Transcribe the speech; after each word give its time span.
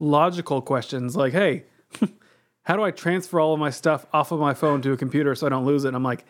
logical 0.00 0.62
questions 0.62 1.16
like, 1.16 1.32
hey, 1.32 1.64
how 2.62 2.76
do 2.76 2.82
I 2.82 2.90
transfer 2.90 3.40
all 3.40 3.54
of 3.54 3.60
my 3.60 3.70
stuff 3.70 4.06
off 4.12 4.32
of 4.32 4.40
my 4.40 4.54
phone 4.54 4.82
to 4.82 4.92
a 4.92 4.96
computer 4.96 5.34
so 5.34 5.46
I 5.46 5.50
don't 5.50 5.64
lose 5.66 5.84
it? 5.84 5.88
And 5.88 5.96
I'm 5.96 6.02
like, 6.04 6.24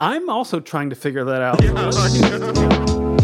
I'm 0.00 0.28
also 0.28 0.60
trying 0.60 0.90
to 0.90 0.96
figure 0.96 1.24
that 1.24 1.42
out. 1.42 1.62
So 1.62 1.72
let's- 1.72 3.22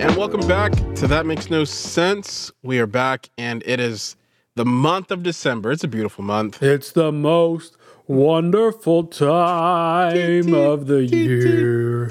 And 0.00 0.16
welcome 0.16 0.40
back 0.48 0.72
to 0.94 1.06
That 1.06 1.26
Makes 1.26 1.50
No 1.50 1.64
Sense. 1.64 2.50
We 2.62 2.78
are 2.78 2.86
back, 2.86 3.28
and 3.36 3.62
it 3.66 3.78
is 3.80 4.16
the 4.54 4.64
month 4.64 5.10
of 5.10 5.22
December. 5.22 5.72
It's 5.72 5.84
a 5.84 5.88
beautiful 5.88 6.24
month. 6.24 6.62
It's 6.62 6.92
the 6.92 7.12
most 7.12 7.76
wonderful 8.10 9.04
time 9.04 10.52
of 10.52 10.86
the 10.88 11.04
year. 11.04 12.06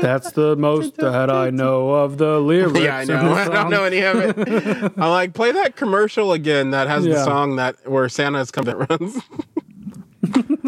That's 0.00 0.32
the 0.32 0.54
most 0.56 0.96
that 0.98 1.30
I 1.30 1.50
know 1.50 1.90
of 1.90 2.16
the 2.16 2.38
lyrics. 2.38 2.78
Yeah, 2.78 2.98
I 2.98 3.04
know. 3.04 3.32
I 3.34 3.48
don't 3.48 3.70
know 3.70 3.84
any 3.84 4.00
of 4.00 4.16
it. 4.38 4.92
I 4.96 5.08
like 5.08 5.34
play 5.34 5.50
that 5.52 5.74
commercial 5.74 6.32
again 6.32 6.70
that 6.70 6.86
has 6.86 7.04
the 7.04 7.24
song 7.24 7.56
that 7.56 7.88
where 7.90 8.08
Santa's 8.08 8.50
come 8.50 8.64
that 8.64 8.88
runs. 8.90 9.20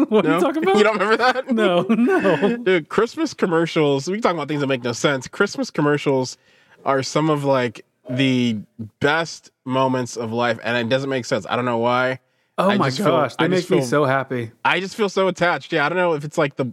What 0.09 0.25
are 0.25 0.35
you 0.35 0.39
talking 0.41 0.63
about? 0.63 0.77
You 0.77 0.83
don't 0.83 0.99
remember 0.99 1.15
that? 1.15 1.49
no, 1.49 1.83
no. 1.83 2.57
Dude, 2.57 2.89
Christmas 2.89 3.33
commercials. 3.33 4.07
We 4.07 4.19
talk 4.19 4.33
about 4.33 4.49
things 4.49 4.59
that 4.59 4.67
make 4.67 4.83
no 4.83 4.91
sense. 4.91 5.29
Christmas 5.29 5.71
commercials 5.71 6.37
are 6.83 7.01
some 7.01 7.29
of 7.29 7.45
like 7.45 7.85
the 8.09 8.59
best 8.99 9.51
moments 9.63 10.17
of 10.17 10.33
life, 10.33 10.59
and 10.61 10.77
it 10.77 10.89
doesn't 10.89 11.09
make 11.09 11.23
sense. 11.23 11.47
I 11.49 11.55
don't 11.55 11.65
know 11.65 11.77
why. 11.77 12.19
Oh 12.57 12.69
I 12.69 12.77
my 12.77 12.87
just 12.87 12.97
feel- 12.99 13.07
gosh, 13.07 13.35
they 13.35 13.45
I 13.45 13.47
make 13.49 13.59
just 13.59 13.71
me 13.71 13.77
feel- 13.79 13.85
so 13.87 14.05
happy. 14.05 14.51
I 14.63 14.79
just 14.79 14.95
feel 14.95 15.09
so 15.09 15.27
attached. 15.27 15.73
Yeah, 15.73 15.85
I 15.85 15.89
don't 15.89 15.97
know 15.97 16.13
if 16.13 16.23
it's 16.23 16.37
like 16.37 16.55
the 16.55 16.71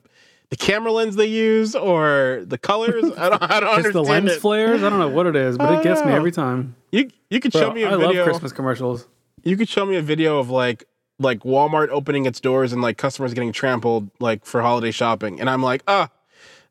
the 0.50 0.56
camera 0.56 0.92
lens 0.92 1.16
they 1.16 1.26
use 1.26 1.74
or 1.74 2.44
the 2.46 2.58
colors. 2.58 3.04
I 3.16 3.28
don't. 3.30 3.42
I 3.42 3.60
don't 3.60 3.78
It's 3.80 3.92
the 3.92 4.02
lens 4.04 4.30
it. 4.32 4.40
flares. 4.40 4.82
I 4.82 4.90
don't 4.90 4.98
know 4.98 5.08
what 5.08 5.26
it 5.26 5.34
is, 5.34 5.56
but 5.58 5.72
it 5.78 5.82
gets 5.82 6.04
me 6.04 6.12
every 6.12 6.30
time. 6.32 6.76
You 6.92 7.10
you 7.30 7.40
could 7.40 7.52
Bro, 7.52 7.60
show 7.60 7.72
me 7.72 7.82
a 7.84 7.88
I 7.88 7.94
love 7.94 8.00
video. 8.10 8.24
Christmas 8.24 8.52
commercials. 8.52 9.08
You 9.44 9.56
could 9.56 9.68
show 9.68 9.84
me 9.86 9.96
a 9.96 10.02
video 10.02 10.38
of 10.38 10.50
like 10.50 10.84
like 11.18 11.40
Walmart 11.40 11.88
opening 11.88 12.26
its 12.26 12.38
doors 12.40 12.72
and 12.72 12.82
like 12.82 12.96
customers 12.98 13.32
getting 13.34 13.52
trampled 13.52 14.10
like 14.20 14.44
for 14.44 14.60
holiday 14.62 14.90
shopping, 14.90 15.40
and 15.40 15.48
I'm 15.50 15.62
like, 15.62 15.82
ah, 15.88 16.10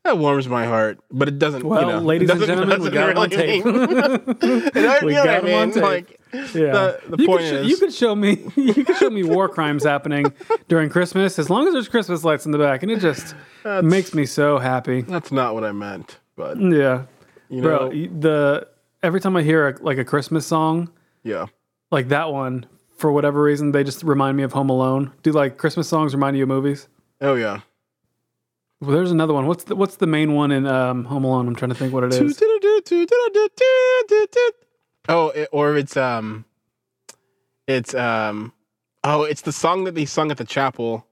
that 0.04 0.18
warms 0.18 0.48
my 0.48 0.64
heart. 0.66 0.98
But 1.10 1.28
it 1.28 1.38
doesn't. 1.38 1.64
Well, 1.64 1.80
you 1.82 1.86
know, 1.88 1.98
ladies 2.00 2.30
and 2.30 2.40
gentlemen, 2.44 2.82
we 2.82 2.90
got 2.90 3.10
it 3.10 3.16
on 3.16 3.30
tape. 3.30 3.64
You 3.64 3.72
We 5.02 5.14
you 5.14 5.18
know 5.18 5.24
what 5.24 5.28
I 5.28 5.40
got 5.40 5.44
on 5.44 5.44
mean? 5.44 5.72
tape. 5.72 5.82
Like, 5.82 6.20
Yeah, 6.32 6.72
The- 6.72 7.00
the 7.16 7.16
you 7.22 7.26
point 7.26 7.40
could 7.40 7.48
sh- 7.48 7.52
is- 7.52 7.68
you 7.68 7.76
could 7.76 7.92
show 7.92 8.14
me 8.14 8.38
you 8.56 8.84
could 8.84 8.96
show 8.96 9.10
me 9.10 9.22
war 9.22 9.48
crimes 9.48 9.84
happening 9.84 10.32
during 10.68 10.88
Christmas 10.90 11.38
as 11.38 11.48
long 11.50 11.66
as 11.66 11.72
there's 11.74 11.88
Christmas 11.88 12.24
lights 12.24 12.46
in 12.46 12.52
the 12.52 12.58
back, 12.58 12.82
and 12.82 12.90
it 12.90 13.00
just 13.00 13.34
That's- 13.62 13.84
makes 13.84 14.14
me 14.14 14.26
so 14.26 14.58
happy. 14.58 15.02
that's 15.02 15.30
not 15.32 15.54
what 15.54 15.64
I 15.64 15.72
meant. 15.72 16.18
But 16.36 16.56
mm, 16.58 16.76
Yeah, 16.76 17.02
you 17.48 17.60
know, 17.62 17.88
y- 17.92 18.08
The 18.18 18.66
every 19.02 19.20
time 19.20 19.36
I 19.36 19.42
hear 19.42 19.68
a, 19.68 19.82
like 19.82 19.98
a 19.98 20.04
Christmas 20.04 20.46
song, 20.46 20.90
yeah. 21.22 21.46
like 21.90 22.08
that 22.08 22.32
one, 22.32 22.66
for 22.96 23.12
whatever 23.12 23.42
reason, 23.42 23.72
they 23.72 23.84
just 23.84 24.02
remind 24.02 24.36
me 24.36 24.42
of 24.42 24.52
Home 24.52 24.70
Alone. 24.70 25.12
Do 25.22 25.32
like 25.32 25.58
Christmas 25.58 25.88
songs 25.88 26.14
remind 26.14 26.36
you 26.36 26.44
of 26.44 26.48
movies? 26.48 26.88
Oh 27.20 27.34
yeah. 27.34 27.60
Well, 28.82 28.96
there's 28.96 29.12
another 29.12 29.32
one. 29.32 29.46
What's 29.46 29.62
the 29.64 29.76
what's 29.76 29.96
the 29.96 30.08
main 30.08 30.34
one 30.34 30.50
in 30.50 30.66
um, 30.66 31.04
Home 31.04 31.22
Alone? 31.22 31.46
I'm 31.46 31.54
trying 31.54 31.68
to 31.68 31.74
think 31.76 31.92
what 31.94 32.02
it 32.02 32.12
is. 32.12 32.42
Oh, 35.08 35.30
it, 35.30 35.48
or 35.50 35.76
it's 35.76 35.96
um, 35.96 36.44
it's 37.66 37.92
um, 37.94 38.52
oh, 39.02 39.24
it's 39.24 39.40
the 39.42 39.50
song 39.52 39.82
that 39.84 39.94
they 39.96 40.04
sung 40.04 40.30
at 40.30 40.36
the 40.36 40.44
chapel. 40.44 41.04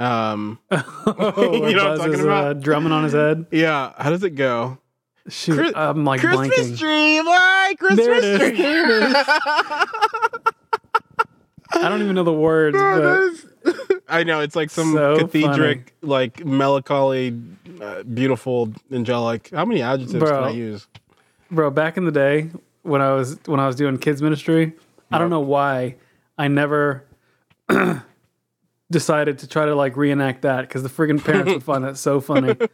Um, 0.00 0.58
oh, 0.72 1.64
You 1.68 1.76
know 1.76 1.84
what 1.84 1.92
I'm 1.92 1.98
talking 1.98 2.12
is, 2.14 2.24
about? 2.24 2.44
Uh, 2.44 2.52
drumming 2.54 2.90
on 2.92 3.04
his 3.04 3.12
head. 3.12 3.46
yeah. 3.52 3.92
How 3.96 4.10
does 4.10 4.24
it 4.24 4.30
go? 4.30 4.78
Shoot, 5.28 5.54
Chris- 5.56 5.72
I'm 5.76 6.04
like 6.04 6.20
Christmas 6.20 6.48
blanking. 6.48 6.78
tree, 6.78 7.20
like 7.22 7.78
Christmas 7.78 8.06
There 8.06 8.14
it 8.14 8.24
is, 8.24 8.38
tree. 8.38 8.56
there 8.58 8.90
it 8.90 9.02
is. 9.10 9.16
I 11.72 11.88
don't 11.88 12.02
even 12.02 12.14
know 12.14 12.24
the 12.24 12.32
words, 12.32 12.76
but 12.76 13.95
I 14.08 14.22
know 14.24 14.40
it's 14.40 14.54
like 14.56 14.70
some 14.70 14.92
So 14.92 15.18
cathedric, 15.18 15.94
like 16.02 16.44
melancholy, 16.44 17.38
uh, 17.80 18.02
beautiful, 18.04 18.72
angelic. 18.92 19.50
How 19.52 19.64
many 19.64 19.82
adjectives 19.82 20.18
Bro. 20.18 20.30
can 20.30 20.44
I 20.44 20.50
use? 20.50 20.86
bro, 21.50 21.70
back 21.70 21.96
in 21.96 22.04
the 22.04 22.12
day 22.12 22.50
when 22.82 23.00
I 23.02 23.12
was 23.12 23.38
when 23.46 23.60
I 23.60 23.66
was 23.66 23.76
doing 23.76 23.98
kids 23.98 24.22
ministry, 24.22 24.72
I 25.10 25.18
don't 25.18 25.30
know 25.30 25.40
why 25.40 25.96
I 26.38 26.48
never 26.48 27.04
decided 28.90 29.38
to 29.40 29.48
try 29.48 29.66
to 29.66 29.74
like 29.74 29.96
reenact 29.96 30.42
that 30.42 30.62
because 30.62 30.82
the 30.82 30.88
friggin' 30.88 31.22
parents 31.24 31.52
would 31.52 31.64
find 31.64 31.84
that 31.84 31.96
so 31.96 32.20
funny. 32.20 32.56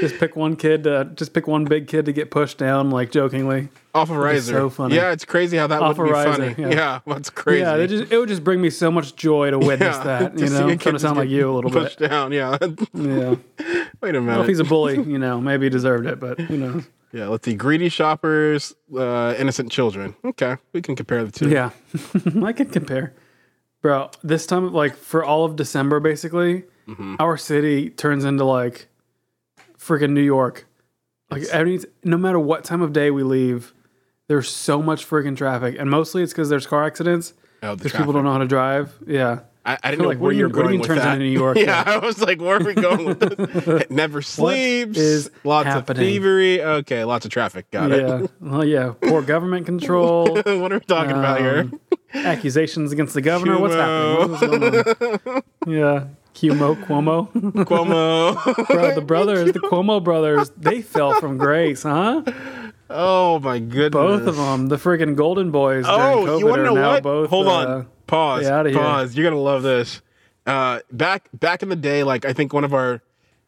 just 0.00 0.18
pick 0.18 0.36
one 0.36 0.56
kid, 0.56 0.84
to, 0.84 1.10
just 1.14 1.32
pick 1.32 1.46
one 1.46 1.64
big 1.64 1.88
kid 1.88 2.04
to 2.06 2.12
get 2.12 2.30
pushed 2.30 2.58
down, 2.58 2.90
like 2.90 3.10
jokingly. 3.10 3.68
Off 3.94 4.10
a 4.10 4.18
Riser. 4.18 4.52
so 4.52 4.70
funny. 4.70 4.94
Yeah, 4.96 5.12
it's 5.12 5.24
crazy 5.24 5.56
how 5.56 5.66
that 5.66 5.80
Off 5.82 5.98
would 5.98 6.04
be 6.04 6.10
of 6.10 6.16
Riser, 6.16 6.54
funny. 6.54 6.54
yeah. 6.74 6.74
Yeah, 6.76 7.00
that's 7.14 7.30
crazy. 7.30 7.60
Yeah, 7.62 7.76
they 7.76 7.86
just, 7.86 8.12
it 8.12 8.18
would 8.18 8.28
just 8.28 8.44
bring 8.44 8.60
me 8.60 8.70
so 8.70 8.90
much 8.90 9.16
joy 9.16 9.50
to 9.50 9.58
witness 9.58 9.96
Yeah, 9.96 10.04
that. 10.04 10.38
You 10.38 10.48
know, 10.50 10.74
trying 10.76 10.94
to 10.94 10.98
sound 10.98 11.16
like 11.16 11.28
you 11.28 11.50
a 11.50 11.52
little 11.52 11.70
bit. 11.70 11.82
pushed 11.84 11.98
down. 11.98 12.32
Yeah. 12.32 12.58
Yeah. 12.94 13.34
Wait 14.00 14.14
a 14.14 14.20
Well, 14.20 14.20
minute. 14.20 14.40
if 14.42 14.48
he's 14.48 14.60
a 14.60 14.64
bully, 14.64 14.96
you 15.02 15.18
know, 15.18 15.40
maybe 15.40 15.66
he 15.66 15.70
deserved 15.70 16.06
it, 16.06 16.20
but 16.20 16.38
who 16.40 16.56
knows? 16.56 16.84
yeah, 17.12 17.26
let's 17.26 17.44
see. 17.44 17.54
Greedy 17.54 17.88
shoppers, 17.88 18.74
uh, 18.96 19.34
innocent 19.38 19.72
children. 19.72 20.14
Okay, 20.24 20.56
we 20.72 20.80
can 20.82 20.94
compare 20.94 21.24
the 21.24 21.32
two. 21.32 21.48
Yeah, 21.48 21.70
I 22.44 22.52
can 22.52 22.68
compare, 22.70 23.14
bro. 23.82 24.10
This 24.22 24.46
time, 24.46 24.72
like 24.72 24.94
for 24.94 25.24
all 25.24 25.44
of 25.44 25.56
December, 25.56 25.98
basically, 26.00 26.64
Mm-hmm. 26.88 27.16
our 27.20 27.36
city 27.36 27.90
turns 27.90 28.24
into 28.24 28.44
like 28.44 28.87
freaking 29.88 30.10
New 30.10 30.22
York. 30.22 30.66
Like 31.30 31.42
every, 31.44 31.80
no 32.04 32.16
matter 32.16 32.38
what 32.38 32.64
time 32.64 32.80
of 32.82 32.92
day 32.92 33.10
we 33.10 33.22
leave, 33.22 33.74
there's 34.28 34.48
so 34.50 34.80
much 34.82 35.08
freaking 35.08 35.36
traffic, 35.36 35.76
and 35.78 35.90
mostly 35.90 36.22
it's 36.22 36.32
because 36.32 36.48
there's 36.48 36.66
car 36.66 36.84
accidents. 36.84 37.32
Oh, 37.62 37.74
the 37.74 37.90
people 37.90 38.12
don't 38.12 38.24
know 38.24 38.32
how 38.32 38.38
to 38.38 38.46
drive. 38.46 38.96
Yeah, 39.06 39.40
I, 39.66 39.76
I 39.82 39.90
didn't 39.90 40.02
know 40.02 40.08
like, 40.08 40.18
where 40.20 40.32
you 40.32 40.38
you're 40.40 40.48
mean- 40.48 40.56
what 40.56 40.68
do 40.68 40.72
you 40.74 40.78
going 40.78 40.78
mean 40.78 40.80
with 40.80 40.86
turns 40.88 41.00
that. 41.02 41.12
into 41.14 41.24
New 41.26 41.30
York? 41.32 41.58
yeah, 41.60 41.82
I 41.86 41.98
was 41.98 42.20
like, 42.20 42.40
where 42.40 42.56
are 42.56 42.64
we 42.64 42.74
going 42.74 43.04
with 43.04 43.20
this? 43.20 43.66
It 43.82 43.90
never 43.90 44.22
sleeps. 44.22 44.96
is 44.98 45.30
lots 45.44 45.66
happening? 45.66 46.02
of 46.02 46.08
thievery. 46.08 46.62
Okay, 46.62 47.04
lots 47.04 47.24
of 47.26 47.30
traffic. 47.30 47.70
Got 47.70 47.92
it. 47.92 48.06
yeah, 48.06 48.26
well, 48.40 48.64
yeah. 48.64 48.94
Poor 49.02 49.20
government 49.22 49.66
control, 49.66 50.32
what 50.34 50.46
are 50.72 50.78
we 50.78 50.80
talking 50.80 51.12
about 51.12 51.40
here? 51.40 51.58
um, 51.60 51.80
accusations 52.14 52.92
against 52.92 53.12
the 53.14 53.20
governor. 53.20 53.58
What's 53.58 53.74
happening? 53.74 54.30
What's 54.30 55.20
going 55.26 55.36
on? 55.36 55.42
Yeah, 55.66 56.04
Cuomo, 56.38 56.76
Cuomo. 56.84 57.32
Cuomo. 57.64 58.66
Bro, 58.68 58.94
the 58.94 59.00
brothers, 59.00 59.52
the 59.52 59.60
Cuomo 59.60 60.02
brothers, 60.02 60.50
they 60.56 60.82
fell 60.82 61.14
from 61.14 61.36
grace, 61.36 61.82
huh? 61.82 62.22
oh 62.90 63.38
my 63.40 63.58
goodness. 63.58 63.92
Both 63.92 64.26
of 64.26 64.36
them, 64.36 64.68
the 64.68 64.76
freaking 64.76 65.16
Golden 65.16 65.50
Boys. 65.50 65.84
Oh, 65.88 66.38
you 66.38 66.46
want 66.46 66.60
to 66.60 66.64
know 66.64 66.74
what? 66.74 67.02
Both, 67.02 67.30
Hold 67.30 67.46
uh, 67.48 67.50
on. 67.50 67.88
Pause. 68.06 68.46
outta 68.46 68.70
here. 68.70 68.78
Pause. 68.78 69.16
You're 69.16 69.30
gonna 69.30 69.42
love 69.42 69.62
this. 69.62 70.00
Uh, 70.46 70.80
back 70.90 71.28
back 71.34 71.62
in 71.62 71.68
the 71.68 71.76
day, 71.76 72.04
like 72.04 72.24
I 72.24 72.32
think 72.32 72.52
one 72.52 72.64
of 72.64 72.72
our 72.72 73.02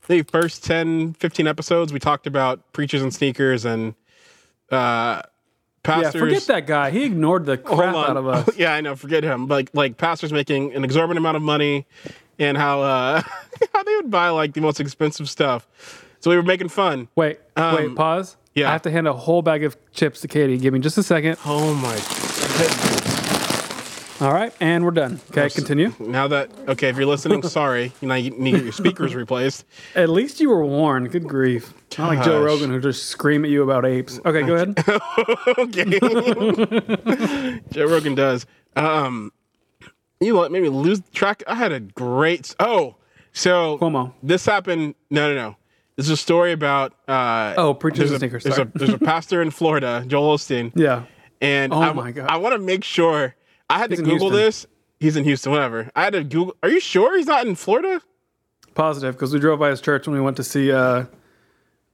the 0.06 0.22
first 0.22 0.64
10, 0.64 1.14
15 1.14 1.46
episodes, 1.46 1.92
we 1.92 1.98
talked 1.98 2.26
about 2.26 2.72
preachers 2.72 3.00
and 3.00 3.14
sneakers 3.14 3.64
and 3.64 3.94
uh, 4.70 5.22
Yeah, 5.86 6.10
forget 6.10 6.42
that 6.48 6.66
guy. 6.66 6.90
He 6.90 7.04
ignored 7.04 7.46
the 7.46 7.56
crap 7.56 7.94
out 7.94 8.16
of 8.16 8.26
us. 8.26 8.50
yeah, 8.58 8.74
I 8.74 8.80
know. 8.80 8.96
Forget 8.96 9.24
him. 9.24 9.46
Like 9.46 9.70
like 9.72 9.96
pastors 9.96 10.32
making 10.32 10.74
an 10.74 10.84
exorbitant 10.84 11.18
amount 11.18 11.36
of 11.36 11.42
money, 11.42 11.86
and 12.40 12.56
how 12.58 12.80
uh, 12.82 13.22
how 13.72 13.82
they 13.84 13.94
would 13.96 14.10
buy 14.10 14.30
like 14.30 14.54
the 14.54 14.60
most 14.60 14.80
expensive 14.80 15.30
stuff. 15.30 15.68
So 16.18 16.30
we 16.30 16.36
were 16.36 16.42
making 16.42 16.68
fun. 16.70 17.06
Wait, 17.14 17.38
Um, 17.56 17.76
wait, 17.76 17.94
pause. 17.94 18.36
yeah. 18.54 18.68
I 18.68 18.72
have 18.72 18.82
to 18.82 18.90
hand 18.90 19.06
a 19.06 19.12
whole 19.12 19.42
bag 19.42 19.62
of 19.64 19.76
chips 19.92 20.20
to 20.22 20.28
Katie. 20.28 20.58
Give 20.58 20.72
me 20.74 20.80
just 20.80 20.98
a 20.98 21.02
second. 21.04 21.36
Oh 21.46 21.72
my. 21.74 21.98
All 24.22 24.34
right, 24.34 24.52
and 24.60 24.84
we're 24.84 24.90
done. 24.90 25.18
Okay, 25.30 25.48
continue. 25.48 25.94
Now 25.98 26.28
that 26.28 26.50
okay, 26.68 26.90
if 26.90 26.96
you're 26.98 27.06
listening, 27.06 27.42
sorry. 27.42 27.90
You 28.02 28.08
know 28.08 28.14
you 28.16 28.28
need 28.32 28.62
your 28.62 28.72
speakers 28.72 29.14
replaced. 29.14 29.64
At 29.94 30.10
least 30.10 30.40
you 30.40 30.50
were 30.50 30.62
warned. 30.62 31.10
Good 31.10 31.26
grief. 31.26 31.72
Not 31.98 32.08
like 32.16 32.22
Joe 32.24 32.42
Rogan 32.42 32.68
who 32.68 32.80
just 32.80 33.04
scream 33.06 33.46
at 33.46 33.50
you 33.50 33.62
about 33.62 33.86
apes. 33.86 34.20
Okay, 34.26 34.42
go 34.42 34.54
ahead. 34.56 34.74
okay. 35.56 35.84
Joe 37.72 37.86
Rogan 37.86 38.14
does. 38.14 38.44
Um, 38.76 39.32
you 40.20 40.38
let 40.38 40.52
made 40.52 40.62
me 40.62 40.68
lose 40.68 41.00
track. 41.12 41.42
I 41.46 41.54
had 41.54 41.72
a 41.72 41.80
great. 41.80 42.54
Oh, 42.60 42.96
so 43.32 43.78
Cuomo. 43.78 44.12
this 44.22 44.44
happened. 44.46 44.94
No, 45.10 45.28
no, 45.28 45.34
no. 45.34 45.56
This 45.96 46.06
is 46.06 46.12
a 46.12 46.16
story 46.16 46.52
about. 46.52 46.94
Uh, 47.08 47.54
Oh, 47.56 47.74
preachers 47.74 48.10
there's 48.10 48.22
a. 48.22 48.28
There's 48.28 48.58
a, 48.58 48.70
there's 48.74 48.90
a 48.94 48.98
pastor 49.12 49.42
in 49.42 49.50
Florida, 49.50 50.04
Joel 50.06 50.36
Osteen, 50.36 50.72
Yeah. 50.74 51.04
and 51.40 51.72
Oh 51.72 51.80
I, 51.80 51.92
my 51.92 52.12
God. 52.12 52.28
I 52.30 52.36
want 52.38 52.54
to 52.54 52.58
make 52.58 52.84
sure. 52.84 53.34
I 53.68 53.78
had 53.78 53.90
He's 53.90 54.00
to 54.00 54.04
Google 54.04 54.30
this. 54.30 54.66
He's 54.98 55.16
in 55.16 55.24
Houston, 55.24 55.52
whatever. 55.52 55.90
I 55.96 56.04
had 56.04 56.12
to 56.14 56.24
Google. 56.24 56.54
Are 56.62 56.68
you 56.68 56.80
sure 56.80 57.16
he's 57.16 57.26
not 57.26 57.46
in 57.46 57.54
Florida? 57.54 58.02
Positive, 58.74 59.14
because 59.14 59.32
we 59.32 59.40
drove 59.40 59.58
by 59.58 59.70
his 59.70 59.80
church 59.80 60.06
when 60.06 60.14
we 60.14 60.20
went 60.22 60.36
to 60.36 60.44
see 60.44 60.70
uh 60.72 61.04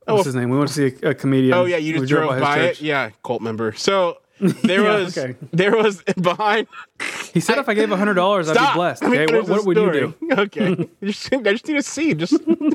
what's 0.06 0.24
his 0.24 0.34
name? 0.34 0.50
We 0.50 0.56
went 0.58 0.68
to 0.68 0.74
see 0.74 1.06
a, 1.06 1.10
a 1.10 1.14
comedian. 1.14 1.54
Oh 1.54 1.64
yeah, 1.64 1.76
you 1.78 1.92
just 1.94 2.02
We 2.02 2.06
drove, 2.08 2.32
his 2.32 2.40
by 2.40 2.58
it. 2.60 2.80
Yeah, 2.80 3.10
cult 3.24 3.42
member. 3.42 3.72
So 3.72 4.18
there 4.62 4.82
Yeah, 4.82 4.98
was 4.98 5.16
okay. 5.18 5.36
there 5.52 5.76
was 5.76 6.02
behind. 6.20 6.66
He 7.32 7.40
said 7.40 7.58
if 7.58 7.68
I 7.68 7.74
gave 7.74 7.88
hundred 7.90 8.14
dollars, 8.14 8.48
I'd 8.48 8.54
be 8.54 8.74
blessed. 8.74 9.02
Let 9.02 9.10
me 9.10 9.18
Okay, 9.20 9.34
what, 9.40 9.48
what 9.48 9.64
would 9.66 9.76
you 9.76 9.92
do? 9.92 10.14
Okay, 10.38 10.88
I 11.02 11.06
just, 11.06 11.32
I 11.32 11.52
just 11.52 11.66
need 11.68 11.76
a 11.76 11.82
seed. 11.82 12.18
Just 12.18 12.34
All 12.34 12.70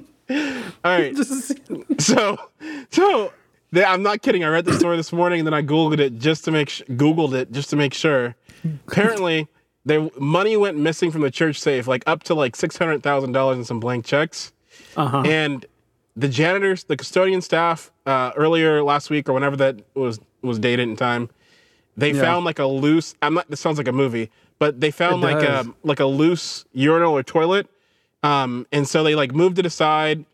right. 0.84 1.16
Just- 1.16 1.54
So, 2.02 2.38
so 2.92 3.34
they, 3.72 3.84
I'm 3.84 4.02
not 4.04 4.22
kidding. 4.22 4.44
I 4.44 4.48
read 4.50 4.66
the 4.66 4.74
story 4.74 4.98
this 4.98 5.14
morning, 5.14 5.40
and 5.42 5.48
then 5.48 5.54
I 5.54 5.62
googled 5.62 6.00
it 6.00 6.18
just 6.20 6.46
to 6.46 6.52
make 6.52 6.70
sh- 6.70 6.82
googled 6.90 7.34
it 7.34 7.52
just 7.52 7.70
to 7.72 7.76
make 7.76 7.94
sure. 7.94 8.36
Apparently, 8.88 9.48
their 9.86 10.10
money 10.20 10.58
went 10.58 10.78
missing 10.78 11.12
from 11.12 11.22
the 11.22 11.32
church 11.32 11.60
safe, 11.60 11.88
like 11.88 12.04
up 12.08 12.24
to 12.24 12.34
like 12.34 12.56
six 12.56 12.78
hundred 12.78 13.04
thousand 13.04 13.32
dollars 13.34 13.58
in 13.58 13.64
some 13.66 13.80
blank 13.80 14.06
checks. 14.06 14.52
uh-huh. 14.98 15.22
And 15.26 15.66
the 16.16 16.28
janitors, 16.28 16.84
the 16.86 16.98
custodian 16.98 17.42
staff, 17.42 17.92
uh, 18.06 18.32
earlier 18.36 18.84
last 18.84 19.10
week 19.10 19.30
or 19.30 19.34
whenever 19.34 19.56
that 19.58 19.82
was 19.96 20.20
was 20.42 20.60
dated 20.60 20.88
in 20.90 20.96
time, 20.96 21.30
they 21.98 22.12
Yeah. 22.12 22.22
found 22.22 22.46
like 22.46 22.60
a 22.60 22.66
loose. 22.66 23.16
I'm 23.22 23.34
not. 23.34 23.50
This 23.50 23.60
sounds 23.60 23.78
like 23.78 23.88
a 23.88 23.92
movie, 23.92 24.30
but 24.60 24.80
they 24.82 24.92
found 24.92 25.24
It 25.24 25.28
like 25.28 25.40
does. 25.42 25.68
a 25.68 25.74
like 25.84 26.00
a 26.00 26.06
loose 26.06 26.66
urinal 26.74 27.14
or 27.14 27.24
toilet, 27.24 27.68
um, 28.24 28.66
and 28.72 28.88
so 28.88 29.04
they 29.04 29.16
like 29.16 29.34
moved 29.34 29.60
it 29.60 29.66
aside, 29.66 30.26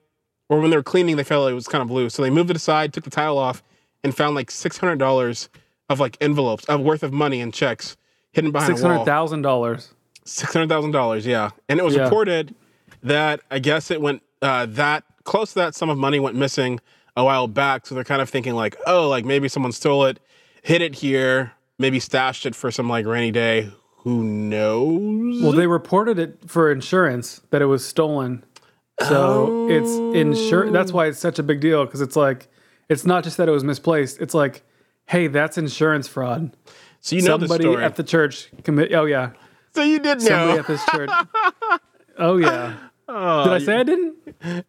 or 0.50 0.60
when 0.60 0.70
they 0.70 0.78
were 0.78 0.84
cleaning, 0.84 1.16
they 1.18 1.24
felt 1.24 1.44
like 1.46 1.52
it 1.52 1.56
was 1.56 1.68
kind 1.68 1.82
of 1.82 1.90
loose, 1.92 2.14
so 2.14 2.22
they 2.22 2.30
moved 2.30 2.50
it 2.50 2.56
aside, 2.56 2.94
took 2.94 3.04
the 3.04 3.10
tile 3.10 3.38
off, 3.38 3.64
and 4.04 4.16
found 4.16 4.36
like 4.36 4.52
six 4.52 4.78
hundred 4.78 5.00
dollars 5.00 5.50
of 5.90 6.00
like 6.00 6.18
envelopes 6.22 6.66
of 6.66 6.82
worth 6.82 7.02
of 7.04 7.14
money 7.14 7.40
and 7.42 7.54
checks 7.54 7.96
hidden 8.34 8.52
behind 8.52 8.68
Six 8.68 8.82
hundred 8.82 9.06
thousand 9.06 9.42
dollars. 9.42 9.94
Six 10.26 10.52
hundred 10.54 10.70
thousand 10.70 10.92
dollars, 10.92 11.26
yeah. 11.26 11.52
And 11.70 11.80
it 11.80 11.84
was 11.84 11.96
Yeah. 11.96 12.04
reported 12.04 12.54
that 13.04 13.40
I 13.50 13.60
guess 13.60 13.90
it 13.90 14.02
went 14.02 14.22
uh, 14.42 14.66
that 14.68 15.04
close 15.24 15.50
to 15.54 15.56
that 15.60 15.74
sum 15.76 15.90
of 15.90 15.98
money 15.98 16.20
went 16.20 16.36
missing 16.36 16.80
a 17.16 17.24
while 17.24 17.48
back. 17.48 17.86
So 17.88 17.96
they're 17.96 18.04
kind 18.04 18.22
of 18.22 18.30
thinking 18.30 18.54
like, 18.54 18.76
oh, 18.86 19.08
like 19.10 19.26
maybe 19.26 19.48
someone 19.48 19.72
stole 19.72 20.06
it, 20.06 20.20
hid 20.68 20.82
it 20.82 20.96
here, 20.96 21.54
maybe 21.80 21.98
stashed 21.98 22.46
it 22.46 22.54
for 22.54 22.72
some 22.72 22.90
like 22.90 23.06
rainy 23.06 23.32
day. 23.32 23.72
Who 24.00 24.22
knows? 24.22 25.42
Well, 25.42 25.54
they 25.54 25.66
reported 25.66 26.20
it 26.20 26.40
for 26.46 26.70
insurance 26.70 27.42
that 27.52 27.62
it 27.62 27.68
was 27.68 27.86
stolen. 27.86 28.44
So 29.08 29.70
it's 29.70 29.92
oh. 29.92 30.12
insur. 30.14 30.74
That's 30.74 30.92
why 30.92 31.06
it's 31.06 31.20
such 31.20 31.40
a 31.40 31.44
big 31.44 31.62
deal 31.62 31.86
because 31.86 32.02
it's 32.02 32.18
like 32.18 32.50
it's 32.90 33.06
not 33.06 33.24
just 33.24 33.38
that 33.38 33.48
it 33.48 33.52
was 33.52 33.64
misplaced. 33.64 34.20
It's 34.20 34.34
like, 34.34 34.64
hey, 35.06 35.28
that's 35.28 35.58
insurance 35.58 36.08
fraud. 36.10 36.52
so 37.00 37.16
you 37.16 37.22
know 37.22 37.38
the 37.38 37.48
Somebody 37.48 37.64
story. 37.64 37.84
at 37.84 37.96
the 37.96 38.04
church 38.04 38.50
commit. 38.64 38.94
Oh 38.94 39.06
yeah, 39.06 39.32
so 39.74 39.84
you 39.84 40.00
did 40.00 40.22
somebody 40.22 40.54
know. 40.54 40.60
at 40.60 40.68
this 40.68 40.86
church. 40.88 41.10
Oh 42.20 42.38
yeah. 42.38 42.76
Oh, 43.08 43.44
Did 43.44 43.54
I 43.54 43.60
say 43.60 43.78
I 43.78 43.84
didn't? 43.84 44.16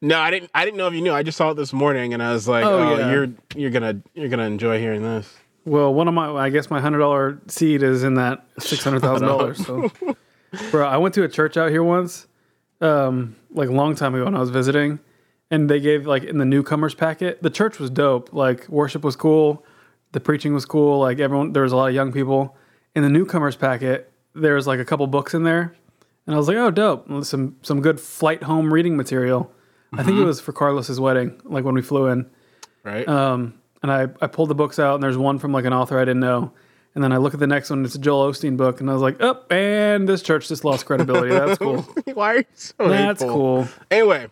no, 0.02 0.18
I 0.18 0.30
didn't. 0.30 0.50
I 0.54 0.66
didn't 0.66 0.76
know 0.76 0.86
if 0.86 0.92
you 0.92 1.00
knew. 1.00 1.14
I 1.14 1.22
just 1.22 1.38
saw 1.38 1.52
it 1.52 1.54
this 1.54 1.72
morning, 1.72 2.12
and 2.12 2.22
I 2.22 2.34
was 2.34 2.46
like, 2.46 2.62
Oh, 2.62 2.78
oh, 2.78 2.98
yeah. 2.98 3.10
you're 3.10 3.28
you're 3.56 3.70
gonna 3.70 4.02
you're 4.12 4.28
gonna 4.28 4.44
enjoy 4.44 4.78
hearing 4.78 5.02
this. 5.02 5.34
Well, 5.68 5.92
one 5.92 6.08
of 6.08 6.14
my, 6.14 6.30
I 6.30 6.50
guess 6.50 6.70
my 6.70 6.80
hundred 6.80 6.98
dollar 6.98 7.40
seed 7.46 7.82
is 7.82 8.02
in 8.02 8.14
that 8.14 8.46
six 8.58 8.82
hundred 8.82 9.00
thousand 9.00 9.28
dollars. 9.32 9.64
So, 9.64 9.92
bro, 10.70 10.86
I 10.86 10.96
went 10.96 11.14
to 11.14 11.24
a 11.24 11.28
church 11.28 11.56
out 11.56 11.70
here 11.70 11.82
once, 11.82 12.26
um, 12.80 13.36
like 13.50 13.68
a 13.68 13.72
long 13.72 13.94
time 13.94 14.14
ago 14.14 14.24
when 14.24 14.34
I 14.34 14.40
was 14.40 14.50
visiting, 14.50 14.98
and 15.50 15.68
they 15.68 15.78
gave 15.80 16.06
like 16.06 16.24
in 16.24 16.38
the 16.38 16.44
newcomers 16.46 16.94
packet. 16.94 17.42
The 17.42 17.50
church 17.50 17.78
was 17.78 17.90
dope. 17.90 18.32
Like 18.32 18.68
worship 18.68 19.04
was 19.04 19.14
cool, 19.14 19.64
the 20.12 20.20
preaching 20.20 20.54
was 20.54 20.64
cool. 20.64 21.00
Like 21.00 21.18
everyone, 21.18 21.52
there 21.52 21.62
was 21.62 21.72
a 21.72 21.76
lot 21.76 21.88
of 21.88 21.94
young 21.94 22.12
people. 22.12 22.56
In 22.94 23.02
the 23.02 23.10
newcomers 23.10 23.54
packet, 23.54 24.10
there 24.34 24.54
was 24.54 24.66
like 24.66 24.80
a 24.80 24.84
couple 24.84 25.06
books 25.06 25.34
in 25.34 25.42
there, 25.42 25.74
and 26.26 26.34
I 26.34 26.38
was 26.38 26.48
like, 26.48 26.56
oh, 26.56 26.70
dope, 26.70 27.06
some 27.24 27.56
some 27.62 27.82
good 27.82 28.00
flight 28.00 28.42
home 28.42 28.72
reading 28.72 28.96
material. 28.96 29.52
I 29.92 30.02
think 30.02 30.18
it 30.18 30.24
was 30.24 30.40
for 30.40 30.52
Carlos's 30.52 31.00
wedding, 31.00 31.40
like 31.44 31.64
when 31.64 31.74
we 31.74 31.80
flew 31.82 32.06
in. 32.08 32.30
Right? 32.84 33.08
Um, 33.08 33.57
and 33.82 33.90
I, 33.92 34.08
I 34.20 34.26
pulled 34.26 34.48
the 34.50 34.54
books 34.54 34.78
out, 34.78 34.94
and 34.94 35.02
there's 35.02 35.16
one 35.16 35.38
from 35.38 35.52
like 35.52 35.64
an 35.64 35.72
author 35.72 35.98
I 35.98 36.02
didn't 36.04 36.20
know. 36.20 36.52
And 36.94 37.04
then 37.04 37.12
I 37.12 37.18
look 37.18 37.34
at 37.34 37.38
the 37.40 37.46
next 37.46 37.70
one, 37.70 37.84
it's 37.84 37.94
a 37.94 37.98
Joel 37.98 38.32
Osteen 38.32 38.56
book, 38.56 38.80
and 38.80 38.90
I 38.90 38.92
was 38.92 39.02
like, 39.02 39.18
oh, 39.20 39.40
and 39.50 40.08
this 40.08 40.22
church 40.22 40.48
just 40.48 40.64
lost 40.64 40.84
credibility. 40.86 41.28
That's 41.30 41.58
cool. 41.58 41.82
Why 42.14 42.32
are 42.34 42.36
you 42.38 42.44
so 42.54 42.74
That's 42.88 43.20
hateful? 43.20 43.36
cool. 43.36 43.68
Anyway, 43.90 44.26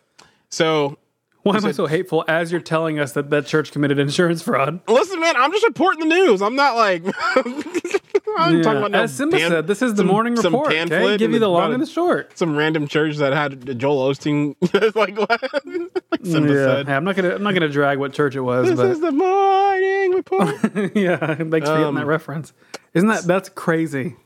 so 0.49 0.99
Why 1.43 1.57
am 1.59 1.65
I 1.67 1.71
so 1.73 1.87
hateful 1.87 2.25
as 2.27 2.51
you're 2.51 2.61
telling 2.61 2.99
us 2.99 3.13
that 3.13 3.31
that 3.31 3.47
church 3.47 3.71
committed 3.71 3.99
insurance 4.01 4.43
fraud? 4.43 4.81
Listen, 4.89 5.21
man, 5.21 5.37
I'm 5.37 5.53
just 5.53 5.65
reporting 5.67 6.09
the 6.09 6.15
news. 6.15 6.43
I'm 6.43 6.57
not 6.57 6.75
like 6.75 7.05
I'm 8.39 8.57
Yeah. 8.57 8.63
talking 8.63 8.79
about 8.79 8.91
no 8.91 9.03
as 9.03 9.15
Simba 9.15 9.37
pan- 9.39 9.51
said, 9.51 9.67
this 9.67 9.83
is 9.83 9.93
the 9.95 9.99
some- 9.99 10.07
morning 10.07 10.37
some 10.37 10.53
report. 10.55 10.73
Okay? 10.75 11.17
Give 11.17 11.33
you 11.33 11.39
the 11.39 11.49
long 11.49 11.73
and 11.73 11.83
the 11.83 11.87
short. 11.87 12.37
some 12.39 12.57
random 12.57 12.87
church 12.89 13.17
that 13.17 13.33
had 13.33 13.79
Joel 13.79 14.11
Osteen. 14.11 14.55
like 14.95 15.17
like 16.11 16.21
Simba 16.25 16.53
Yeah. 16.53 16.65
said. 16.65 16.87
Hey, 16.89 16.95
I'm 16.95 17.05
not 17.05 17.17
gonna 17.17 17.35
I'm 17.35 17.43
not 17.43 17.55
gonna 17.55 17.69
drag 17.69 17.99
what 17.99 18.13
church 18.13 18.35
it 18.37 18.41
was, 18.41 18.69
This 18.69 18.79
is 18.81 19.01
the 19.01 19.13
morning 19.13 20.13
report. 20.13 20.49
yeah, 20.95 21.17
thanks 21.17 21.49
for 21.49 21.49
getting 21.75 21.85
um, 21.85 21.95
that 21.95 22.07
reference. 22.07 22.53
Isn't 22.95 23.09
that 23.09 23.23
that's 23.25 23.49
crazy, 23.49 24.17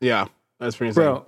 yeah, 0.00 0.26
that's 0.58 0.76
pretty 0.76 0.88
insane. 0.88 1.04
bro? 1.04 1.26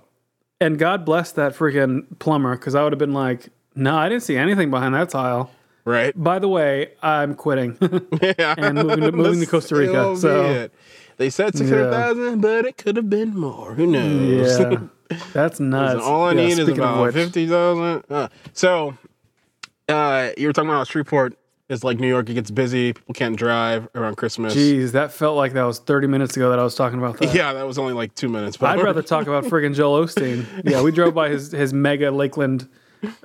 And 0.61 0.79
God 0.79 1.03
bless 1.05 1.31
that 1.33 1.53
freaking 1.55 2.05
plumber, 2.19 2.55
because 2.55 2.73
I 2.75 2.83
would 2.83 2.93
have 2.93 2.99
been 2.99 3.13
like, 3.13 3.49
no, 3.75 3.95
I 3.97 4.07
didn't 4.07 4.23
see 4.23 4.37
anything 4.37 4.69
behind 4.71 4.95
that 4.95 5.09
tile. 5.09 5.51
Right? 5.85 6.13
By 6.15 6.39
the 6.39 6.47
way, 6.47 6.91
I'm 7.01 7.35
quitting. 7.35 7.77
Yeah. 8.21 8.55
And 8.57 8.75
moving 8.77 9.01
to- 9.01 9.11
moving 9.11 9.39
to 9.41 9.45
Costa 9.45 9.75
Rica, 9.75 10.15
so- 10.17 10.45
it. 10.45 10.73
they 11.17 11.29
said 11.29 11.57
six 11.57 11.69
hundred 11.69 11.91
thousand, 11.91 12.41
but 12.41 12.65
it 12.65 12.77
could 12.77 12.95
have 12.95 13.09
been 13.09 13.37
more. 13.37 13.73
Who 13.75 13.87
knows? 13.87 14.59
yeah, 14.59 15.17
that's 15.33 15.59
nuts. 15.59 16.01
All 16.03 16.23
I 16.23 16.31
Yeah, 16.33 16.47
need 16.47 16.59
is 16.59 16.69
about 16.69 17.13
fifty 17.13 17.47
thousand. 17.47 18.03
Uh, 18.09 18.29
so, 18.53 18.97
uh, 19.89 20.29
you 20.37 20.47
were 20.47 20.53
talking 20.53 20.69
about 20.69 20.87
Shreveport 20.87 21.35
It's 21.69 21.83
like 21.83 21.99
New 21.99 22.07
York. 22.07 22.29
It 22.29 22.35
gets 22.35 22.49
busy. 22.51 22.93
People 22.93 23.13
can't 23.13 23.35
drive 23.35 23.89
around 23.95 24.15
Christmas. 24.15 24.55
Jeez, 24.55 24.91
that 24.93 25.11
felt 25.11 25.35
like 25.35 25.51
that 25.53 25.63
was 25.63 25.79
30 25.79 26.07
minutes 26.07 26.37
ago 26.37 26.49
that 26.49 26.59
I 26.59 26.63
was 26.63 26.75
talking 26.75 26.97
about 26.99 27.17
that. 27.19 27.33
Yeah, 27.35 27.51
that 27.53 27.67
was 27.67 27.77
only 27.77 27.93
like 27.93 28.15
two 28.15 28.29
minutes. 28.29 28.55
But 28.57 28.77
I'd 28.77 28.83
rather 28.83 29.01
talk 29.13 29.27
about 29.27 29.43
friggin' 29.45 29.75
Joel 29.75 30.05
Osteen. 30.05 30.45
Yeah, 30.63 30.81
we 30.81 30.91
drove 30.91 31.13
by 31.13 31.27
his 31.29 31.51
his 31.51 31.73
mega 31.73 32.09
Lakeland. 32.11 32.69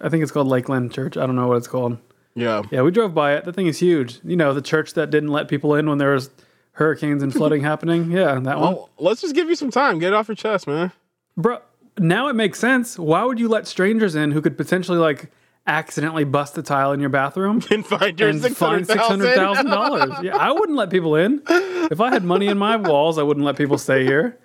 I 0.02 0.08
think 0.08 0.24
it's 0.24 0.32
called 0.32 0.48
Lakeland 0.48 0.92
Church. 0.92 1.16
I 1.16 1.24
don't 1.26 1.36
know 1.36 1.46
what 1.46 1.58
it's 1.58 1.68
called. 1.68 1.98
Yeah, 2.38 2.62
Yeah, 2.70 2.82
we 2.82 2.90
drove 2.90 3.14
by 3.14 3.34
it. 3.34 3.44
That 3.44 3.54
thing 3.54 3.66
is 3.66 3.78
huge. 3.78 4.20
You 4.24 4.36
know, 4.36 4.52
the 4.54 4.62
church 4.62 4.94
that 4.94 5.10
didn't 5.10 5.30
let 5.30 5.48
people 5.48 5.74
in 5.74 5.88
when 5.88 5.98
there 5.98 6.12
was 6.14 6.30
hurricanes 6.72 7.22
and 7.22 7.32
flooding 7.32 7.62
happening. 7.70 8.10
Yeah, 8.10 8.34
that 8.40 8.58
one. 8.58 8.74
well, 8.74 8.90
let's 8.98 9.20
just 9.20 9.34
give 9.34 9.48
you 9.48 9.56
some 9.56 9.70
time. 9.70 9.98
Get 9.98 10.08
it 10.08 10.14
off 10.14 10.28
your 10.28 10.34
chest, 10.36 10.66
man. 10.66 10.92
Bro, 11.36 11.60
now 11.98 12.28
it 12.28 12.34
makes 12.34 12.58
sense. 12.58 12.98
Why 12.98 13.24
would 13.24 13.38
you 13.40 13.48
let 13.48 13.66
strangers 13.66 14.14
in 14.14 14.30
who 14.32 14.40
could 14.40 14.56
potentially 14.56 14.98
like 14.98 15.30
accidentally 15.66 16.24
bust 16.24 16.56
a 16.56 16.62
tile 16.62 16.92
in 16.92 17.00
your 17.00 17.10
bathroom? 17.10 17.62
And 17.70 17.84
find 17.86 18.18
your 18.18 18.28
and 18.30 18.40
six 18.40 18.58
hundred 18.58 18.86
six 18.86 19.00
hundred 19.00 19.34
thousand. 19.34 19.66
thousand 19.66 19.70
dollars. 19.70 20.10
Yeah, 20.22 20.36
I 20.36 20.50
wouldn't 20.52 20.76
let 20.78 20.90
people 20.90 21.14
in. 21.16 21.42
If 21.48 22.00
I 22.00 22.10
had 22.10 22.24
money 22.24 22.46
in 22.46 22.58
my 22.58 22.76
walls, 22.76 23.18
I 23.18 23.22
wouldn't 23.22 23.44
let 23.44 23.56
people 23.56 23.78
stay 23.78 24.04
here. 24.04 24.38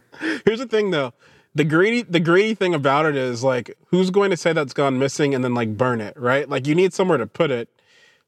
Here's 0.46 0.60
the 0.60 0.68
thing, 0.68 0.92
though. 0.92 1.14
The 1.56 1.64
greedy, 1.64 2.02
the 2.02 2.20
greedy 2.20 2.56
thing 2.56 2.74
about 2.74 3.06
it 3.06 3.16
is 3.16 3.44
like, 3.44 3.78
who's 3.88 4.10
going 4.10 4.32
to 4.32 4.38
say 4.38 4.54
that's 4.54 4.74
gone 4.74 4.98
missing 4.98 5.36
and 5.36 5.44
then 5.44 5.54
like 5.54 5.78
burn 5.78 6.02
it, 6.02 6.18
right? 6.18 6.50
Like, 6.50 6.66
you 6.68 6.74
need 6.74 6.94
somewhere 6.94 7.18
to 7.20 7.28
put 7.28 7.52
it. 7.52 7.70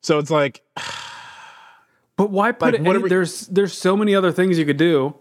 So 0.05 0.19
it's 0.19 0.29
like, 0.29 0.61
But 2.17 2.29
why 2.29 2.51
put 2.51 2.73
Like, 2.73 2.75
it? 2.75 2.87
Any, 2.87 2.97
we- 2.99 3.09
there's 3.09 3.47
there's 3.47 3.73
so 3.77 3.97
many 3.97 4.13
other 4.15 4.31
things 4.31 4.57
you 4.59 4.65
could 4.65 4.77
do 4.77 5.15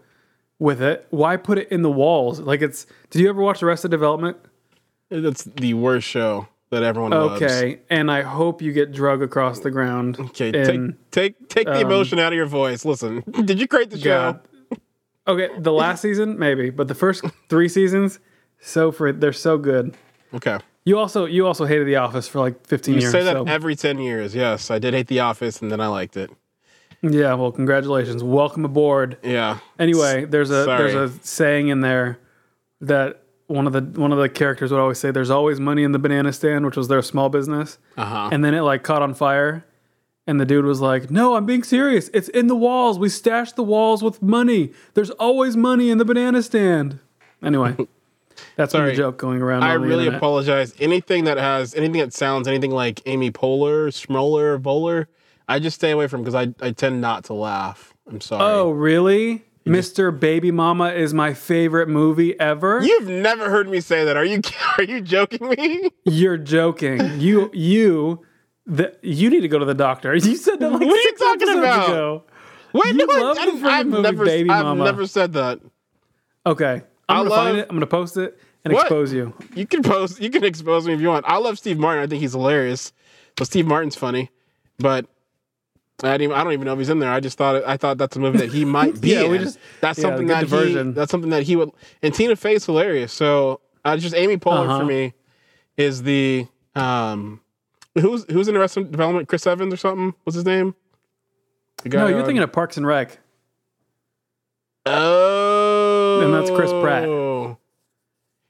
with 0.59 0.81
it. 0.81 1.07
Why 1.09 1.37
put 1.37 1.57
it 1.57 1.69
in 1.71 1.81
the 1.81 1.91
walls? 1.91 2.39
Like 2.39 2.61
it's. 2.61 2.85
Did 3.09 3.21
you 3.21 3.29
ever 3.29 3.41
watch 3.41 3.61
Arrested 3.63 3.89
Development? 3.91 4.37
that's 5.09 5.43
the 5.43 5.73
worst 5.75 6.07
show 6.07 6.47
that 6.69 6.83
everyone 6.83 7.11
loves. 7.11 7.41
Okay, 7.41 7.79
and 7.89 8.09
I 8.11 8.21
hope 8.21 8.61
you 8.61 8.71
get 8.73 8.91
drug 8.91 9.21
across 9.21 9.59
the 9.59 9.71
ground. 9.71 10.19
Okay, 10.19 10.49
and- 10.53 10.95
take 11.11 11.35
take 11.39 11.49
take 11.49 11.67
the 11.67 11.77
um, 11.81 11.81
emotion 11.81 12.19
out 12.19 12.31
of 12.31 12.37
your 12.37 12.45
voice. 12.45 12.85
Listen, 12.85 13.23
did 13.45 13.59
you 13.59 13.67
create 13.67 13.89
the 13.89 13.97
show? 13.99 14.39
God. 14.39 14.79
Okay, 15.27 15.49
the 15.59 15.73
last 15.73 16.01
season 16.07 16.37
maybe, 16.37 16.69
but 16.69 16.87
the 16.87 16.95
first 16.95 17.25
three 17.49 17.67
seasons, 17.69 18.19
so 18.61 18.91
for 18.91 19.11
they're 19.11 19.33
so 19.33 19.57
good. 19.57 19.97
Okay. 20.33 20.59
You 20.85 20.99
also 20.99 21.25
you 21.25 21.47
also 21.47 21.65
hated 21.65 21.87
The 21.87 21.95
Office 21.97 22.27
for 22.27 22.39
like 22.39 22.65
15 22.67 22.93
You 22.95 23.01
years. 23.01 23.13
You 23.13 23.19
say 23.19 23.23
that 23.25 23.33
so- 23.35 23.45
every 23.47 23.75
10 23.75 23.97
years. 23.99 24.35
Yes, 24.35 24.69
I 24.69 24.79
did 24.79 24.93
hate 24.93 25.07
The 25.07 25.19
Office 25.21 25.61
and 25.61 25.71
then 25.71 25.81
I 25.81 25.87
liked 25.87 26.15
it. 26.15 26.29
yeah, 27.01 27.33
well, 27.33 27.51
congratulations, 27.51 28.23
welcome 28.23 28.65
aboard. 28.65 29.17
Yeah. 29.23 29.57
Anyway, 29.79 30.25
there's 30.25 30.49
a 30.51 30.63
Sorry. 30.65 30.91
there's 30.93 31.11
a 31.11 31.19
saying 31.25 31.67
in 31.69 31.81
there 31.81 32.19
that 32.81 33.21
one 33.47 33.67
of 33.67 33.73
the 33.73 33.81
one 33.99 34.11
of 34.11 34.17
the 34.19 34.29
characters 34.29 34.71
would 34.71 34.79
always 34.79 34.97
say, 34.99 35.11
"There's 35.11 35.29
always 35.29 35.59
money 35.59 35.83
in 35.83 35.91
the 35.91 35.99
banana 35.99 36.31
stand," 36.33 36.65
which 36.65 36.75
was 36.77 36.87
their 36.87 37.01
small 37.01 37.29
business. 37.29 37.77
Uh 37.97 38.05
huh. 38.05 38.29
And 38.31 38.43
then 38.45 38.53
it 38.53 38.61
like 38.61 38.83
caught 38.83 39.01
on 39.03 39.13
fire, 39.13 39.65
and 40.25 40.39
the 40.39 40.45
dude 40.45 40.65
was 40.65 40.81
like, 40.81 41.11
"No, 41.11 41.35
I'm 41.35 41.45
being 41.45 41.61
serious. 41.63 42.09
It's 42.13 42.27
in 42.29 42.47
the 42.47 42.55
walls. 42.55 42.97
We 42.97 43.09
stashed 43.09 43.55
the 43.55 43.63
walls 43.63 44.01
with 44.03 44.21
money. 44.21 44.71
There's 44.95 45.11
always 45.11 45.55
money 45.55 45.89
in 45.91 45.97
the 45.99 46.05
banana 46.05 46.41
stand." 46.41 46.99
Anyway, 47.43 47.75
that's 48.55 48.73
been 48.73 48.79
Sorry. 48.81 48.91
the 48.91 48.97
joke 48.97 49.17
going 49.17 49.41
around. 49.41 49.63
I 49.63 49.73
really 49.73 50.05
internet. 50.05 50.17
apologize. 50.17 50.73
Anything 50.79 51.23
that 51.25 51.37
has 51.37 51.75
anything 51.75 51.99
that 52.01 52.13
sounds 52.13 52.47
anything 52.47 52.71
like 52.71 53.01
Amy 53.05 53.31
Poehler, 53.31 53.87
Schmoller, 53.89 54.61
Bowler, 54.61 55.07
I 55.47 55.59
just 55.59 55.75
stay 55.75 55.91
away 55.91 56.07
from 56.07 56.21
because 56.23 56.35
I, 56.35 56.53
I 56.65 56.71
tend 56.71 57.01
not 57.01 57.25
to 57.25 57.33
laugh. 57.33 57.93
I'm 58.09 58.21
sorry. 58.21 58.43
Oh, 58.43 58.71
really? 58.71 59.43
Mr. 59.65 60.17
Baby 60.17 60.51
Mama 60.51 60.89
is 60.91 61.11
my 61.13 61.33
favorite 61.33 61.89
movie 61.89 62.39
ever. 62.39 62.81
You've 62.83 63.07
never 63.09 63.49
heard 63.49 63.67
me 63.67 63.79
say 63.79 64.05
that. 64.05 64.15
Are 64.15 64.23
you 64.25 64.41
are 64.77 64.83
you 64.83 65.01
joking 65.01 65.49
me? 65.49 65.89
You're 66.05 66.37
joking. 66.37 67.19
You 67.19 67.49
you 67.53 68.23
the, 68.67 68.95
you 69.01 69.29
need 69.31 69.41
to 69.41 69.47
go 69.47 69.57
to 69.59 69.65
the 69.65 69.73
doctor. 69.73 70.13
You 70.15 70.35
said 70.35 70.59
that 70.59 70.69
like 70.71 70.81
What 70.81 70.91
are 70.91 70.95
you 70.95 71.01
six 71.03 71.19
talking 71.21 71.41
episodes 71.49 71.59
about? 71.65 71.89
ago. 71.89 72.23
Wait, 72.73 72.93
You 72.95 73.07
no, 73.07 73.15
I- 73.15 73.21
love 73.21 73.35
the 73.37 73.41
I, 73.41 73.45
freaking 73.45 73.63
I've 73.65 73.87
movie 73.87 74.01
never 74.03 74.25
Baby 74.25 74.49
I've 74.51 74.63
Mama. 74.65 74.83
never 74.83 75.07
said 75.07 75.33
that. 75.33 75.59
Okay. 76.45 76.83
I'm 77.09 77.15
I 77.15 77.19
gonna 77.19 77.29
love- 77.29 77.45
find 77.45 77.57
it. 77.57 77.67
I'm 77.69 77.75
gonna 77.75 77.87
post 77.87 78.17
it 78.17 78.39
and 78.63 78.73
What? 78.73 78.83
expose 78.85 79.13
you. 79.13 79.33
You 79.55 79.65
can 79.67 79.83
post 79.83 80.19
you 80.21 80.29
can 80.29 80.43
expose 80.43 80.87
me 80.87 80.93
if 80.93 81.01
you 81.01 81.07
want. 81.09 81.25
I 81.27 81.37
love 81.37 81.57
Steve 81.59 81.77
Martin. 81.77 82.03
I 82.03 82.07
think 82.07 82.21
he's 82.21 82.33
hilarious. 82.33 82.93
But 83.37 83.47
Steve 83.47 83.67
Martin's 83.67 83.95
funny, 83.95 84.31
but 84.79 85.05
I, 86.03 86.11
didn't 86.11 86.21
even, 86.23 86.35
I 86.37 86.43
don't 86.43 86.53
even 86.53 86.65
know 86.65 86.73
if 86.73 86.79
he's 86.79 86.89
in 86.89 86.99
there. 86.99 87.11
I 87.11 87.19
just 87.19 87.37
thought 87.37 87.63
I 87.65 87.77
thought 87.77 87.97
that's 87.97 88.15
a 88.15 88.19
movie 88.19 88.37
that 88.39 88.51
he 88.51 88.63
might 88.65 88.99
be 89.01 89.09
Yeah, 89.09 89.27
we 89.27 89.37
in. 89.37 89.43
just- 89.43 89.59
that's 89.81 89.99
yeah, 89.99 90.03
something 90.03 90.27
that 90.27 90.43
he, 90.43 90.49
diversion. 90.49 90.93
that's 90.93 91.11
something 91.11 91.29
that 91.31 91.43
he 91.43 91.55
would. 91.55 91.69
And 92.01 92.13
Tina 92.13 92.35
Fey's 92.35 92.65
hilarious. 92.65 93.11
So 93.13 93.61
uh, 93.83 93.97
just 93.97 94.15
Amy 94.15 94.37
Poehler 94.37 94.65
Uh-huh. 94.65 94.79
for 94.79 94.85
me 94.85 95.13
is 95.77 96.03
the 96.03 96.47
um 96.75 97.41
who's 97.93 98.25
who's 98.31 98.47
in 98.47 98.55
Arrested 98.57 98.91
Development? 98.91 99.27
Chris 99.27 99.45
Evans 99.45 99.73
or 99.73 99.77
something? 99.77 100.13
What's 100.23 100.35
his 100.35 100.45
name? 100.45 100.75
Guy 101.87 101.99
No, 101.99 102.07
you're 102.07 102.19
on- 102.19 102.25
thinking 102.25 102.41
of 102.43 102.51
Parks 102.51 102.77
and 102.77 102.87
Rec. 102.87 103.19
Oh, 104.85 105.54
And 106.23 106.33
that's 106.33 106.49
Chris 106.49 106.71
Pratt. 106.71 107.57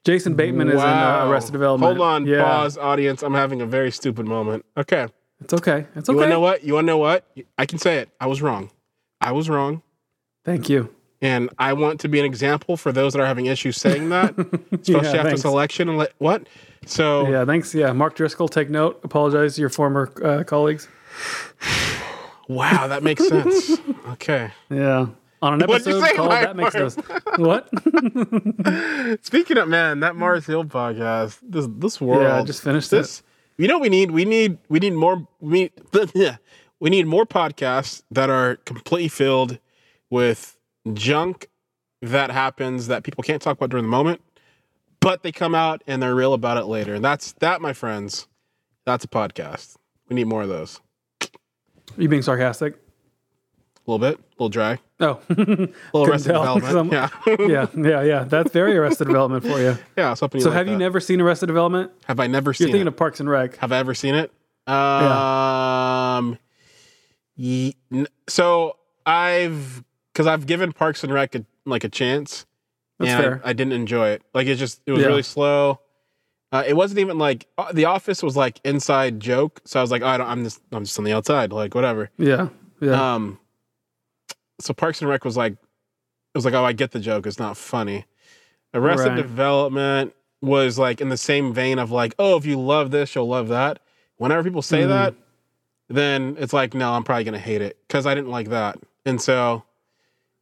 Jason 0.04 0.36
Bateman 0.36 0.68
is 0.70 0.76
in 0.76 0.80
uh, 0.88 1.26
Arrested 1.28 1.54
Development. 1.54 1.98
Hold 1.98 2.08
on, 2.08 2.28
yeah, 2.28 2.44
pause, 2.44 2.78
audience. 2.78 3.24
I'm 3.24 3.34
having 3.34 3.62
a 3.62 3.66
very 3.66 3.92
stupid 3.92 4.28
moment. 4.28 4.64
Okay, 4.78 5.08
It's 5.42 5.52
okay. 5.54 5.88
It's 5.96 6.08
okay. 6.10 6.14
you 6.14 6.18
want 6.20 6.28
to 6.28 6.30
know 6.30 6.40
what? 6.40 6.64
You 6.64 6.74
want 6.76 6.84
to 6.86 6.88
know 6.88 6.98
what? 6.98 7.26
I 7.58 7.66
can 7.66 7.80
say 7.80 7.98
it. 7.98 8.10
I 8.22 8.28
was 8.28 8.40
wrong. 8.42 8.70
I 9.20 9.32
was 9.32 9.50
wrong, 9.50 9.82
Thank 10.44 10.70
you. 10.70 10.94
and 11.24 11.50
I 11.58 11.74
want 11.74 12.02
to 12.02 12.08
be 12.08 12.20
an 12.20 12.26
example 12.26 12.78
for 12.78 12.92
those 12.92 13.14
that 13.14 13.20
are 13.22 13.26
having 13.26 13.48
issues 13.48 13.78
saying 13.78 14.10
that, 14.10 14.38
especially 14.72 14.94
Yeah, 14.94 14.98
after 15.00 15.24
thanks. 15.24 15.42
selection. 15.42 15.90
And 15.90 15.98
let 15.98 16.14
what? 16.20 16.46
So 16.86 17.28
Yeah, 17.28 17.44
thanks. 17.46 17.74
Yeah, 17.74 17.92
Mark 17.94 18.14
Driscoll, 18.16 18.48
take 18.48 18.70
note. 18.70 19.00
Apologize 19.04 19.56
to 19.56 19.62
your 19.62 19.72
former 19.72 20.12
uh, 20.24 20.44
colleagues. 20.44 20.88
wow, 22.48 22.86
that 22.88 23.02
makes 23.04 23.28
sense. 23.28 23.78
Okay. 24.08 24.52
Yeah. 24.70 25.08
On 25.42 25.54
an 25.54 25.64
episode 25.64 26.02
say, 26.02 26.16
called 26.16 26.32
That 26.32 26.56
Makes 26.56 26.76
No 26.76 26.90
What? 27.38 27.70
Speaking 29.26 29.58
of 29.58 29.68
man, 29.68 30.00
that 30.00 30.16
Mars 30.16 30.46
Hill 30.46 30.66
podcast, 30.66 31.40
this 31.44 31.68
this 31.78 32.00
world. 32.02 32.24
Yeah, 32.24 32.38
I 32.38 32.44
just 32.44 32.64
finished 32.64 32.92
this. 32.92 33.22
You 33.58 33.68
know, 33.68 33.80
we 33.80 33.90
need 33.90 34.12
we 34.12 34.26
need 34.26 34.58
we 34.70 34.80
need 34.80 34.94
more 34.94 35.28
we 35.40 35.72
yeah 36.14 36.38
we 36.80 36.90
need 36.90 37.08
more 37.08 37.26
podcasts 37.26 38.04
that 38.12 38.30
are 38.30 38.58
completely 38.66 39.08
filled 39.08 39.60
with 40.10 40.58
junk 40.94 41.50
that 42.02 42.32
happens 42.32 42.88
that 42.88 43.04
people 43.04 43.24
can't 43.24 43.42
talk 43.42 43.58
about 43.58 43.70
during 43.70 43.86
the 43.86 43.90
moment, 43.90 44.22
but 45.00 45.24
they 45.24 45.32
come 45.32 45.56
out 45.56 45.84
and 45.88 46.02
they're 46.02 46.16
real 46.16 46.34
about 46.34 46.58
it 46.58 46.66
later. 46.66 46.94
And 46.96 47.04
that's 47.04 47.34
that, 47.34 47.62
my 47.62 47.74
friends. 47.74 48.28
That's 48.86 49.04
a 49.04 49.08
podcast. 49.08 49.78
We 50.10 50.16
need 50.16 50.28
more 50.28 50.44
of 50.44 50.50
those. 50.50 50.80
Are 51.22 52.02
you 52.02 52.10
being 52.10 52.22
sarcastic? 52.22 52.76
A 52.76 53.92
little 53.92 54.00
bit, 54.00 54.20
a 54.20 54.34
little 54.34 54.50
dry, 54.50 54.80
Oh, 55.00 55.20
little 55.30 55.70
Arrested 55.94 56.32
tell, 56.32 56.56
Development. 56.56 56.92
Yeah, 56.94 57.10
yeah, 57.48 57.68
yeah, 57.76 58.02
yeah. 58.02 58.24
That's 58.24 58.52
very 58.54 58.78
Arrested 58.78 59.08
Development 59.08 59.44
for 59.44 59.60
you. 59.60 59.78
yeah. 59.98 60.08
I 60.08 60.10
was 60.12 60.20
hoping 60.22 60.40
you 60.40 60.44
So, 60.44 60.50
liked 60.52 60.58
have 60.60 60.68
you 60.70 60.78
never 60.78 61.00
seen 61.02 61.20
Arrested 61.20 61.48
Development? 61.48 61.92
Have 62.06 62.20
I 62.22 62.28
never 62.28 62.54
seen 62.54 62.68
it? 62.68 62.70
You're 62.70 62.74
thinking 62.76 62.88
it? 62.88 62.94
of 62.94 62.98
Parks 62.98 63.20
and 63.20 63.30
Rec. 63.30 63.58
Have 63.58 63.72
I 63.74 63.78
ever 63.78 63.94
seen 63.94 64.16
it? 64.16 64.32
Um, 64.68 66.38
ye- 67.36 67.76
n- 67.92 68.08
so 68.28 68.78
I've 69.06 69.84
because 70.14 70.28
I've 70.28 70.46
given 70.46 70.72
Parks 70.72 71.04
and 71.04 71.14
Rec 71.14 71.36
a, 71.36 71.46
like 71.66 71.84
a 71.84 71.90
chance, 71.90 72.46
That's 73.00 73.12
and 73.12 73.22
fair. 73.24 73.42
I, 73.44 73.50
I 73.50 73.54
didn't 73.54 73.74
enjoy 73.74 74.10
it. 74.10 74.22
Like 74.34 74.48
it 74.48 74.56
just 74.56 74.82
it 74.86 74.92
was 74.92 75.02
Yeah. 75.02 75.08
really 75.08 75.24
slow. 75.24 75.82
Uh, 76.52 76.64
it 76.66 76.74
wasn't 76.76 77.00
even 77.00 77.18
like 77.18 77.48
uh, 77.58 77.72
The 77.74 77.86
Office 77.86 78.24
was 78.24 78.38
like 78.38 78.62
inside 78.64 79.20
joke, 79.20 79.62
so 79.66 79.80
I 79.80 79.84
was 79.84 79.92
like, 79.92 80.02
oh, 80.04 80.08
I 80.08 80.18
don't, 80.18 80.28
I'm 80.28 80.44
just 80.46 80.62
I'm 80.72 80.86
just 80.86 80.98
on 80.98 81.04
the 81.06 81.12
outside, 81.14 81.52
like 81.52 81.76
whatever. 81.76 82.12
Yeah, 82.18 82.48
yeah. 82.80 83.16
Um, 83.16 83.40
so 84.60 84.74
Parks 84.74 85.02
and 85.02 85.10
Rec 85.10 85.26
was 85.26 85.38
like, 85.38 85.54
it 85.54 85.58
was 86.38 86.46
like, 86.46 86.54
oh, 86.54 86.64
I 86.66 86.74
get 86.74 86.92
the 86.92 87.00
joke. 87.00 87.26
It's 87.28 87.40
not 87.40 87.58
funny. 87.58 88.06
Arrested 88.74 89.10
Right. 89.10 89.18
Development 89.18 90.14
was 90.42 90.78
like 90.78 91.00
in 91.02 91.10
the 91.10 91.18
same 91.18 91.54
vein 91.54 91.80
of 91.80 91.92
like, 91.92 92.14
oh, 92.20 92.36
if 92.38 92.46
you 92.46 92.60
love 92.60 92.92
this, 92.92 93.16
you'll 93.16 93.28
love 93.28 93.48
that. 93.50 93.80
Whenever 94.18 94.44
people 94.44 94.62
say 94.62 94.84
Mhm. 94.84 94.88
that, 94.90 95.14
then 95.88 96.36
it's 96.40 96.54
like, 96.54 96.74
no, 96.74 96.92
I'm 96.94 97.04
probably 97.04 97.24
gonna 97.24 97.40
hate 97.40 97.62
it 97.62 97.78
because 97.88 98.06
I 98.06 98.14
didn't 98.16 98.32
like 98.32 98.50
that. 98.50 98.78
And 99.06 99.22
so 99.22 99.64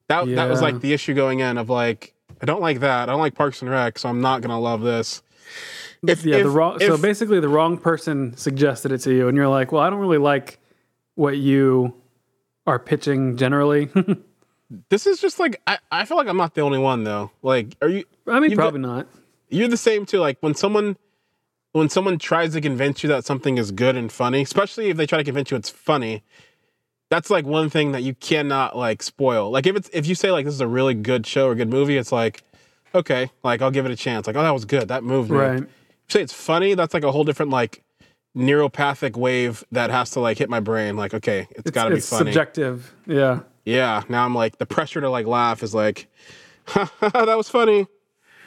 that 0.08 0.26
that 0.36 0.50
was 0.50 0.62
like 0.62 0.80
the 0.82 0.94
issue 0.94 1.14
going 1.14 1.40
in 1.40 1.58
of 1.58 1.70
like, 1.70 2.14
I 2.42 2.46
don't 2.46 2.62
like 2.62 2.80
that. 2.82 3.04
I 3.10 3.12
don't 3.12 3.22
like 3.22 3.36
Parks 3.36 3.62
and 3.62 3.70
Rec, 3.70 3.98
so 4.00 4.10
I'm 4.10 4.22
not 4.22 4.42
gonna 4.42 4.60
love 4.60 4.82
this. 4.82 5.22
If, 6.06 6.26
yeah, 6.26 6.40
the 6.40 6.48
if- 6.50 6.54
wrong. 6.56 6.80
so 6.80 6.98
basically, 6.98 7.40
the 7.40 7.48
wrong 7.50 7.78
person 7.78 8.36
suggested 8.36 8.92
it 8.92 8.98
to 9.00 9.14
you, 9.14 9.28
and 9.30 9.38
you're 9.38 9.48
like, 9.48 9.72
"Well, 9.72 9.82
I 9.82 9.90
don't 9.90 10.00
really 10.00 10.18
like 10.18 10.60
what 11.16 11.38
you 11.38 11.94
are 12.66 12.80
pitching 12.80 13.38
generally." 13.38 13.90
this 14.90 15.06
is 15.06 15.20
just 15.20 15.40
like 15.40 15.62
I, 15.68 15.78
I 15.92 16.06
feel 16.06 16.18
like 16.18 16.28
I'm 16.28 16.38
not 16.38 16.56
the 16.56 16.62
only 16.62 16.80
one 16.80 17.04
though. 17.04 17.32
Like, 17.42 17.76
are 17.82 17.90
you? 17.90 18.06
I 18.28 18.40
mean, 18.40 18.56
probably 18.56 18.80
not. 18.80 19.08
you're 19.50 19.68
the 19.68 19.78
same 19.78 20.06
too. 20.06 20.20
Like 20.20 20.38
when 20.42 20.56
someone 20.56 20.98
when 21.74 21.90
someone 21.90 22.20
tries 22.20 22.54
to 22.54 22.62
convince 22.62 23.04
you 23.04 23.10
that 23.10 23.26
something 23.26 23.58
is 23.58 23.72
good 23.72 23.96
and 23.96 24.12
funny, 24.12 24.42
especially 24.42 24.90
if 24.90 24.98
they 24.98 25.06
try 25.06 25.18
to 25.18 25.24
convince 25.24 25.52
you 25.52 25.58
it's 25.58 25.70
funny, 25.70 26.24
that's 27.10 27.30
like 27.30 27.46
one 27.46 27.70
thing 27.70 27.92
that 27.92 28.04
you 28.04 28.14
cannot 28.16 28.78
like 28.78 29.04
spoil. 29.04 29.52
Like 29.52 29.68
if 29.68 29.76
it's 29.76 29.90
if 29.94 30.08
you 30.08 30.16
say 30.16 30.32
like 30.32 30.46
this 30.46 30.54
is 30.54 30.62
a 30.62 30.68
really 30.68 30.94
good 30.94 31.26
show 31.26 31.48
or 31.48 31.56
good 31.56 31.70
movie, 31.70 31.98
it's 31.98 32.12
like 32.12 32.44
okay, 32.96 33.32
like 33.44 33.62
I'll 33.62 33.72
give 33.72 33.86
it 33.86 33.92
a 33.92 33.96
chance. 33.96 34.28
Like 34.28 34.36
oh 34.36 34.44
that 34.44 34.54
was 34.54 34.66
good, 34.66 34.88
that 34.88 35.04
moved 35.04 35.30
me. 35.30 35.38
Right. 35.38 35.64
If 35.64 36.16
you 36.16 36.20
say 36.20 36.22
it's 36.22 36.34
funny, 36.34 36.74
that's 36.76 36.94
like 36.94 37.04
a 37.04 37.12
whole 37.12 37.24
different 37.24 37.52
like 37.52 37.84
neuropathic 38.36 39.16
wave 39.16 39.64
that 39.72 39.90
has 39.92 40.12
to 40.12 40.20
like 40.20 40.38
hit 40.38 40.50
my 40.50 40.60
brain. 40.60 40.96
Like 40.98 41.14
okay, 41.14 41.48
it's 41.52 41.60
It's, 41.60 41.72
got 41.72 41.86
to 41.86 41.90
be 41.92 41.98
it's 41.98 42.10
funny. 42.10 42.32
subjective. 42.32 42.94
Yeah. 43.06 43.40
yeah. 43.66 44.04
Now 44.10 44.26
I'm 44.26 44.36
like 44.36 44.58
the 44.58 44.66
pressure 44.66 45.02
to 45.02 45.10
like 45.10 45.26
laugh 45.28 45.64
is 45.64 45.74
like 45.76 46.08
that 46.74 47.34
was 47.38 47.50
funny. 47.50 47.88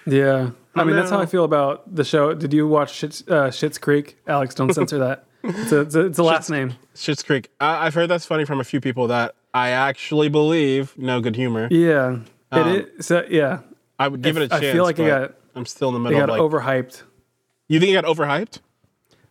Yeah. 0.06 0.50
I 0.74 0.84
mean, 0.84 0.94
that's 0.94 1.10
how. 1.10 1.18
I 1.18 1.26
feel 1.26 1.44
about 1.44 1.94
the 1.94 2.04
show. 2.04 2.34
Did 2.34 2.52
you 2.52 2.68
watch 2.68 2.92
Schitt's, 2.92 3.22
uh, 3.28 3.48
Schitt's 3.48 3.78
Creek? 3.78 4.18
Alex, 4.26 4.54
don't 4.54 4.72
censor 4.74 4.98
that. 4.98 5.24
It's 5.42 5.72
a, 5.72 5.80
it's 5.80 5.94
a, 5.94 6.00
it's 6.06 6.18
a 6.18 6.22
last 6.22 6.50
name. 6.50 6.74
Schitt's 6.94 7.22
Creek. 7.22 7.50
I, 7.60 7.86
I've 7.86 7.94
heard 7.94 8.08
that's 8.10 8.26
funny 8.26 8.44
from 8.44 8.60
a 8.60 8.64
few 8.64 8.80
people 8.80 9.06
that 9.08 9.34
I 9.54 9.70
actually 9.70 10.28
believe 10.28 10.96
no 10.98 11.20
good 11.20 11.34
humor. 11.34 11.68
Yeah. 11.70 12.18
Um, 12.52 12.68
it 12.68 12.90
is. 12.98 13.06
So, 13.06 13.24
yeah. 13.30 13.60
I 13.98 14.08
would 14.08 14.20
give 14.20 14.36
it 14.36 14.42
a 14.42 14.48
chance. 14.48 14.62
I 14.64 14.72
feel 14.72 14.84
like 14.84 14.96
but 14.96 15.06
got 15.06 15.34
I'm 15.54 15.64
still 15.64 15.88
in 15.88 15.94
the 15.94 16.00
it 16.00 16.12
middle 16.12 16.26
got 16.26 16.38
of 16.38 16.52
like. 16.52 16.62
overhyped. 16.86 17.02
you 17.68 17.80
think 17.80 17.90
it 17.90 17.94
got 17.94 18.04
overhyped? 18.04 18.58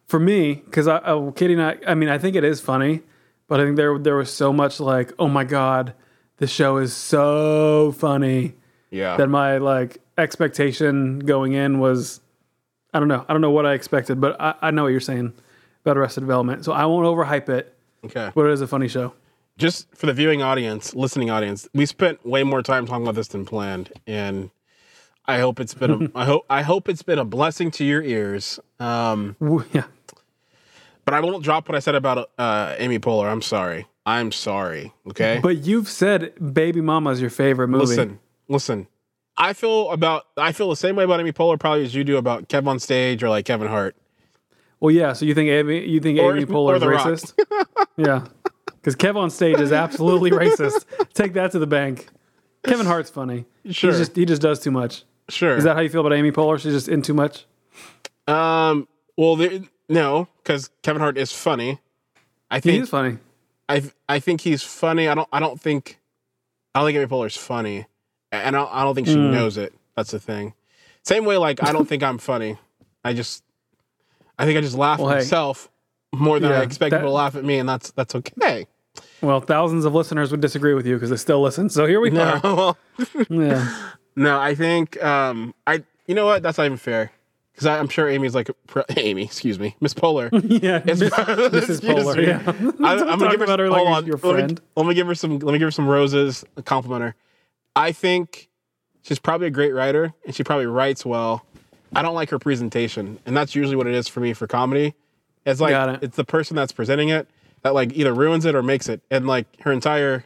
For 0.07 0.19
me, 0.19 0.55
because 0.65 0.87
I, 0.87 0.97
I, 0.97 1.31
Katie 1.35 1.53
and 1.53 1.61
I, 1.61 1.77
I 1.87 1.95
mean, 1.95 2.09
I 2.09 2.17
think 2.17 2.35
it 2.35 2.43
is 2.43 2.61
funny, 2.61 3.01
but 3.47 3.59
I 3.59 3.63
think 3.65 3.75
there 3.75 3.97
there 3.97 4.15
was 4.15 4.31
so 4.31 4.53
much 4.53 4.79
like, 4.79 5.11
oh 5.17 5.27
my 5.27 5.43
god, 5.43 5.93
the 6.37 6.47
show 6.47 6.77
is 6.77 6.93
so 6.93 7.91
funny 7.97 8.53
Yeah. 8.91 9.17
that 9.17 9.27
my 9.29 9.57
like 9.57 9.97
expectation 10.17 11.19
going 11.19 11.53
in 11.53 11.79
was, 11.79 12.21
I 12.93 12.99
don't 12.99 13.07
know, 13.07 13.25
I 13.27 13.33
don't 13.33 13.41
know 13.41 13.51
what 13.51 13.65
I 13.65 13.73
expected, 13.73 14.21
but 14.21 14.39
I, 14.39 14.53
I 14.61 14.71
know 14.71 14.83
what 14.83 14.89
you're 14.89 14.99
saying 14.99 15.33
about 15.83 15.97
Arrested 15.97 16.21
Development, 16.21 16.63
so 16.63 16.71
I 16.71 16.85
won't 16.85 17.05
overhype 17.05 17.49
it, 17.49 17.75
okay. 18.05 18.31
but 18.35 18.45
it 18.45 18.51
is 18.51 18.61
a 18.61 18.67
funny 18.67 18.87
show. 18.87 19.13
Just 19.57 19.87
for 19.95 20.05
the 20.05 20.13
viewing 20.13 20.41
audience, 20.41 20.93
listening 20.93 21.29
audience, 21.31 21.67
we 21.73 21.85
spent 21.85 22.23
way 22.25 22.43
more 22.43 22.61
time 22.61 22.85
talking 22.85 23.03
about 23.03 23.15
this 23.15 23.29
than 23.29 23.45
planned, 23.45 23.91
and 24.05 24.51
I 25.25 25.39
hope 25.39 25.59
it's 25.59 25.73
been. 25.73 25.91
A, 25.91 26.09
I 26.19 26.25
hope. 26.25 26.45
I 26.49 26.61
hope 26.61 26.89
it's 26.89 27.01
been 27.03 27.17
a 27.19 27.25
blessing 27.25 27.71
to 27.71 27.85
your 27.85 28.03
ears. 28.03 28.59
Um, 28.79 29.35
Yeah. 29.71 29.85
But 31.05 31.13
I 31.13 31.19
won't 31.21 31.43
drop 31.43 31.69
what 31.69 31.75
I 31.75 31.79
said 31.79 31.95
about 31.95 32.29
uh, 32.37 32.75
Amy 32.77 32.99
Poehler. 32.99 33.31
I'm 33.31 33.41
sorry. 33.41 33.87
I'm 34.05 34.31
sorry. 34.31 34.93
Okay. 35.09 35.39
But 35.41 35.59
you've 35.65 35.87
said 35.89 36.33
Baby 36.53 36.81
Mama 36.81 37.11
is 37.11 37.21
your 37.21 37.29
favorite 37.29 37.69
movie. 37.69 37.85
Listen, 37.85 38.19
listen. 38.47 38.87
I 39.37 39.53
feel 39.53 39.91
about 39.91 40.25
I 40.37 40.51
feel 40.51 40.69
the 40.69 40.75
same 40.75 40.95
way 40.95 41.03
about 41.03 41.19
Amy 41.19 41.31
Poehler 41.33 41.59
probably 41.59 41.83
as 41.83 41.93
you 41.95 42.03
do 42.03 42.17
about 42.17 42.47
Kev 42.49 42.67
on 42.67 42.79
stage 42.79 43.23
or 43.23 43.29
like 43.29 43.45
Kevin 43.45 43.67
Hart. 43.67 43.95
Well, 44.79 44.91
yeah. 44.91 45.13
So 45.13 45.25
you 45.25 45.33
think 45.33 45.49
Amy, 45.49 45.87
you 45.87 45.99
think 45.99 46.19
Or- 46.19 46.35
Amy 46.35 46.45
Poehler 46.53 46.75
is 46.77 46.83
racist? 46.83 47.33
yeah, 47.97 48.25
because 48.67 48.95
Kev 48.95 49.15
on 49.15 49.29
stage 49.29 49.59
is 49.59 49.71
absolutely 49.71 50.31
racist. 50.43 50.85
Take 51.13 51.33
that 51.33 51.51
to 51.51 51.59
the 51.59 51.67
bank. 51.67 52.07
Kevin 52.63 52.85
Hart's 52.85 53.09
funny. 53.09 53.45
Sure. 53.69 53.89
He's 53.91 53.99
just 53.99 54.15
he 54.15 54.25
just 54.25 54.41
does 54.41 54.59
too 54.59 54.71
much. 54.71 55.03
Sure. 55.29 55.57
Is 55.57 55.63
that 55.63 55.75
how 55.75 55.81
you 55.81 55.89
feel 55.89 56.01
about 56.01 56.13
Amy 56.13 56.31
Poehler? 56.31 56.59
She's 56.59 56.73
just 56.73 56.87
in 56.87 57.01
too 57.01 57.13
much. 57.15 57.45
um. 58.27 58.87
Well, 59.17 59.37
there, 59.37 59.61
no, 59.89 60.27
because 60.43 60.69
Kevin 60.83 61.01
Hart 61.01 61.17
is 61.17 61.31
funny. 61.31 61.79
I 62.49 62.59
think 62.59 62.79
he's 62.81 62.89
funny. 62.89 63.17
I 63.69 63.83
I 64.07 64.19
think 64.19 64.41
he's 64.41 64.63
funny. 64.63 65.07
I 65.07 65.15
don't 65.15 65.27
I 65.31 65.39
don't 65.39 65.59
think 65.59 65.99
I 66.73 66.79
don't 66.79 66.87
think 66.87 66.97
Amy 66.97 67.07
Poehler's 67.07 67.37
funny, 67.37 67.85
and 68.31 68.55
I 68.55 68.59
don't, 68.59 68.69
I 68.73 68.83
don't 68.83 68.95
think 68.95 69.07
she 69.07 69.15
Mm. 69.15 69.31
knows 69.31 69.57
it. 69.57 69.73
That's 69.95 70.11
the 70.11 70.19
thing. 70.19 70.53
Same 71.03 71.25
way, 71.25 71.37
like 71.37 71.63
I 71.63 71.71
don't 71.71 71.87
think 71.87 72.03
I'm 72.03 72.17
funny. 72.17 72.57
I 73.03 73.13
just 73.13 73.43
I 74.37 74.45
think 74.45 74.57
I 74.57 74.61
just 74.61 74.75
laugh 74.75 74.99
Well, 74.99 75.09
at 75.09 75.13
hey. 75.13 75.19
myself 75.21 75.69
more 76.13 76.39
than 76.39 76.51
I 76.51 76.61
expect 76.63 76.91
that- 76.91 76.97
people 76.97 77.09
to 77.09 77.13
laugh 77.15 77.35
at 77.35 77.43
me, 77.43 77.57
and 77.59 77.67
that's 77.67 77.91
that's 77.91 78.15
okay. 78.15 78.67
Well, 79.21 79.41
thousands 79.41 79.85
of 79.85 79.93
listeners 79.93 80.31
would 80.31 80.41
disagree 80.41 80.73
with 80.73 80.85
you 80.85 80.95
because 80.95 81.09
they 81.09 81.17
still 81.17 81.41
listen. 81.41 81.69
So 81.69 81.85
here 81.85 81.99
we 81.99 82.09
No, 82.11 82.21
are. 82.23 82.39
well, 82.43 82.77
Yeah. 83.29 83.89
no, 84.15 84.39
I 84.39 84.53
think 84.55 85.01
um 85.03 85.53
I 85.65 85.83
you 86.07 86.13
know 86.15 86.25
what? 86.25 86.43
That's 86.43 86.57
not 86.57 86.65
even 86.65 86.77
fair 86.77 87.11
because 87.55 87.67
I'm 87.67 87.87
sure 87.87 88.09
Amy's 88.09 88.35
like 88.35 88.49
Amy, 88.97 89.23
excuse 89.23 89.57
me, 89.57 89.75
Miss 89.79 89.93
Poehler. 89.93 90.29
Yeah. 90.61 90.81
Miss- 90.85 90.99
Mrs. 91.01 91.83
me. 92.17 92.27
Yeah. 92.27 92.41
I, 92.85 92.93
I'm 92.99 93.17
gonna 93.19 93.31
give 93.31 93.39
her 93.39 93.45
about 93.45 93.59
her 93.59 93.67
some, 93.67 93.73
like 93.73 93.83
your- 93.85 93.93
on. 93.93 94.05
your 94.05 94.17
Let 94.17 94.23
me- 94.23 94.31
friend. 94.33 94.61
Let 94.75 94.85
me, 94.85 94.93
give 94.93 95.07
her 95.07 95.15
some. 95.15 95.39
Let 95.39 95.53
me 95.53 95.59
give 95.59 95.67
her 95.67 95.71
some 95.71 95.87
roses. 95.87 96.43
A 96.57 96.61
compliment 96.61 97.01
her. 97.03 97.15
I 97.75 97.91
think 97.91 98.49
she's 99.03 99.19
probably 99.19 99.47
a 99.47 99.51
great 99.51 99.73
writer, 99.73 100.13
and 100.25 100.35
she 100.35 100.43
probably 100.43 100.65
writes 100.67 101.05
well. 101.05 101.45
I 101.95 102.01
don't 102.01 102.15
like 102.15 102.29
her 102.31 102.39
presentation, 102.39 103.19
and 103.25 103.37
that's 103.37 103.55
usually 103.55 103.77
what 103.77 103.87
it 103.87 103.93
is 103.93 104.07
for 104.09 104.19
me 104.19 104.33
for 104.33 104.47
comedy. 104.47 104.93
It's 105.45 105.61
like 105.61 105.95
it. 105.95 106.03
it's 106.03 106.17
the 106.17 106.25
person 106.25 106.55
that's 106.55 106.71
presenting 106.73 107.09
it 107.09 107.27
that 107.61 107.73
like 107.73 107.93
either 107.93 108.13
ruins 108.13 108.43
it 108.45 108.53
or 108.55 108.61
makes 108.63 108.89
it, 108.89 109.01
and 109.09 109.27
like 109.27 109.45
her 109.61 109.71
entire 109.71 110.25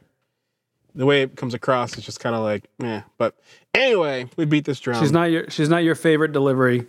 the 0.95 1.05
way 1.05 1.21
it 1.21 1.35
comes 1.35 1.53
across 1.53 1.95
is 1.97 2.03
just 2.03 2.19
kind 2.19 2.35
of 2.35 2.41
like, 2.41 2.63
yeah. 2.79 3.03
But 3.19 3.35
anyway, 3.75 4.27
we 4.37 4.45
beat 4.45 4.65
this 4.65 4.79
drum. 4.79 4.99
She's 4.99 5.11
not 5.11 5.25
your 5.25 5.49
she's 5.49 5.69
not 5.69 5.83
your 5.83 5.93
favorite 5.95 6.31
delivery 6.31 6.87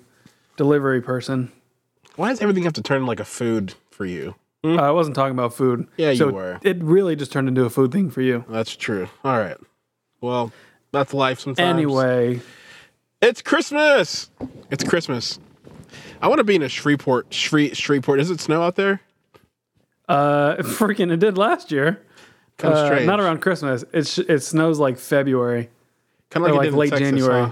delivery 0.64 1.00
person. 1.00 1.50
Why 2.16 2.28
does 2.28 2.42
everything 2.42 2.64
have 2.64 2.74
to 2.74 2.82
turn 2.82 3.06
like 3.06 3.18
a 3.18 3.24
food 3.24 3.72
for 3.90 4.04
you? 4.04 4.34
Uh, 4.62 4.74
I 4.74 4.90
wasn't 4.90 5.16
talking 5.16 5.32
about 5.32 5.54
food. 5.54 5.88
Yeah, 5.96 6.10
you 6.10 6.28
were. 6.28 6.58
It 6.62 6.82
really 6.82 7.16
just 7.16 7.32
turned 7.32 7.48
into 7.48 7.64
a 7.64 7.70
food 7.70 7.92
thing 7.92 8.10
for 8.10 8.20
you. 8.20 8.44
That's 8.46 8.76
true. 8.76 9.08
All 9.24 9.38
right. 9.38 9.56
Well, 10.20 10.52
that's 10.92 11.14
life 11.14 11.40
sometimes. 11.40 11.66
Anyway, 11.66 12.42
It's 13.22 13.40
Christmas. 13.40 14.28
It's 14.70 14.84
Christmas. 14.84 15.38
I 16.20 16.28
want 16.28 16.40
to 16.40 16.44
be 16.44 16.56
in 16.56 16.62
a 16.62 16.68
Shreveport. 16.68 17.30
Shre- 17.30 17.74
Shreveport. 17.74 18.18
Does 18.18 18.30
it 18.30 18.40
snow 18.40 18.62
out 18.62 18.76
there? 18.76 19.00
uh, 20.10 20.56
freaking 20.58 21.10
it 21.10 21.20
did 21.20 21.38
last 21.38 21.70
year. 21.72 22.02
Kind 22.58 22.74
of 22.74 22.80
Uh, 22.80 22.86
strange. 22.86 23.06
not 23.06 23.18
around 23.20 23.40
Christmas. 23.40 23.82
It 23.94 24.06
sh- 24.06 24.18
it 24.28 24.40
snows 24.40 24.78
like 24.78 24.98
February. 24.98 25.70
Kind 26.28 26.44
of 26.44 26.52
like, 26.52 26.58
like 26.58 26.60
it 26.60 26.64
did 26.66 26.72
in 26.74 26.78
late 26.78 26.90
Texas, 26.90 27.08
January. 27.08 27.42
huh? 27.46 27.50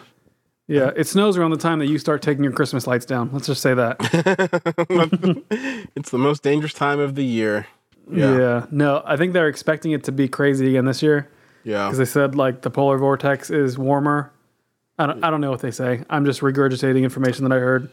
Yeah, 0.68 0.90
it 0.94 1.06
snows 1.06 1.36
around 1.38 1.50
the 1.52 1.56
time 1.56 1.78
that 1.78 1.86
you 1.86 1.98
start 1.98 2.20
taking 2.20 2.44
your 2.44 2.52
Christmas 2.52 2.86
lights 2.86 3.06
down. 3.06 3.30
Let's 3.32 3.46
just 3.46 3.62
say 3.62 3.72
that. 3.74 3.96
It's 5.96 6.10
the 6.10 6.18
most 6.18 6.42
dangerous 6.42 6.72
time 6.74 7.00
of 7.00 7.14
the 7.14 7.24
year. 7.24 7.66
yeah. 8.10 8.36
Yeah. 8.38 8.66
No, 8.70 9.02
I 9.04 9.16
think 9.16 9.32
they're 9.32 9.48
expecting 9.48 9.92
it 9.92 10.04
to 10.04 10.12
be 10.12 10.28
crazy 10.28 10.68
again 10.68 10.84
this 10.84 11.02
year 11.02 11.28
Yeah. 11.64 11.86
because 11.86 11.98
they 11.98 12.04
said 12.04 12.34
like 12.34 12.62
the 12.62 12.70
polar 12.70 12.98
vortex 12.98 13.50
is 13.50 13.76
warmer. 13.78 14.30
I 14.98 15.06
don't 15.06 15.22
I 15.24 15.30
don't 15.30 15.40
know 15.40 15.50
what 15.50 15.60
they 15.60 15.70
say. 15.70 16.04
I'm 16.10 16.24
just 16.24 16.40
regurgitating 16.40 17.02
information 17.02 17.44
that 17.48 17.52
I 17.56 17.58
heard. 17.60 17.90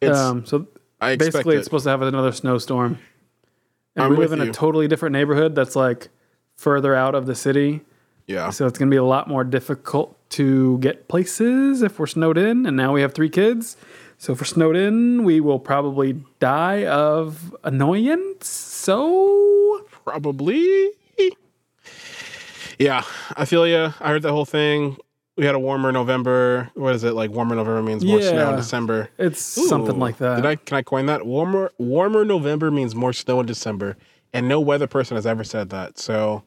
It's, 0.00 0.16
Um, 0.18 0.44
so 0.46 0.66
I 1.00 1.16
basically, 1.16 1.56
it. 1.56 1.58
it's 1.58 1.66
supposed 1.66 1.84
to 1.84 1.90
have 1.90 2.02
another 2.02 2.32
snowstorm. 2.32 2.98
And 3.96 4.04
I'm 4.04 4.10
we 4.12 4.16
live 4.16 4.32
in 4.32 4.40
you. 4.40 4.50
a 4.50 4.52
totally 4.52 4.88
different 4.88 5.12
neighborhood 5.12 5.54
that's 5.54 5.76
like 5.76 6.08
further 6.56 6.94
out 6.94 7.14
of 7.14 7.26
the 7.26 7.34
city. 7.34 7.82
yeah. 8.26 8.50
So 8.50 8.66
it's 8.66 8.78
going 8.78 8.88
to 8.88 8.94
be 8.94 8.98
a 8.98 9.04
lot 9.04 9.28
more 9.28 9.44
difficult 9.44 10.16
to 10.32 10.78
get 10.78 11.08
places 11.08 11.82
if 11.82 11.98
we're 11.98 12.06
snowed 12.06 12.38
in. 12.38 12.66
And 12.66 12.76
now 12.76 12.92
we 12.92 13.00
have 13.02 13.14
three 13.14 13.30
kids. 13.30 13.76
So 14.18 14.34
for 14.34 14.42
we're 14.42 14.46
snowed 14.46 14.76
in, 14.76 15.24
we 15.24 15.40
will 15.40 15.58
probably 15.58 16.22
die 16.38 16.86
of 16.86 17.54
annoyance. 17.64 18.46
So 18.48 19.62
Probably. 20.04 20.90
Yeah, 22.78 23.04
I 23.36 23.44
feel 23.44 23.66
you. 23.66 23.92
I 24.00 24.08
heard 24.08 24.22
that 24.22 24.32
whole 24.32 24.44
thing. 24.44 24.96
We 25.36 25.46
had 25.46 25.54
a 25.54 25.58
warmer 25.58 25.92
November. 25.92 26.70
What 26.74 26.94
is 26.94 27.04
it 27.04 27.12
like? 27.12 27.30
Warmer 27.30 27.54
November 27.54 27.82
means 27.82 28.04
more 28.04 28.20
snow 28.20 28.50
in 28.50 28.56
December. 28.56 29.08
it's 29.18 29.40
something 29.40 29.98
like 29.98 30.18
that. 30.18 30.36
Did 30.36 30.46
I? 30.46 30.56
Can 30.56 30.76
I 30.76 30.82
coin 30.82 31.06
that? 31.06 31.24
Warmer, 31.24 31.70
warmer 31.78 32.24
November 32.24 32.70
means 32.70 32.94
more 32.94 33.12
snow 33.12 33.40
in 33.40 33.46
December, 33.46 33.96
and 34.32 34.48
no 34.48 34.60
weather 34.60 34.86
person 34.86 35.14
has 35.14 35.26
ever 35.26 35.44
said 35.44 35.70
that. 35.70 35.98
So 35.98 36.42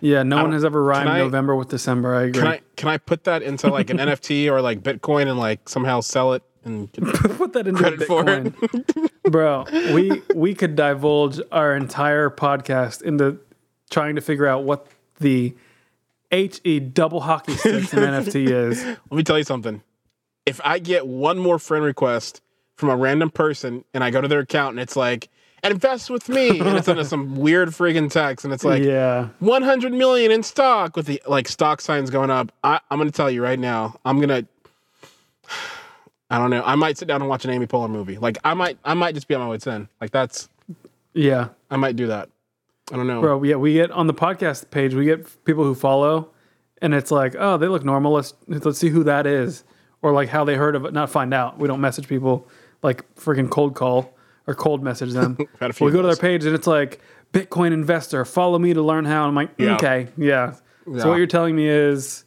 yeah, 0.00 0.22
no 0.22 0.42
one 0.42 0.52
has 0.52 0.64
ever 0.64 0.82
rhymed 0.82 1.08
I- 1.10 1.18
November 1.18 1.54
with 1.56 1.68
December. 1.68 2.14
I 2.14 2.22
agree. 2.24 2.40
can 2.40 2.46
I 2.50 2.60
can 2.76 2.88
I 2.88 2.98
put 2.98 3.24
that 3.24 3.42
into 3.42 3.68
like 3.68 3.90
an 3.90 3.96
NFT 3.98 4.50
or 4.50 4.60
like 4.60 4.82
Bitcoin 4.82 5.28
and 5.28 5.38
like 5.38 5.68
somehow 5.68 6.00
sell 6.00 6.32
it 6.34 6.42
and 6.64 6.92
put 6.92 7.52
that 7.54 7.66
into 7.66 7.80
credit 7.80 8.02
for 8.04 8.28
it? 8.28 8.44
Bitcoin. 8.44 9.10
Bro, 9.30 9.66
we 9.94 10.22
we 10.34 10.54
could 10.54 10.76
divulge 10.76 11.40
our 11.52 11.74
entire 11.76 12.30
podcast 12.30 13.02
into 13.02 13.38
trying 13.90 14.14
to 14.16 14.20
figure 14.20 14.46
out 14.46 14.64
what 14.64 14.86
the 15.18 15.54
HE 16.30 16.80
double 16.94 17.20
hockey 17.20 17.52
sticks 17.54 17.92
in 17.92 17.98
NFT 18.00 18.50
is. 18.70 18.84
Let 18.84 19.12
me 19.12 19.22
tell 19.22 19.36
you 19.38 19.44
something. 19.44 19.82
If 20.46 20.60
I 20.64 20.78
get 20.78 21.06
one 21.06 21.38
more 21.38 21.58
friend 21.58 21.84
request 21.84 22.40
from 22.76 22.88
a 22.88 22.96
random 22.96 23.30
person 23.30 23.84
and 23.92 24.02
I 24.02 24.10
go 24.10 24.20
to 24.20 24.28
their 24.28 24.40
account 24.40 24.70
and 24.70 24.80
it's 24.80 24.96
like, 24.96 25.28
invest 25.64 26.10
with 26.10 26.28
me, 26.28 26.60
and 26.60 26.76
it's 26.76 26.88
under 26.88 27.04
some 27.04 27.36
weird 27.36 27.70
friggin' 27.70 28.10
text 28.10 28.44
and 28.44 28.54
it's 28.54 28.64
like 28.64 28.82
yeah. 28.82 29.28
100 29.40 29.92
million 29.92 30.30
in 30.30 30.42
stock 30.42 30.96
with 30.96 31.06
the 31.06 31.22
like 31.26 31.48
stock 31.48 31.80
signs 31.80 32.10
going 32.10 32.30
up. 32.30 32.52
I, 32.64 32.80
I'm 32.90 32.98
gonna 32.98 33.10
tell 33.10 33.30
you 33.30 33.42
right 33.42 33.58
now, 33.58 33.98
I'm 34.04 34.20
gonna. 34.20 34.46
I 36.32 36.38
don't 36.38 36.50
know. 36.50 36.62
I 36.64 36.76
might 36.76 36.96
sit 36.96 37.08
down 37.08 37.22
and 37.22 37.28
watch 37.28 37.44
an 37.44 37.50
Amy 37.50 37.66
Poehler 37.66 37.90
movie. 37.90 38.16
Like 38.16 38.38
I 38.44 38.54
might, 38.54 38.78
I 38.84 38.94
might 38.94 39.16
just 39.16 39.26
be 39.26 39.34
on 39.34 39.40
my 39.40 39.48
way 39.48 39.58
to 39.58 39.72
end. 39.72 39.88
Like 40.00 40.12
that's, 40.12 40.48
Yeah. 41.12 41.48
I 41.72 41.76
might 41.76 41.96
do 41.96 42.06
that. 42.06 42.28
I 42.92 42.96
don't 42.96 43.08
know. 43.08 43.20
Bro, 43.20 43.42
yeah, 43.42 43.56
we 43.56 43.72
get 43.74 43.90
on 43.90 44.06
the 44.06 44.14
podcast 44.14 44.70
page, 44.70 44.94
we 44.94 45.04
get 45.06 45.44
people 45.44 45.64
who 45.64 45.74
follow 45.74 46.30
and 46.80 46.94
it's 46.94 47.10
like, 47.10 47.34
oh, 47.38 47.56
they 47.56 47.66
look 47.68 47.84
normal. 47.84 48.12
Let's 48.12 48.34
let's 48.46 48.78
see 48.78 48.88
who 48.90 49.04
that 49.04 49.26
is. 49.26 49.64
Or 50.02 50.12
like 50.12 50.28
how 50.28 50.44
they 50.44 50.54
heard 50.54 50.76
of 50.76 50.84
it, 50.84 50.94
not 50.94 51.10
find 51.10 51.34
out. 51.34 51.58
We 51.58 51.68
don't 51.68 51.80
message 51.80 52.08
people 52.08 52.48
like 52.82 53.12
freaking 53.16 53.50
cold 53.50 53.74
call 53.74 54.14
or 54.46 54.54
cold 54.54 54.82
message 54.82 55.12
them. 55.12 55.36
We 55.80 55.90
go 55.90 56.02
to 56.02 56.08
their 56.08 56.16
page 56.16 56.44
and 56.44 56.54
it's 56.54 56.66
like 56.66 57.00
Bitcoin 57.32 57.72
investor, 57.72 58.24
follow 58.24 58.58
me 58.58 58.74
to 58.74 58.82
learn 58.82 59.04
how. 59.04 59.26
I'm 59.26 59.34
like, 59.34 59.50
Yeah. 59.58 59.74
okay, 59.76 60.08
yeah. 60.16 60.54
Yeah. 60.90 61.02
So 61.02 61.10
what 61.10 61.16
you're 61.16 61.26
telling 61.26 61.54
me 61.54 61.68
is 61.68 62.24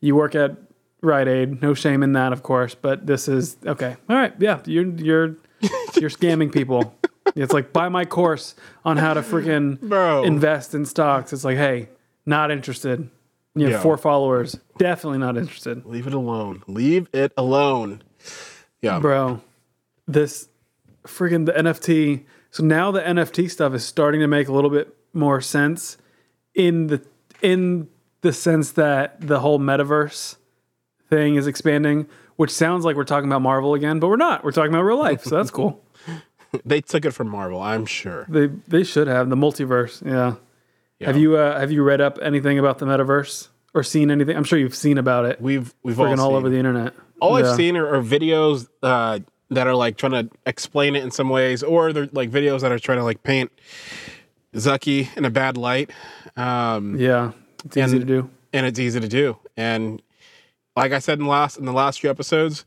you 0.00 0.14
work 0.14 0.34
at 0.34 0.56
Rite 1.02 1.28
Aid. 1.28 1.60
No 1.62 1.74
shame 1.74 2.02
in 2.02 2.12
that, 2.12 2.32
of 2.32 2.42
course. 2.42 2.74
But 2.74 3.06
this 3.06 3.28
is 3.28 3.56
okay. 3.66 3.96
All 4.08 4.16
right, 4.16 4.32
yeah. 4.38 4.60
You're 4.64 4.86
you're 4.96 5.26
you're 6.00 6.10
scamming 6.10 6.50
people. 6.52 6.94
It's 7.36 7.52
like 7.52 7.72
buy 7.72 7.88
my 7.90 8.04
course 8.06 8.54
on 8.84 8.96
how 8.96 9.12
to 9.14 9.20
freaking 9.20 9.78
Bro. 9.80 10.24
invest 10.24 10.74
in 10.74 10.86
stocks. 10.86 11.32
It's 11.32 11.44
like, 11.44 11.56
hey, 11.58 11.88
not 12.24 12.50
interested. 12.50 13.10
You 13.54 13.64
have 13.64 13.72
Yeah. 13.72 13.80
four 13.80 13.98
followers. 13.98 14.56
Definitely 14.78 15.18
not 15.18 15.36
interested, 15.36 15.84
Leave 15.84 16.06
it 16.06 16.14
alone. 16.14 16.62
Leave 16.66 17.08
it 17.12 17.32
alone. 17.36 18.02
Yeah. 18.80 18.98
bro. 19.00 19.40
This 20.06 20.47
freaking 21.08 21.46
the 21.46 21.52
NFT. 21.52 22.24
So 22.50 22.64
now 22.64 22.90
the 22.90 23.00
NFT 23.00 23.50
stuff 23.50 23.74
is 23.74 23.84
starting 23.84 24.20
to 24.20 24.28
make 24.28 24.48
a 24.48 24.52
little 24.52 24.70
bit 24.70 24.94
more 25.12 25.40
sense 25.40 25.98
in 26.54 26.88
the 26.88 27.02
in 27.42 27.88
the 28.20 28.32
sense 28.32 28.72
that 28.72 29.20
the 29.20 29.40
whole 29.40 29.58
metaverse 29.58 30.36
thing 31.08 31.36
is 31.36 31.46
expanding, 31.46 32.06
which 32.36 32.50
sounds 32.50 32.84
like 32.84 32.96
we're 32.96 33.04
talking 33.04 33.28
about 33.28 33.42
Marvel 33.42 33.74
again, 33.74 34.00
but 34.00 34.08
we're 34.08 34.16
not. 34.16 34.44
We're 34.44 34.52
talking 34.52 34.72
about 34.72 34.82
real 34.82 34.98
life, 34.98 35.24
so 35.24 35.36
that's 35.36 35.50
cool. 35.50 35.84
They 36.64 36.80
took 36.80 37.04
it 37.04 37.10
from 37.10 37.28
Marvel, 37.28 37.60
I'm 37.60 37.84
sure. 37.84 38.24
They 38.26 38.46
they 38.46 38.82
should 38.82 39.06
have 39.06 39.28
the 39.28 39.36
multiverse. 39.36 40.02
Yeah. 40.02 40.36
Yeah. 40.98 41.08
Have 41.08 41.18
you 41.18 41.36
uh, 41.36 41.60
have 41.60 41.70
you 41.70 41.82
read 41.82 42.00
up 42.00 42.18
anything 42.22 42.58
about 42.58 42.78
the 42.78 42.86
metaverse 42.86 43.48
or 43.74 43.82
seen 43.82 44.10
anything? 44.10 44.34
I'm 44.34 44.44
sure 44.44 44.58
you've 44.58 44.74
seen 44.74 44.96
about 44.96 45.26
it. 45.26 45.42
We've 45.42 45.74
we've 45.82 46.00
all, 46.00 46.06
Freaking 46.06 46.18
all 46.18 46.34
over 46.36 46.48
the 46.48 46.56
internet. 46.56 46.94
all 47.20 47.38
Yeah. 47.38 47.50
I've 47.50 47.56
seen 47.56 47.76
are, 47.76 47.96
are 47.96 48.02
videos 48.02 48.66
uh, 48.82 49.18
that 49.50 49.66
are 49.66 49.74
like 49.74 49.96
trying 49.96 50.12
to 50.12 50.28
explain 50.46 50.94
it 50.96 51.02
in 51.02 51.10
some 51.10 51.28
ways, 51.30 51.62
or 51.62 51.92
they're 51.92 52.08
like 52.12 52.30
videos 52.30 52.60
that 52.60 52.72
are 52.72 52.78
trying 52.78 52.98
to 52.98 53.04
like 53.04 53.22
paint 53.22 53.50
Zucky 54.54 55.14
in 55.16 55.24
a 55.24 55.30
bad 55.30 55.56
light. 55.56 55.90
Um, 56.36 56.98
Yeah, 56.98 57.32
it's 57.64 57.76
easy 57.76 57.96
And- 57.96 58.00
to 58.00 58.06
do. 58.06 58.30
and 58.52 58.66
it's 58.66 58.78
easy 58.78 59.00
to 59.00 59.08
do. 59.08 59.36
And 59.56 60.02
like 60.76 60.92
I 60.92 60.98
said 60.98 61.18
in 61.18 61.24
the 61.24 61.30
last 61.30 61.58
in 61.58 61.64
the 61.64 61.72
last 61.72 62.00
few 62.00 62.10
episodes, 62.10 62.64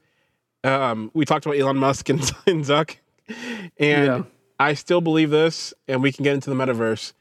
um, 0.64 1.12
we 1.14 1.26
talked 1.26 1.46
about 1.46 1.58
Elon 1.58 1.78
Musk 1.78 2.10
and, 2.10 2.20
and 2.48 2.64
Zuck, 2.66 2.98
and 3.78 4.06
Yeah. 4.06 4.24
I 4.60 4.74
still 4.76 5.02
believe 5.02 5.30
this. 5.32 5.74
And 5.88 6.04
we 6.04 6.12
can 6.12 6.24
get 6.24 6.34
into 6.34 6.50
the 6.50 6.56
metaverse 6.56 7.14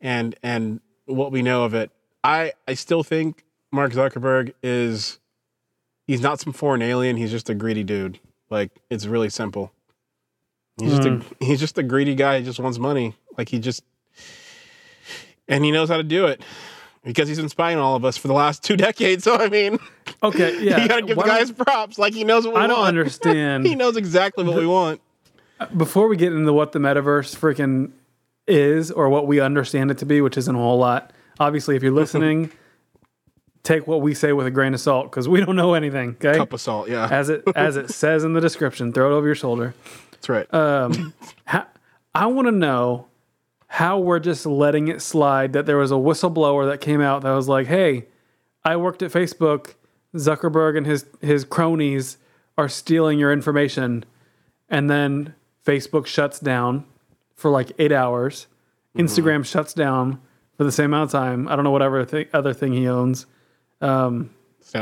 and 0.00 0.34
and 0.42 0.80
what 1.06 1.32
we 1.32 1.42
know 1.42 1.64
of 1.64 1.74
it. 1.74 1.90
I 2.24 2.52
I 2.66 2.74
still 2.74 3.02
think 3.02 3.44
Mark 3.72 3.92
Zuckerberg 3.92 4.52
is 4.62 5.18
he's 6.06 6.20
not 6.20 6.40
some 6.40 6.52
foreign 6.52 6.82
alien. 6.82 7.16
He's 7.16 7.30
just 7.30 7.50
a 7.50 7.54
greedy 7.54 7.84
dude. 7.84 8.18
Like 8.50 8.70
it's 8.90 9.06
really 9.06 9.28
simple. 9.30 9.72
He's 10.80 10.90
just 10.92 11.08
a 11.08 11.16
hmm. 11.16 11.44
he's 11.44 11.60
just 11.60 11.76
a 11.78 11.82
greedy 11.82 12.14
guy. 12.14 12.38
He 12.38 12.44
just 12.44 12.60
wants 12.60 12.78
money. 12.78 13.14
Like 13.36 13.48
he 13.48 13.58
just 13.58 13.82
and 15.48 15.64
he 15.64 15.70
knows 15.70 15.88
how 15.88 15.96
to 15.96 16.02
do 16.02 16.26
it 16.26 16.42
because 17.04 17.28
he's 17.28 17.38
been 17.38 17.48
spying 17.48 17.78
on 17.78 17.82
all 17.82 17.96
of 17.96 18.04
us 18.04 18.16
for 18.16 18.28
the 18.28 18.34
last 18.34 18.62
two 18.62 18.76
decades. 18.88 19.24
So 19.24 19.36
I 19.36 19.48
mean, 19.48 19.78
Okay, 20.22 20.58
yeah. 20.62 20.82
you 20.82 20.88
gotta 20.88 21.02
give 21.02 21.16
the 21.16 21.22
Why 21.22 21.26
guy 21.26 21.44
don't- 21.44 21.56
props. 21.58 21.98
Like 21.98 22.14
he 22.14 22.24
knows 22.24 22.46
what 22.46 22.54
we 22.54 22.60
I 22.60 22.66
don't 22.66 22.78
want. 22.78 22.88
understand. 22.96 23.66
he 23.66 23.74
knows 23.74 23.96
exactly 23.96 24.44
what 24.44 24.56
we 24.56 24.66
want. 24.66 25.00
Before 25.76 26.06
we 26.06 26.16
get 26.16 26.32
into 26.32 26.52
what 26.52 26.70
the 26.72 26.78
metaverse 26.78 27.36
freaking 27.36 27.90
is 28.46 28.92
or 28.92 29.08
what 29.08 29.26
we 29.26 29.40
understand 29.40 29.90
it 29.90 29.98
to 29.98 30.06
be, 30.06 30.20
which 30.20 30.36
isn't 30.38 30.54
a 30.54 30.58
whole 30.58 30.78
lot. 30.78 31.12
Obviously, 31.40 31.74
if 31.74 31.82
you're 31.82 31.92
listening, 31.92 32.50
take 33.68 33.86
what 33.86 34.00
we 34.00 34.14
say 34.14 34.32
with 34.32 34.46
a 34.46 34.50
grain 34.50 34.72
of 34.72 34.80
salt 34.80 35.10
because 35.10 35.28
we 35.28 35.44
don't 35.44 35.56
know 35.56 35.74
anything. 35.74 36.10
Okay, 36.10 36.38
Cup 36.38 36.52
of 36.52 36.60
salt. 36.60 36.88
Yeah, 36.88 37.06
as 37.10 37.28
it 37.28 37.44
as 37.54 37.76
it 37.76 37.90
says 38.02 38.24
in 38.24 38.32
the 38.32 38.40
description, 38.40 38.92
throw 38.92 39.12
it 39.12 39.14
over 39.14 39.26
your 39.26 39.34
shoulder. 39.34 39.74
that's 40.10 40.28
right. 40.28 40.52
Um, 40.52 41.12
how, 41.44 41.66
I 42.14 42.26
want 42.26 42.48
to 42.48 42.52
know 42.52 43.06
how 43.66 43.98
we're 43.98 44.20
just 44.20 44.46
letting 44.46 44.88
it 44.88 45.02
slide 45.02 45.52
that 45.52 45.66
there 45.66 45.76
was 45.76 45.92
a 45.92 45.96
whistleblower 45.96 46.70
that 46.70 46.80
came 46.80 47.00
out 47.02 47.22
that 47.22 47.32
was 47.32 47.48
like, 47.48 47.66
"Hey, 47.66 48.06
I 48.64 48.76
worked 48.76 49.02
at 49.02 49.12
Facebook. 49.12 49.74
Zuckerberg 50.16 50.78
and 50.78 50.86
his 50.86 51.04
his 51.20 51.44
cronies 51.44 52.16
are 52.56 52.68
stealing 52.68 53.18
your 53.18 53.30
information," 53.30 54.04
and 54.70 54.88
then 54.88 55.34
Facebook 55.64 56.06
shuts 56.06 56.40
down 56.40 56.86
for 57.34 57.50
like 57.50 57.72
eight 57.78 57.92
hours. 57.92 58.46
Instagram 58.96 59.44
shuts 59.44 59.74
down 59.74 60.20
for 60.56 60.64
the 60.64 60.72
same 60.72 60.86
amount 60.86 61.04
of 61.04 61.12
time. 61.12 61.46
I 61.46 61.54
don't 61.54 61.64
know 61.64 61.70
whatever 61.70 62.04
th- 62.04 62.30
other 62.32 62.54
thing 62.54 62.72
he 62.72 62.88
owns. 62.88 63.26
Snapchat. 63.80 64.28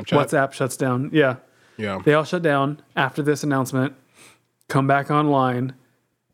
WhatsApp 0.08 0.52
shuts 0.52 0.76
down. 0.76 1.10
Yeah. 1.12 1.36
Yeah. 1.76 2.00
They 2.04 2.14
all 2.14 2.24
shut 2.24 2.42
down 2.42 2.80
after 2.96 3.22
this 3.22 3.42
announcement, 3.44 3.94
come 4.68 4.86
back 4.86 5.10
online, 5.10 5.74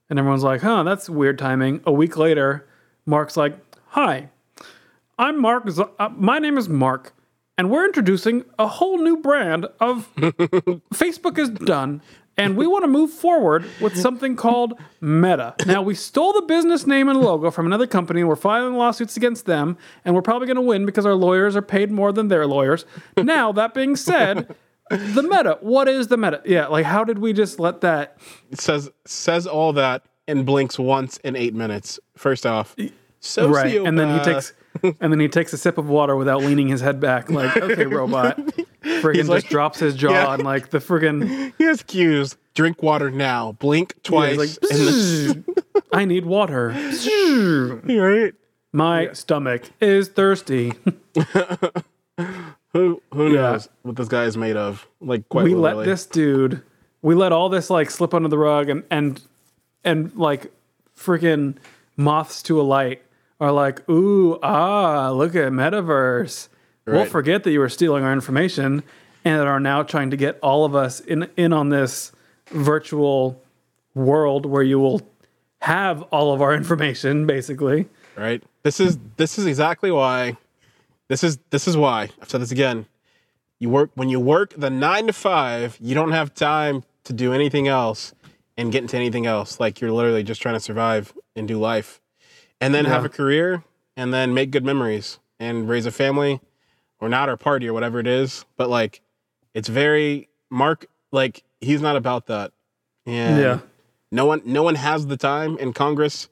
And 0.09 0.19
everyone's 0.19 0.45
like, 0.45 0.61
huh, 0.61 0.83
that's 0.85 1.09
weird 1.11 1.39
timing. 1.39 1.81
A 1.87 1.93
week 1.93 2.17
later, 2.17 2.67
Mark's 3.07 3.37
like, 3.37 3.57
hi, 3.89 4.29
I'm 5.19 5.41
Mark. 5.41 5.69
Z- 5.71 5.83
uh, 5.99 6.11
my 6.11 6.39
name 6.39 6.57
is 6.59 6.69
Mark, 6.69 7.13
and 7.59 7.71
we're 7.71 7.85
introducing 7.87 8.45
a 8.59 8.67
whole 8.67 8.99
new 8.99 9.17
brand 9.17 9.67
of 9.81 10.15
Facebook 10.95 11.39
is 11.39 11.49
done. 11.51 12.03
And 12.43 12.57
we 12.57 12.67
want 12.67 12.85
to 12.85 12.89
move 12.89 13.11
forward 13.11 13.65
with 13.81 13.97
something 13.97 14.37
called 14.37 14.75
Meta. 15.01 15.55
Now, 15.67 15.83
we 15.83 15.95
stole 15.95 16.33
the 16.33 16.43
business 16.43 16.87
name 16.87 17.09
and 17.09 17.21
logo 17.21 17.51
from 17.51 17.67
another 17.67 17.87
company. 17.87 18.21
And 18.21 18.29
we're 18.29 18.37
filing 18.37 18.75
lawsuits 18.75 19.17
against 19.17 19.47
them, 19.47 19.77
and 20.05 20.15
we're 20.15 20.23
probably 20.23 20.47
going 20.47 20.57
to 20.57 20.63
win 20.63 20.87
because 20.87 21.07
our 21.07 21.15
lawyers 21.15 21.57
are 21.57 21.63
paid 21.63 21.91
more 21.91 22.13
than 22.13 22.29
their 22.29 22.47
lawyers. 22.47 22.85
Now, 23.17 23.53
that 23.53 23.75
being 23.75 23.97
said, 23.97 24.55
the 24.91 25.23
meta. 25.23 25.59
What 25.61 25.89
is 25.89 26.09
the 26.09 26.17
meta? 26.17 26.43
Yeah, 26.45 26.67
like 26.67 26.85
how 26.85 27.05
did 27.05 27.19
we 27.19 27.33
just 27.33 27.59
let 27.59 27.81
that? 27.81 28.19
It 28.51 28.61
says 28.61 28.91
says 29.05 29.47
all 29.47 29.73
that 29.75 30.05
and 30.29 30.45
blinks 30.45 30.79
once 30.79 31.17
in 31.19 31.37
eight 31.37 31.55
minutes. 31.55 31.99
First 32.17 32.47
off, 32.47 32.77
so 33.21 33.49
right, 33.49 33.77
and 33.77 33.99
then 33.99 34.09
he 34.09 34.21
uh, 34.21 34.25
takes 34.25 34.53
and 34.83 35.13
then 35.13 35.21
he 35.21 35.29
takes 35.29 35.53
a 35.53 35.59
sip 35.59 35.79
of 35.79 35.89
water 35.89 36.17
without 36.17 36.41
leaning 36.43 36.69
his 36.69 36.81
head 36.81 36.99
back. 37.01 37.31
Like, 37.31 37.57
okay, 37.57 37.87
robot. 37.87 38.37
Friggin' 38.83 39.29
like- 39.29 39.43
just 39.43 39.49
drops 39.51 39.79
his 39.81 39.95
jaw 39.95 40.11
Yeah. 40.13 40.35
and 40.35 40.43
like 40.45 40.71
the 40.71 40.79
friggin' 40.79 41.53
He 41.59 41.65
has 41.65 41.83
cues. 41.83 42.37
Drink 42.55 42.83
water 42.83 43.11
now. 43.11 43.53
Blink 43.53 44.03
twice. 44.03 44.37
like, 44.39 44.51
and 44.71 44.81
then, 44.81 45.45
I 45.93 46.05
need 46.05 46.27
water. 46.27 46.69
right? 47.89 48.33
My 48.73 49.13
stomach 49.13 49.71
is 49.81 50.09
thirsty. 50.09 50.73
Who 52.75 53.03
who 53.13 53.35
Yeah. 53.35 53.41
knows 53.53 53.69
what 53.83 53.97
this 53.97 54.09
guy 54.09 54.25
is 54.25 54.37
made 54.37 54.57
of? 54.57 54.87
Like 55.01 55.29
quite 55.29 55.45
we 55.45 55.55
literally. 55.55 55.87
let 55.87 55.91
this 55.93 56.07
dude 56.07 56.63
we 57.03 57.15
let 57.15 57.33
all 57.33 57.49
this 57.49 57.69
like 57.69 57.91
slip 57.91 58.15
under 58.15 58.29
the 58.29 58.39
rug 58.39 58.69
and 58.71 58.83
and 58.91 59.21
and 59.85 60.15
like 60.17 60.53
freaking 60.97 61.57
moths 61.97 62.43
to 62.45 62.61
a 62.61 62.63
light 62.63 63.03
are 63.43 63.53
like 63.53 63.87
ooh 63.91 64.39
ah 64.43 65.11
look 65.11 65.35
at 65.35 65.53
metaverse 65.53 66.49
we'll 66.87 66.97
Right. 67.01 67.09
forget 67.09 67.43
that 67.45 67.51
you 67.53 67.61
were 67.61 67.69
stealing 67.69 68.05
our 68.05 68.13
information 68.13 68.83
and 69.25 69.41
are 69.43 69.61
now 69.61 69.83
trying 69.83 70.11
to 70.11 70.17
get 70.17 70.39
all 70.43 70.65
of 70.65 70.75
us 70.75 71.01
in 71.01 71.29
in 71.37 71.53
on 71.53 71.69
this 71.69 72.13
virtual 72.51 73.43
world 73.95 74.47
where 74.47 74.63
you 74.63 74.79
will 74.79 75.03
have 75.61 76.03
all 76.15 76.33
of 76.33 76.41
our 76.43 76.55
information 76.55 77.27
basically 77.27 77.89
right? 78.17 78.43
This 78.63 78.79
is 78.79 78.99
this 79.17 79.39
is 79.39 79.47
exactly 79.47 79.91
why. 79.91 80.37
This 81.09 81.25
is 81.25 81.39
this 81.51 81.67
is 81.67 81.77
why 81.79 82.11
I've 82.21 82.29
said 82.29 82.43
this 82.43 82.53
again. 82.53 82.85
You 83.59 83.71
work 83.71 83.91
when 83.95 84.09
you 84.11 84.21
work 84.21 84.53
the 84.57 84.69
nine 84.71 85.07
to 85.07 85.13
five. 85.15 85.79
You 85.81 85.95
don't 85.95 86.13
have 86.13 86.35
time 86.35 86.85
to 87.05 87.13
do 87.15 87.33
anything 87.33 87.69
else 87.69 88.13
and 88.59 88.71
get 88.71 88.83
into 88.83 88.97
anything 88.99 89.25
else. 89.27 89.59
Like 89.59 89.81
you're 89.81 89.93
literally 89.93 90.23
just 90.23 90.43
trying 90.43 90.55
to 90.57 90.61
survive 90.61 91.15
and 91.35 91.49
do 91.49 91.59
life, 91.59 92.01
and 92.63 92.75
then 92.75 92.85
have 92.87 93.05
a 93.05 93.09
career, 93.09 93.63
and 93.97 94.13
then 94.15 94.33
make 94.35 94.51
good 94.51 94.65
memories 94.65 95.19
and 95.39 95.69
raise 95.69 95.87
a 95.87 95.91
family, 95.93 96.41
or 97.01 97.09
not, 97.09 97.29
or 97.29 97.37
party, 97.37 97.69
or 97.69 97.73
whatever 97.73 97.99
it 97.99 98.07
is. 98.07 98.45
But 98.57 98.71
like, 98.71 99.01
it's 99.55 99.69
very 99.69 100.29
Mark. 100.51 100.87
Like 101.11 101.43
he's 101.61 101.81
not 101.83 101.97
about 101.97 102.27
that, 102.27 102.53
and 103.07 103.39
Yeah. 103.39 103.59
no 104.11 104.25
one 104.27 104.43
no 104.47 104.63
one 104.63 104.77
has 104.77 105.07
the 105.09 105.17
time 105.17 105.59
in 105.59 105.73
Congress 105.73 106.29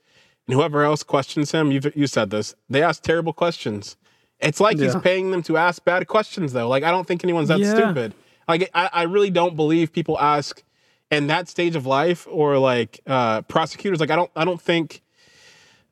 and 0.47 0.57
whoever 0.57 0.83
else 0.83 1.03
questions 1.03 1.53
him, 1.53 1.71
you've 1.71 1.95
you 1.95 2.07
said 2.07 2.31
this, 2.31 2.55
they 2.69 2.83
ask 2.83 3.03
terrible 3.03 3.33
questions. 3.33 3.97
It's 4.41 4.59
like 4.59 4.79
he's 4.79 4.97
paying 4.97 5.31
them 5.33 5.43
to 5.45 5.57
ask 5.59 5.85
bad 5.85 6.07
questions 6.09 6.55
though. 6.55 6.67
Like 6.69 6.83
I 6.83 6.91
don't 6.91 7.07
think 7.07 7.23
anyone's 7.25 7.49
that 7.49 7.59
Yeah. 7.61 7.75
stupid. 7.75 8.15
Like 8.49 8.71
I, 8.75 8.89
I 8.93 9.03
really 9.03 9.31
don't 9.31 9.55
believe 9.55 9.93
people 9.93 10.19
ask 10.19 10.63
in 11.11 11.27
that 11.27 11.49
stage 11.49 11.77
of 11.77 11.85
life 11.85 12.27
or 12.31 12.57
like 12.59 13.01
uh 13.07 13.43
prosecutors. 13.43 14.01
Like 14.01 14.11
I 14.11 14.17
don't 14.17 14.31
I 14.35 14.45
don't 14.47 14.61
think 14.61 15.03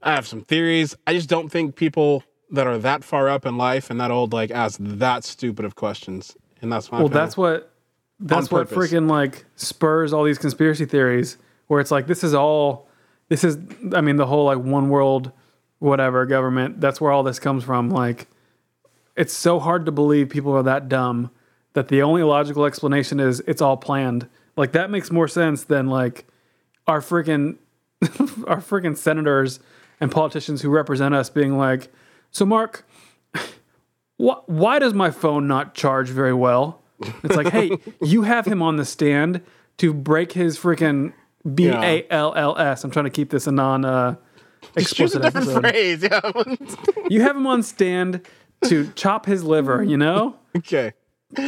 I 0.03 0.15
have 0.15 0.27
some 0.27 0.43
theories. 0.43 0.97
I 1.07 1.15
just 1.15 1.29
don't 1.29 1.49
think 1.49 1.77
people 1.77 2.23
that 2.51 2.67
are 2.67 2.79
that 2.79 3.05
far 3.05 3.29
up 3.29 3.45
in 3.45 3.57
life 3.57 3.91
and 3.91 4.01
that 4.01 4.11
old 4.11 4.33
like 4.33 4.51
ask 4.51 4.79
that 4.81 5.25
stupid 5.25 5.65
of 5.65 5.75
questions. 5.75 6.37
And 6.63 6.73
that's 6.73 6.91
my 6.91 6.99
Well, 6.99 7.07
opinion. 7.07 7.25
that's 7.25 7.37
what 7.37 7.73
that's 8.21 8.51
what 8.51 8.69
freaking 8.69 9.09
like 9.09 9.45
spurs 9.55 10.13
all 10.13 10.25
these 10.25 10.39
conspiracy 10.39 10.85
theories 10.85 11.37
where 11.69 11.81
it's 11.81 11.91
like 11.93 12.07
this 12.09 12.25
is 12.25 12.35
all 12.35 12.89
this 13.29 13.45
is 13.45 13.59
I 13.95 14.01
mean 14.01 14.17
the 14.17 14.27
whole 14.27 14.45
like 14.47 14.59
one 14.59 14.89
world 14.89 15.31
whatever 15.79 16.27
government 16.27 16.81
that's 16.81 17.01
where 17.01 17.13
all 17.13 17.23
this 17.23 17.39
comes 17.39 17.63
from 17.63 17.91
like 17.91 18.27
it's 19.17 19.33
so 19.33 19.61
hard 19.61 19.87
to 19.87 19.93
believe 19.93 20.29
people 20.31 20.53
are 20.53 20.65
that 20.65 20.89
dumb 20.89 21.31
that 21.75 21.87
the 21.89 22.03
only 22.03 22.25
logical 22.25 22.65
explanation 22.65 23.21
is 23.21 23.39
it's 23.47 23.63
all 23.63 23.77
planned 23.77 24.27
like 24.57 24.73
that 24.73 24.91
makes 24.91 25.13
more 25.13 25.29
sense 25.29 25.63
than 25.63 25.87
like 25.87 26.27
our 26.89 27.01
freaking 27.01 27.57
our 28.49 28.59
freaking 28.61 28.97
senators 28.97 29.61
and 30.01 30.11
politicians 30.11 30.63
who 30.63 30.71
represent 30.71 31.15
us 31.15 31.31
being 31.31 31.57
like 31.59 31.93
so 32.31 32.45
Mark 32.45 32.87
wh- 34.17 34.47
why 34.47 34.79
does 34.79 34.95
my 34.95 35.11
phone 35.11 35.47
not 35.47 35.75
charge 35.75 36.09
very 36.09 36.35
well? 36.35 36.83
It's 37.23 37.37
like, 37.37 37.49
hey, 37.49 37.79
you 38.03 38.23
have 38.23 38.47
him 38.47 38.61
on 38.63 38.77
the 38.77 38.85
stand 38.85 39.41
to 39.79 39.95
break 39.95 40.33
his 40.33 40.59
freaking 40.59 41.13
B 41.55 41.69
A 41.69 42.07
L 42.11 42.35
L 42.35 42.59
S. 42.59 42.83
I'm 42.85 42.91
trying 42.91 43.05
to 43.05 43.11
keep 43.11 43.31
this 43.31 43.47
a 43.47 43.53
non 43.53 43.85
uh, 43.85 44.17
explicit 44.77 45.23
different 45.23 45.49
episode. 45.49 45.61
phrase. 45.61 46.03
Yeah. 46.03 46.21
You 47.11 47.23
have 47.23 47.37
him 47.37 47.47
on 47.47 47.63
stand 47.63 48.27
to 48.65 48.91
chop 48.95 49.25
his 49.25 49.43
liver, 49.43 49.83
you 49.83 49.97
know, 49.97 50.37
okay. 50.59 50.93
to 51.37 51.43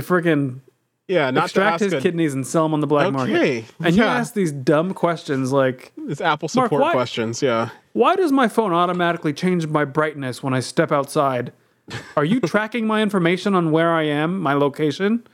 freaking 0.00 0.60
Yeah, 1.08 1.30
not 1.30 1.40
to 1.40 1.44
extract 1.44 1.80
his 1.80 1.92
a- 1.92 2.00
kidneys 2.00 2.32
and 2.34 2.46
sell 2.46 2.62
them 2.64 2.74
on 2.74 2.80
the 2.80 2.86
black 2.86 3.12
market. 3.12 3.34
Okay, 3.36 3.64
And 3.80 3.94
you 3.94 4.02
ask 4.02 4.32
these 4.34 4.50
dumb 4.52 4.94
questions 4.94 5.52
like, 5.52 5.92
It's 6.08 6.20
Apple 6.20 6.48
Mark, 6.54 6.66
support 6.68 6.82
why- 6.82 6.92
questions. 6.92 7.42
Yeah. 7.42 7.68
why 7.92 8.16
does 8.16 8.32
my 8.32 8.48
phone 8.48 8.72
automatically 8.72 9.32
change 9.34 9.66
my 9.66 9.84
brightness 9.84 10.42
when 10.42 10.54
I 10.54 10.60
step 10.60 10.90
outside? 10.92 11.52
Are 12.16 12.24
you 12.24 12.40
tracking 12.46 12.86
my 12.86 13.02
information 13.02 13.54
on 13.54 13.70
where 13.70 13.92
I 13.92 14.04
am, 14.04 14.40
my 14.40 14.54
location? 14.54 15.26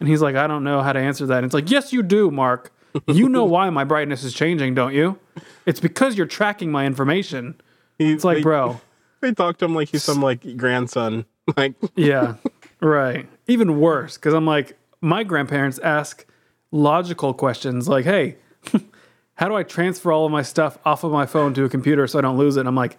And 0.00 0.08
he's 0.08 0.20
like, 0.20 0.36
I 0.36 0.46
don't 0.46 0.64
know 0.64 0.82
how 0.82 0.92
to 0.92 1.00
answer 1.00 1.24
that. 1.26 1.38
And 1.38 1.46
it's 1.46 1.54
like, 1.54 1.70
yes, 1.70 1.92
you 1.92 2.02
do, 2.02 2.30
Mark. 2.30 2.70
You 3.06 3.28
know 3.30 3.44
why 3.56 3.70
my 3.70 3.84
brightness 3.84 4.22
is 4.22 4.34
changing, 4.34 4.74
don't 4.74 4.92
you? 4.92 5.18
It's 5.64 5.80
because 5.80 6.18
you're 6.18 6.26
tracking 6.26 6.70
my 6.70 6.84
information. 6.84 7.58
He- 7.98 8.12
It's 8.12 8.24
like, 8.24 8.38
they, 8.38 8.42
bro, 8.42 8.80
They 9.22 9.32
talk 9.32 9.56
to 9.58 9.64
him 9.64 9.74
like 9.74 9.88
he's 9.88 10.02
some 10.02 10.20
like 10.20 10.58
grandson. 10.58 11.24
Like, 11.56 11.72
yeah, 11.94 12.34
right. 12.80 13.26
Even 13.46 13.80
worse, 13.80 14.16
because 14.18 14.34
I'm 14.34 14.44
like, 14.46 14.76
my 15.06 15.22
grandparents 15.24 15.78
ask 15.78 16.26
logical 16.72 17.32
questions 17.32 17.88
like, 17.88 18.04
hey, 18.04 18.36
how 19.34 19.48
do 19.48 19.54
I 19.54 19.62
transfer 19.62 20.10
all 20.12 20.26
of 20.26 20.32
my 20.32 20.42
stuff 20.42 20.78
off 20.84 21.04
of 21.04 21.12
my 21.12 21.26
phone 21.26 21.54
to 21.54 21.64
a 21.64 21.68
computer 21.68 22.06
so 22.06 22.18
I 22.18 22.22
don't 22.22 22.36
lose 22.38 22.56
it? 22.56 22.60
And 22.60 22.68
I'm 22.68 22.74
like, 22.74 22.96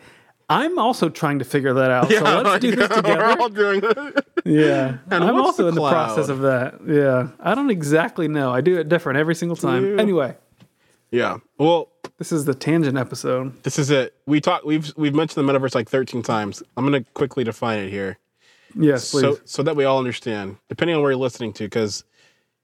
I'm 0.50 0.80
also 0.80 1.10
trying 1.10 1.40
to 1.40 1.46
figure 1.46 1.74
that 1.74 1.92
out. 1.92 2.10
so 2.10 2.24
let's 2.24 2.62
do 2.62 2.76
this 2.76 2.90
We're 2.90 2.96
together. 2.96 3.26
all 3.42 3.50
doing. 3.50 3.82
Yeah. 4.46 4.98
And 5.12 5.24
I'm 5.26 5.36
also 5.36 5.64
the 5.64 5.70
in 5.70 5.76
the 5.76 5.82
process 5.90 6.30
of 6.30 6.40
that. 6.40 6.76
Yeah. 6.88 7.30
I 7.40 7.54
don't 7.54 7.70
exactly 7.70 8.30
know. 8.30 8.52
I 8.54 8.62
do 8.62 8.78
it 8.78 8.88
different 8.88 9.20
every 9.20 9.36
single 9.36 9.58
time. 9.58 9.96
Yeah. 9.96 10.02
Anyway, 10.02 10.36
Yeah. 11.12 11.40
Well, 11.58 11.90
this 12.18 12.32
is 12.32 12.46
the 12.46 12.56
tangent 12.56 12.98
episode. 12.98 13.62
this 13.64 13.78
is 13.78 13.92
it. 13.92 14.16
We 14.26 14.40
talked 14.40 14.66
We've 14.66 14.92
we've 14.96 15.14
mentioned 15.14 15.46
the 15.46 15.52
metaverse 15.54 15.76
like 15.76 15.90
13 15.90 16.24
times. 16.24 16.64
I'm 16.78 16.86
gonna 16.86 17.04
quickly 17.14 17.44
define 17.44 17.80
it 17.80 17.90
here, 17.90 18.18
Yes, 18.76 19.12
please. 19.12 19.22
so 19.22 19.40
so 19.46 19.64
that 19.64 19.76
we 19.76 19.84
all 19.86 19.98
understand, 20.00 20.58
depending 20.70 20.96
on 20.96 21.02
where 21.02 21.12
you're 21.12 21.20
listening 21.20 21.54
to, 21.54 21.64
because. 21.66 22.04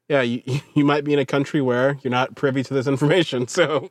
Yeah, 0.09 0.21
you, 0.21 0.41
you 0.75 0.83
might 0.83 1.05
be 1.05 1.13
in 1.13 1.19
a 1.19 1.25
country 1.25 1.61
where 1.61 1.97
you're 2.03 2.11
not 2.11 2.35
privy 2.35 2.61
to 2.61 2.73
this 2.73 2.87
information. 2.87 3.47
So, 3.47 3.89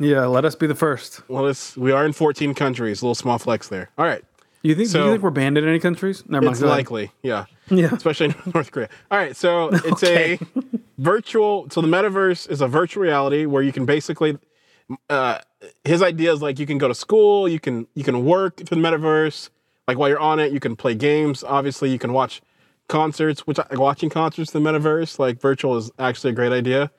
yeah, 0.00 0.24
let 0.24 0.46
us 0.46 0.54
be 0.56 0.66
the 0.66 0.74
first. 0.74 1.20
well, 1.28 1.46
it's, 1.46 1.76
we 1.76 1.92
are 1.92 2.06
in 2.06 2.12
14 2.14 2.54
countries. 2.54 3.02
A 3.02 3.04
little 3.04 3.14
small 3.14 3.38
flex 3.38 3.68
there. 3.68 3.90
All 3.98 4.06
right, 4.06 4.24
You 4.62 4.74
think 4.74 4.88
do 4.88 4.92
So- 4.92 5.04
you 5.04 5.10
think 5.12 5.22
we're 5.22 5.30
banned 5.30 5.58
in 5.58 5.68
any 5.68 5.78
countries? 5.78 6.24
Never 6.26 6.46
mind. 6.46 6.54
it's 6.56 6.62
likely. 6.64 7.12
Yeah. 7.22 7.44
Yeah. 7.68 7.90
especially 7.94 8.26
in 8.28 8.34
North 8.54 8.72
Korea. 8.72 8.88
All 9.10 9.18
right, 9.18 9.36
so 9.36 9.68
it's 9.68 10.02
Okay. 10.02 10.38
a 10.56 10.78
virtual. 10.98 11.68
So 11.70 11.82
the 11.82 11.86
metaverse 11.88 12.48
is 12.50 12.62
a 12.62 12.66
virtual 12.66 13.02
reality 13.02 13.44
where 13.44 13.62
you 13.62 13.72
can 13.72 13.84
basically. 13.84 14.38
Uh, 15.10 15.38
his 15.84 16.02
idea 16.02 16.32
is 16.32 16.40
like 16.42 16.58
you 16.58 16.66
can 16.66 16.78
go 16.78 16.88
to 16.88 16.94
school, 16.94 17.46
you 17.48 17.60
can 17.60 17.86
you 17.94 18.04
can 18.04 18.24
work 18.24 18.56
through 18.56 18.80
the 18.82 18.88
metaverse. 18.88 19.50
Like 19.88 19.98
while 19.98 20.08
you're 20.08 20.20
on 20.20 20.38
it, 20.38 20.52
you 20.52 20.60
can 20.60 20.76
play 20.76 20.94
games. 20.94 21.42
Obviously, 21.44 21.90
you 21.90 21.98
can 21.98 22.12
watch 22.12 22.40
concerts. 22.88 23.46
Which 23.46 23.58
like, 23.58 23.78
watching 23.78 24.10
concerts 24.10 24.54
in 24.54 24.62
the 24.62 24.70
metaverse, 24.70 25.18
like 25.18 25.40
virtual, 25.40 25.76
is 25.76 25.90
actually 25.98 26.30
a 26.30 26.34
great 26.34 26.52
idea. 26.52 26.90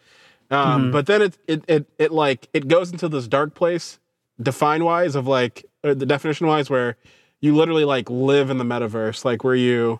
Um, 0.52 0.91
But 0.91 1.06
then 1.08 1.22
it, 1.22 1.38
it 1.48 1.63
it 1.67 1.86
it 1.98 2.12
like 2.12 2.50
it 2.54 2.67
goes 2.67 2.91
into 2.91 3.08
this 3.08 3.28
dark 3.28 3.54
place, 3.56 4.00
define 4.41 4.84
wise 4.84 5.15
of 5.15 5.28
like 5.28 5.65
or 5.84 5.96
the 5.96 6.06
definition 6.06 6.48
wise, 6.48 6.69
where 6.69 6.98
you 7.39 7.56
literally 7.56 7.86
like 7.86 8.10
live 8.10 8.50
in 8.50 8.58
the 8.58 8.63
metaverse, 8.65 9.24
like 9.26 9.43
where 9.43 9.56
you 9.56 10.00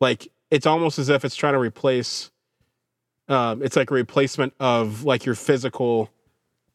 like 0.00 0.28
it's 0.50 0.66
almost 0.66 0.98
as 0.98 1.08
if 1.08 1.24
it's 1.24 1.34
trying 1.36 1.54
to 1.54 1.58
replace 1.58 2.30
um 3.28 3.60
it's 3.62 3.74
like 3.74 3.90
a 3.90 3.94
replacement 3.94 4.52
of 4.60 5.02
like 5.04 5.24
your 5.24 5.34
physical 5.34 6.10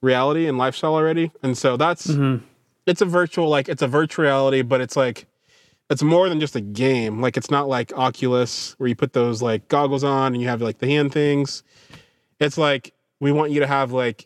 reality 0.01 0.47
and 0.47 0.57
lifestyle 0.57 0.95
already 0.95 1.31
and 1.43 1.57
so 1.57 1.77
that's 1.77 2.07
Mhm. 2.07 2.41
it's 2.85 3.01
a 3.01 3.05
virtual 3.05 3.47
like 3.47 3.69
it's 3.69 3.81
a 3.81 3.87
virtual 3.87 4.23
reality 4.25 4.61
but 4.61 4.81
it's 4.81 4.97
like 4.97 5.27
it's 5.91 6.01
more 6.01 6.27
than 6.29 6.39
just 6.39 6.55
a 6.55 6.61
game 6.61 7.21
like 7.21 7.37
it's 7.37 7.51
not 7.51 7.67
like 7.67 7.91
oculus 7.95 8.73
where 8.79 8.87
you 8.89 8.95
put 8.95 9.13
those 9.13 9.41
like 9.43 9.67
goggles 9.67 10.03
on 10.03 10.33
and 10.33 10.41
you 10.41 10.47
have 10.47 10.61
like 10.61 10.79
the 10.79 10.87
hand 10.87 11.11
things 11.13 11.61
it's 12.39 12.57
like 12.57 12.93
we 13.19 13.31
want 13.31 13.51
you 13.51 13.59
to 13.59 13.67
have 13.67 13.91
like 13.91 14.25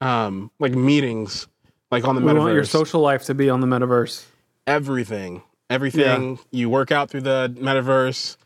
um, 0.00 0.50
like 0.60 0.74
meetings, 0.74 1.48
like 1.90 2.04
on 2.06 2.14
the 2.14 2.20
We 2.20 2.28
metaverse. 2.32 2.38
want 2.38 2.54
your 2.54 2.64
social 2.64 3.00
life 3.00 3.24
to 3.24 3.34
be 3.34 3.50
on 3.50 3.60
the 3.60 3.66
metaverse. 3.66 4.24
everything, 4.66 5.42
everything 5.68 6.38
you 6.52 6.70
work 6.70 6.92
out 6.92 7.10
through 7.10 7.22
the 7.22 7.52
metaverse, 7.58 8.36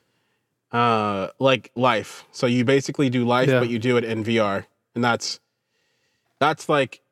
uh, 0.73 1.29
like 1.39 1.71
life. 1.75 2.25
So 2.33 2.47
you 2.47 2.65
basically 2.65 3.11
do 3.11 3.25
life, 3.27 3.49
Yeah. 3.51 3.61
but 3.61 3.69
you 3.69 3.79
do 3.79 3.97
it 3.99 4.05
in 4.05 4.25
VR, 4.25 4.65
and 4.95 5.05
that's 5.05 5.41
that's 6.39 6.69
like 6.69 7.03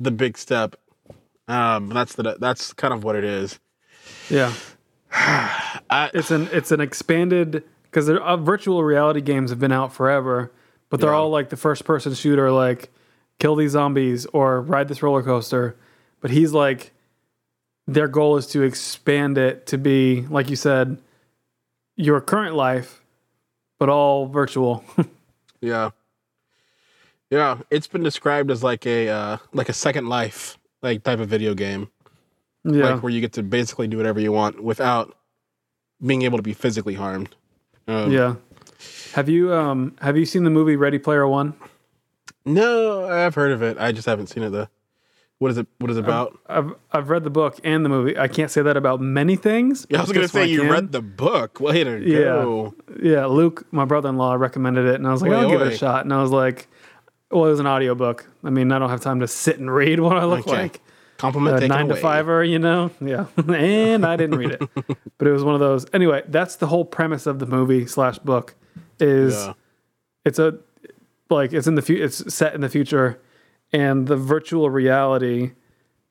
the 0.00 0.10
big 0.10 0.38
step. 0.38 0.76
Um, 1.48 1.90
that's 1.90 2.14
the 2.14 2.36
that's 2.40 2.72
kind 2.72 2.94
of 2.94 3.04
what 3.04 3.14
it 3.16 3.24
is. 3.24 3.58
Yeah. 4.30 4.52
I, 5.12 6.10
It's 6.14 6.30
an 6.30 6.48
it's 6.52 6.72
an 6.72 6.80
expanded 6.80 7.62
because 7.84 8.08
uh, 8.08 8.36
virtual 8.36 8.82
reality 8.84 9.20
games 9.20 9.50
have 9.50 9.60
been 9.60 9.72
out 9.72 9.92
forever, 9.92 10.52
but 10.90 11.00
they're 11.00 11.10
Yeah. 11.10 11.16
all 11.16 11.30
like 11.30 11.48
the 11.50 11.56
first 11.56 11.84
person 11.84 12.14
shooter, 12.14 12.50
like 12.50 12.90
kill 13.38 13.54
these 13.56 13.72
zombies 13.72 14.26
or 14.26 14.60
ride 14.60 14.88
this 14.88 15.02
roller 15.02 15.22
coaster. 15.22 15.76
But 16.20 16.30
he's 16.30 16.52
like, 16.52 16.92
their 17.86 18.08
goal 18.08 18.36
is 18.36 18.46
to 18.48 18.62
expand 18.62 19.38
it 19.38 19.66
to 19.66 19.78
be 19.78 20.22
like 20.28 20.50
you 20.50 20.56
said, 20.56 20.98
your 21.96 22.20
current 22.20 22.54
life, 22.56 23.02
but 23.78 23.88
all 23.88 24.26
virtual. 24.26 24.84
Yeah. 25.62 25.90
Yeah, 27.30 27.58
it's 27.70 27.86
been 27.88 28.02
described 28.02 28.50
as 28.50 28.62
like 28.62 28.86
a 28.86 29.08
uh, 29.08 29.36
like 29.52 29.68
a 29.68 29.72
second 29.72 30.06
life 30.08 30.58
like 30.82 31.02
type 31.02 31.18
of 31.18 31.28
video 31.28 31.54
game, 31.54 31.88
yeah, 32.74 32.94
like 32.94 33.02
where 33.02 33.10
you 33.12 33.20
get 33.20 33.32
to 33.34 33.42
basically 33.42 33.88
do 33.88 33.96
whatever 33.96 34.20
you 34.20 34.32
want 34.32 34.62
without 34.62 35.16
being 36.04 36.22
able 36.22 36.38
to 36.38 36.42
be 36.42 36.52
physically 36.52 36.94
harmed. 36.94 37.34
Um, 37.88 38.10
yeah. 38.12 38.34
Have 39.14 39.28
you 39.28 39.52
um 39.54 39.94
have 40.00 40.16
you 40.16 40.26
seen 40.26 40.44
the 40.44 40.50
movie 40.50 40.76
Ready 40.76 40.98
Player 40.98 41.26
One? 41.26 41.54
No, 42.44 43.06
I've 43.08 43.34
heard 43.34 43.52
of 43.52 43.62
it. 43.62 43.76
I 43.78 43.92
just 43.92 44.06
haven't 44.06 44.28
seen 44.28 44.42
it 44.42 44.50
though. 44.50 44.68
What 45.38 45.50
is 45.50 45.58
it? 45.58 45.66
What 45.78 45.90
is 45.90 45.96
it 45.96 46.00
about? 46.00 46.38
I've 46.48 46.74
I've 46.92 47.10
read 47.10 47.24
the 47.24 47.30
book 47.30 47.58
and 47.64 47.84
the 47.84 47.88
movie. 47.88 48.16
I 48.18 48.26
can't 48.28 48.50
say 48.50 48.62
that 48.62 48.76
about 48.76 49.00
many 49.00 49.36
things. 49.36 49.86
Yeah, 49.90 49.98
I 49.98 50.00
was 50.02 50.12
gonna 50.12 50.28
say 50.28 50.46
you 50.46 50.70
read 50.70 50.92
the 50.92 51.02
book. 51.02 51.60
Way 51.60 51.84
to 51.84 51.98
Yeah. 51.98 52.18
go! 52.18 52.74
Yeah, 53.02 53.26
Luke, 53.26 53.66
my 53.70 53.84
brother-in-law, 53.84 54.34
recommended 54.34 54.86
it, 54.86 54.94
and 54.94 55.06
I 55.06 55.12
was 55.12 55.20
like, 55.22 55.32
Oi, 55.32 55.34
I'll 55.36 55.50
give 55.50 55.60
it 55.60 55.72
a 55.72 55.76
shot. 55.76 56.04
And 56.04 56.12
I 56.14 56.22
was 56.22 56.30
like, 56.30 56.68
well, 57.30 57.44
it 57.44 57.50
was 57.50 57.60
an 57.60 57.66
audiobook. 57.66 58.26
I 58.44 58.50
mean, 58.50 58.72
I 58.72 58.78
don't 58.78 58.88
have 58.88 59.02
time 59.02 59.20
to 59.20 59.28
sit 59.28 59.58
and 59.58 59.70
read 59.72 60.00
what 60.06 60.16
I 60.16 60.24
look 60.24 60.46
Okay. 60.46 60.56
like. 60.62 60.80
Compliment 61.18 61.56
taken 61.60 61.68
nine 61.76 61.86
to 61.88 61.92
away. 61.94 62.00
fiver, 62.02 62.44
you 62.44 62.58
know? 62.58 62.90
Yeah. 63.00 63.26
and 63.48 64.04
I 64.04 64.16
didn't 64.16 64.38
read 64.38 64.52
it. 64.52 64.62
But 65.18 65.28
it 65.28 65.32
was 65.32 65.42
one 65.44 65.54
of 65.54 65.60
those. 65.60 65.86
Anyway, 65.94 66.22
that's 66.28 66.56
the 66.56 66.66
whole 66.66 66.84
premise 66.84 67.26
of 67.26 67.38
the 67.38 67.46
movie 67.46 67.86
slash 67.86 68.18
book 68.18 68.54
is 69.00 69.34
Yeah. 69.34 69.52
it's 70.26 70.38
a 70.38 70.58
like 71.30 71.52
it's 71.54 71.66
in 71.66 71.74
the 71.74 71.82
future 71.82 72.04
it's 72.04 72.34
set 72.34 72.54
in 72.54 72.60
the 72.60 72.68
future 72.68 73.18
and 73.72 74.06
the 74.06 74.16
virtual 74.16 74.68
reality 74.70 75.52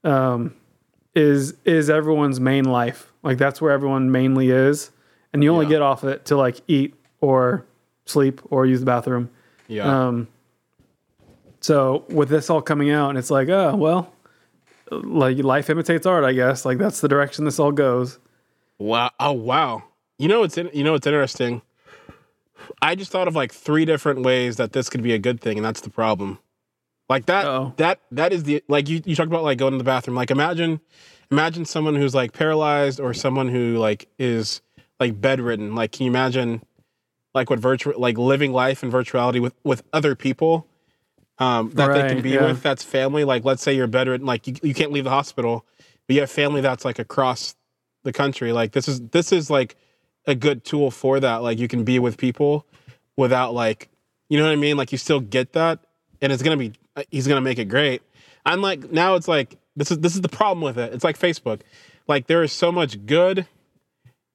um 0.04 0.54
is 1.16 1.54
is 1.66 1.90
everyone's 1.90 2.40
main 2.40 2.66
life 2.66 3.12
like 3.24 3.38
that's 3.38 3.62
where 3.62 3.72
everyone 3.72 4.12
mainly 4.12 4.50
is 4.52 4.92
and 5.34 5.44
you 5.44 5.52
only 5.54 5.66
Yeah. 5.68 5.70
get 5.72 5.82
off 5.84 6.04
it 6.04 6.26
to 6.26 6.36
like 6.36 6.62
eat 6.68 6.96
or 7.22 7.66
sleep 8.06 8.42
or 8.52 8.66
use 8.66 8.82
the 8.82 8.86
bathroom 8.86 9.30
Yeah, 9.68 10.08
um 10.08 10.28
so 11.62 12.06
with 12.10 12.30
this 12.30 12.50
all 12.50 12.62
coming 12.62 12.92
out 12.92 13.10
and 13.10 13.18
it's 13.18 13.32
like 13.32 13.50
oh 13.50 13.76
well 13.76 14.12
like 14.92 15.38
life 15.40 15.70
imitates 15.70 16.06
art 16.06 16.24
i 16.24 16.32
guess 16.32 16.66
like 16.66 16.78
that's 16.78 17.02
the 17.02 17.08
direction 17.08 17.46
this 17.46 17.60
all 17.60 17.72
goes 17.72 18.20
wow. 18.80 19.12
Oh 19.20 19.32
wow. 19.32 19.84
You 20.18 20.28
know 20.28 20.42
what's 20.42 20.58
in, 20.58 20.70
you 20.74 20.84
know 20.84 20.94
what's 20.94 21.08
interesting. 21.08 21.62
I 22.82 22.96
just 22.96 23.12
thought 23.12 23.28
of 23.28 23.36
like 23.36 23.54
three 23.54 23.86
different 23.86 24.24
ways 24.24 24.58
that 24.58 24.72
this 24.72 24.90
could 24.90 25.04
be 25.04 25.14
a 25.14 25.20
good 25.20 25.42
thing, 25.42 25.58
and 25.58 25.66
that's 25.66 25.82
the 25.82 25.90
problem. 25.90 26.40
Like 27.10 27.26
that. 27.28 27.46
Uh-oh. 27.46 27.74
That 27.78 28.00
that 28.12 28.34
is 28.34 28.44
the 28.44 28.64
like 28.68 28.90
you 28.90 29.02
you 29.06 29.16
talked 29.16 29.28
about 29.28 29.44
like 29.44 29.58
going 29.58 29.72
to 29.72 29.78
the 29.78 29.84
bathroom. 29.84 30.16
Like 30.16 30.32
imagine 30.32 30.80
imagine 31.32 31.66
someone 31.66 31.96
who's 31.96 32.16
like 32.16 32.34
paralyzed 32.34 33.00
or 33.00 33.14
someone 33.14 33.50
who 33.50 33.78
like 33.78 34.08
is 34.18 34.62
like 35.00 35.20
bedridden. 35.20 35.76
Like 35.76 35.92
can 35.92 36.06
you 36.06 36.12
imagine 36.12 36.64
like 37.34 37.50
what 37.50 37.60
virtual 37.60 38.00
like 38.00 38.18
living 38.18 38.54
life 38.54 38.84
in 38.84 38.92
virtuality 38.92 39.42
with 39.42 39.54
with 39.64 39.84
other 39.94 40.16
people 40.16 40.68
um 41.38 41.70
that 41.72 41.94
they 41.94 42.14
can 42.14 42.22
be 42.22 42.32
yeah. 42.32 42.46
with 42.46 42.64
that's 42.64 42.84
family. 42.84 43.24
Like 43.24 43.44
let's 43.44 43.62
say 43.62 43.76
you're 43.76 43.88
bedridden 43.88 44.26
like 44.26 44.48
you, 44.48 44.56
you 44.62 44.74
can't 44.74 44.92
leave 44.92 45.04
the 45.04 45.10
hospital 45.10 45.66
but 46.08 46.14
you 46.14 46.22
have 46.22 46.32
family 46.32 46.62
that's 46.62 46.86
like 46.86 47.00
across 47.00 47.56
the 48.04 48.14
country. 48.14 48.52
Like 48.52 48.72
this 48.72 48.88
is 48.88 49.02
this 49.10 49.32
is 49.32 49.50
like 49.50 49.76
a 50.28 50.36
good 50.36 50.64
tool 50.64 50.92
for 50.92 51.20
that. 51.20 51.38
Like 51.38 51.60
you 51.60 51.68
can 51.68 51.84
be 51.84 52.00
with 52.00 52.18
people 52.18 52.66
without 53.18 53.54
like 53.54 53.90
you 54.30 54.38
know 54.38 54.46
what 54.46 54.54
i 54.54 54.56
mean? 54.56 54.78
Like 54.78 54.92
you 54.92 54.98
still 54.98 55.20
get 55.20 55.54
that 55.54 55.80
and 56.22 56.32
it's 56.32 56.44
gonna 56.44 56.58
be 56.58 56.74
he's 57.10 57.28
gonna 57.28 57.42
make 57.42 57.60
it 57.60 57.66
great. 57.66 58.02
I'm 58.46 58.62
like 58.62 58.92
now 58.92 59.16
it's 59.16 59.28
like 59.28 59.58
this 59.76 59.92
is 59.92 60.00
this 60.00 60.16
is 60.16 60.22
the 60.22 60.30
problem 60.30 60.62
with 60.62 60.78
it. 60.78 60.94
It's 60.94 61.04
like 61.04 61.18
facebook. 61.18 61.62
Like 62.08 62.28
there 62.28 62.44
is 62.44 62.52
so 62.52 62.72
much 62.72 63.06
good 63.06 63.48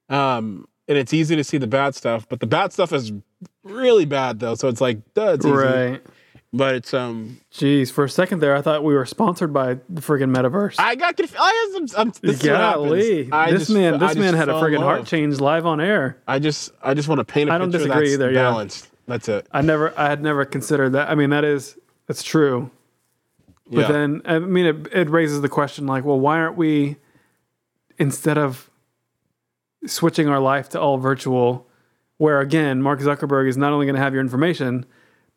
um 0.09 0.67
and 0.89 0.99
it's 0.99 1.13
easy 1.13 1.37
to 1.37 1.45
see 1.45 1.57
the 1.57 1.69
bad 1.69 1.95
stuff 1.95 2.29
but 2.29 2.41
the 2.41 2.47
bad 2.47 2.73
stuff 2.73 2.93
is 2.93 3.13
really 3.63 4.05
bad 4.05 4.41
though. 4.41 4.57
So 4.57 4.69
it's 4.69 4.81
like 4.81 5.15
duh, 5.15 5.35
it's 5.35 5.47
easy. 5.47 5.55
right 5.55 6.03
but 6.53 6.75
it's 6.75 6.93
um 6.93 7.41
jeez 7.53 7.93
for 7.93 8.05
a 8.05 8.09
second 8.09 8.41
there 8.41 8.57
i 8.57 8.61
thought 8.61 8.83
we 8.83 8.93
were 8.95 9.07
sponsored 9.07 9.53
by 9.53 9.75
the 9.89 10.01
friggin 10.01 10.35
metaverse 10.35 10.75
i 10.79 10.95
got 10.97 11.17
confused 11.17 11.41
I 11.41 11.71
have 11.75 11.89
some, 11.91 12.01
I'm, 12.01 12.13
this 12.23 12.43
is 12.43 12.49
what 12.49 12.57
happens. 12.61 12.85
Golly, 12.85 13.23
this 13.53 13.61
just- 13.61 13.71
man, 13.71 13.99
this 13.99 14.17
man 14.17 14.35
had 14.35 14.49
a 14.49 14.55
friggin' 14.55 14.81
heart 14.83 15.07
change 15.07 15.39
live 15.41 15.65
on 15.67 15.81
air. 15.81 16.19
i 16.27 16.39
just 16.39 16.73
i 16.83 16.93
just 16.95 17.09
want 17.09 17.21
to 17.21 17.25
paint 17.25 17.51
a 17.51 17.53
I 17.53 17.59
don't 17.59 17.71
picture 17.71 17.87
disagree 17.87 18.09
that's 18.09 18.15
either, 18.15 18.33
yeah. 18.33 18.43
balanced 18.43 18.89
that's 19.07 19.29
it 19.29 19.47
I 19.53 19.61
never, 19.61 19.93
I 19.99 20.09
had 20.09 20.23
never 20.23 20.45
considered 20.45 20.91
that. 20.91 21.09
I 21.11 21.17
mean, 21.17 21.31
that 21.31 21.45
is, 21.45 21.77
that's 22.07 22.23
true. 22.23 22.71
But 23.69 23.81
yeah 23.81 23.89
then, 23.93 24.23
I 24.25 24.39
mean, 24.39 24.67
it, 24.67 24.87
it 24.93 25.11
raises 25.11 25.41
the 25.41 25.49
question, 25.49 25.87
like, 25.87 26.05
well, 26.05 26.19
why 26.21 26.39
aren't 26.39 26.57
we, 26.57 26.97
instead 27.99 28.39
of 28.39 28.71
switching 29.87 30.29
our 30.29 30.39
life 30.41 30.69
to 30.71 30.81
all 30.81 30.99
virtual, 30.99 31.67
where 32.19 32.41
again, 32.41 32.83
Mark 32.83 33.01
Zuckerberg 33.01 33.49
is 33.49 33.57
not 33.57 33.73
only 33.73 33.87
going 33.87 33.97
to 33.97 34.01
have 34.01 34.13
your 34.13 34.21
information, 34.21 34.87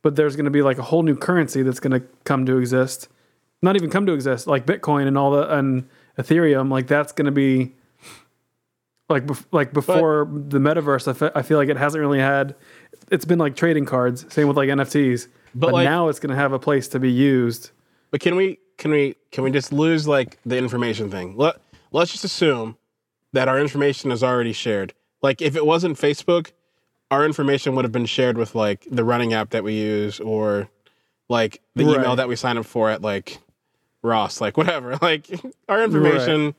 but 0.03 0.15
there's 0.15 0.35
going 0.35 0.45
to 0.45 0.51
be 0.51 0.61
like 0.61 0.77
a 0.77 0.83
whole 0.83 1.01
new 1.01 1.15
currency 1.15 1.63
that's 1.63 1.79
going 1.79 1.99
to 1.99 2.05
come 2.25 2.45
to 2.45 2.57
exist. 2.59 3.07
Not 3.63 3.75
even 3.75 3.89
come 3.89 4.05
to 4.05 4.13
exist, 4.13 4.45
like 4.45 4.65
Bitcoin 4.67 5.07
and 5.07 5.17
all 5.17 5.31
the 5.31 5.51
and 5.57 5.87
Ethereum. 6.19 6.69
Like 6.69 6.85
that's 6.87 7.11
going 7.13 7.25
to 7.25 7.31
be 7.31 7.73
like 9.09 9.25
bef- 9.25 9.45
like 9.51 9.73
before 9.73 10.27
the 10.31 10.59
metaverse. 10.59 11.07
I 11.07 11.13
fe- 11.13 11.31
I 11.35 11.41
feel 11.41 11.57
like 11.57 11.69
it 11.69 11.77
hasn't 11.77 12.01
really 12.01 12.19
had. 12.19 12.55
It's 13.11 13.25
been 13.25 13.39
like 13.39 13.55
trading 13.55 13.85
cards. 13.85 14.31
Same 14.33 14.47
with 14.47 14.57
like 14.57 14.69
NFTs. 14.69 15.27
But, 15.55 15.67
But, 15.67 15.73
like- 15.73 15.85
now 15.85 16.09
it's 16.09 16.19
going 16.19 16.31
to 16.31 16.35
have 16.35 16.51
a 16.53 16.59
place 16.59 16.87
to 16.89 16.99
be 16.99 17.11
used. 17.11 17.71
but 18.11 18.19
can 18.21 18.35
we 18.35 18.59
can 18.77 18.91
we 18.91 19.15
can 19.31 19.43
we 19.43 19.51
just 19.51 19.71
lose 19.71 20.07
like 20.07 20.39
the 20.45 20.57
information 20.57 21.09
thing 21.11 21.37
let 21.37 21.57
let's 21.91 22.11
just 22.11 22.23
assume 22.23 22.75
that 23.31 23.47
our 23.47 23.59
information 23.59 24.11
is 24.11 24.23
already 24.23 24.51
shared 24.51 24.93
like 25.21 25.43
if 25.43 25.55
it 25.55 25.63
wasn't 25.63 25.95
facebook 25.95 26.51
our 27.13 27.25
information 27.25 27.75
would 27.75 27.85
have 27.85 27.91
been 27.91 28.07
shared 28.07 28.37
with 28.37 28.55
like 28.55 28.87
the 28.89 29.03
running 29.03 29.33
app 29.33 29.51
that 29.51 29.63
we 29.63 29.73
use 29.73 30.19
or 30.19 30.67
like 31.29 31.61
the 31.75 31.83
email 31.83 32.15
that 32.15 32.27
we 32.27 32.35
sign 32.35 32.57
up 32.57 32.65
for 32.65 32.89
at 32.89 33.01
like 33.01 33.37
ross 34.01 34.41
like 34.41 34.57
whatever 34.61 34.97
like 35.01 35.29
our 35.69 35.83
information 35.83 36.55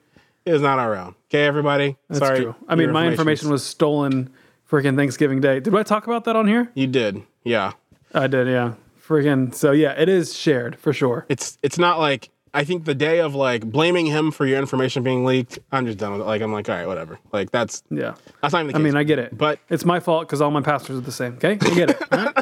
is 0.47 0.63
not 0.63 0.79
our 0.79 0.95
own 0.95 1.15
okay 1.29 1.45
everybody 1.45 1.97
That's 2.09 2.21
sorry 2.21 2.41
true. 2.41 2.55
I 2.69 2.77
mean, 2.77 2.93
my 2.93 3.07
information 3.07 3.51
was 3.51 3.65
stolen 3.65 4.31
freaking 4.71 4.97
Thanksgiving 4.97 5.41
Day. 5.41 5.61
Did 5.61 5.75
I 5.75 5.83
talk 5.83 6.07
about 6.07 6.25
that 6.25 6.37
on 6.37 6.47
here? 6.47 6.71
you 6.75 6.87
did 6.87 7.23
yeah 7.43 7.73
I 8.15 8.29
did, 8.29 8.47
yeah. 8.47 8.75
Freaking. 9.05 9.53
So 9.53 9.73
yeah, 9.73 9.91
it 9.91 10.09
is 10.09 10.37
shared 10.37 10.79
for 10.79 10.93
sure. 10.93 11.27
it's 11.29 11.59
it's 11.63 11.79
not 11.79 11.99
like 11.99 12.31
I 12.57 12.63
think 12.65 12.85
the 12.85 12.95
day 12.95 13.19
of 13.21 13.35
like 13.35 13.65
blaming 13.67 14.07
him 14.07 14.31
for 14.31 14.47
your 14.47 14.59
information 14.61 15.03
being 15.03 15.25
leaked, 15.25 15.59
I'm 15.73 15.87
just 15.87 15.99
done 15.99 16.13
with 16.13 16.21
it. 16.21 16.25
Like 16.25 16.41
I'm 16.41 16.53
like, 16.53 16.69
all 16.69 16.77
right, 16.77 16.87
whatever. 16.87 17.19
Like 17.33 17.51
that's 17.51 17.83
Yeah. 17.91 18.15
that's 18.43 18.53
not 18.53 18.61
even 18.63 18.73
the 18.73 18.79
I 18.79 18.83
mean, 18.83 18.97
I 18.97 19.03
get 19.03 19.19
it. 19.19 19.37
but 19.37 19.59
It's 19.69 19.85
my 19.85 19.99
fault 20.01 20.29
because 20.29 20.41
all 20.41 20.53
my 20.53 20.61
passwords 20.63 20.99
are 21.01 21.03
the 21.05 21.11
same. 21.13 21.35
Okay, 21.35 21.59
I 21.61 21.75
get 21.75 21.91
it. 21.91 21.99
right? 22.13 22.35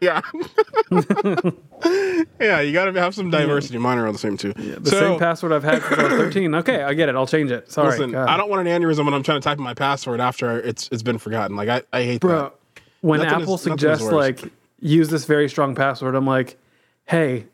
yeah, 0.00 0.20
yeah, 2.40 2.60
you 2.60 2.72
gotta 2.72 2.98
have 3.00 3.14
some 3.14 3.30
diversity. 3.30 3.78
Mine 3.78 3.98
are 3.98 4.06
all 4.06 4.12
the 4.12 4.18
same 4.18 4.36
too. 4.36 4.52
The 4.52 4.90
so, 4.90 4.98
same 5.00 5.18
password 5.18 5.52
I've 5.52 5.64
had 5.64 5.82
since 5.82 5.98
I 5.98 6.02
was 6.04 6.12
13. 6.34 6.54
Okay, 6.56 6.82
I 6.82 6.94
get 6.94 7.08
it. 7.08 7.14
I'll 7.14 7.26
change 7.26 7.50
it. 7.50 7.70
Sorry, 7.70 7.90
Listen, 7.90 8.14
I 8.14 8.36
don't 8.36 8.48
want 8.50 8.66
an 8.66 8.82
aneurysm 8.82 9.04
when 9.04 9.14
I'm 9.14 9.22
trying 9.22 9.40
to 9.40 9.44
type 9.44 9.58
in 9.58 9.64
my 9.64 9.74
password 9.74 10.20
after 10.20 10.58
it's 10.60 10.88
it's 10.92 11.02
been 11.02 11.18
forgotten. 11.18 11.56
Like 11.56 11.68
I, 11.68 11.82
I 11.92 12.02
hate 12.04 12.20
Bro, 12.20 12.42
that. 12.42 12.54
when 13.02 13.20
Nothing 13.20 13.42
Apple 13.42 13.54
is 13.56 13.62
suggests 13.62 14.04
like 14.10 14.40
use 14.80 15.08
this 15.10 15.24
very 15.26 15.48
strong 15.48 15.74
password, 15.74 16.14
I'm 16.14 16.26
like, 16.26 16.56
hey, 17.06 17.46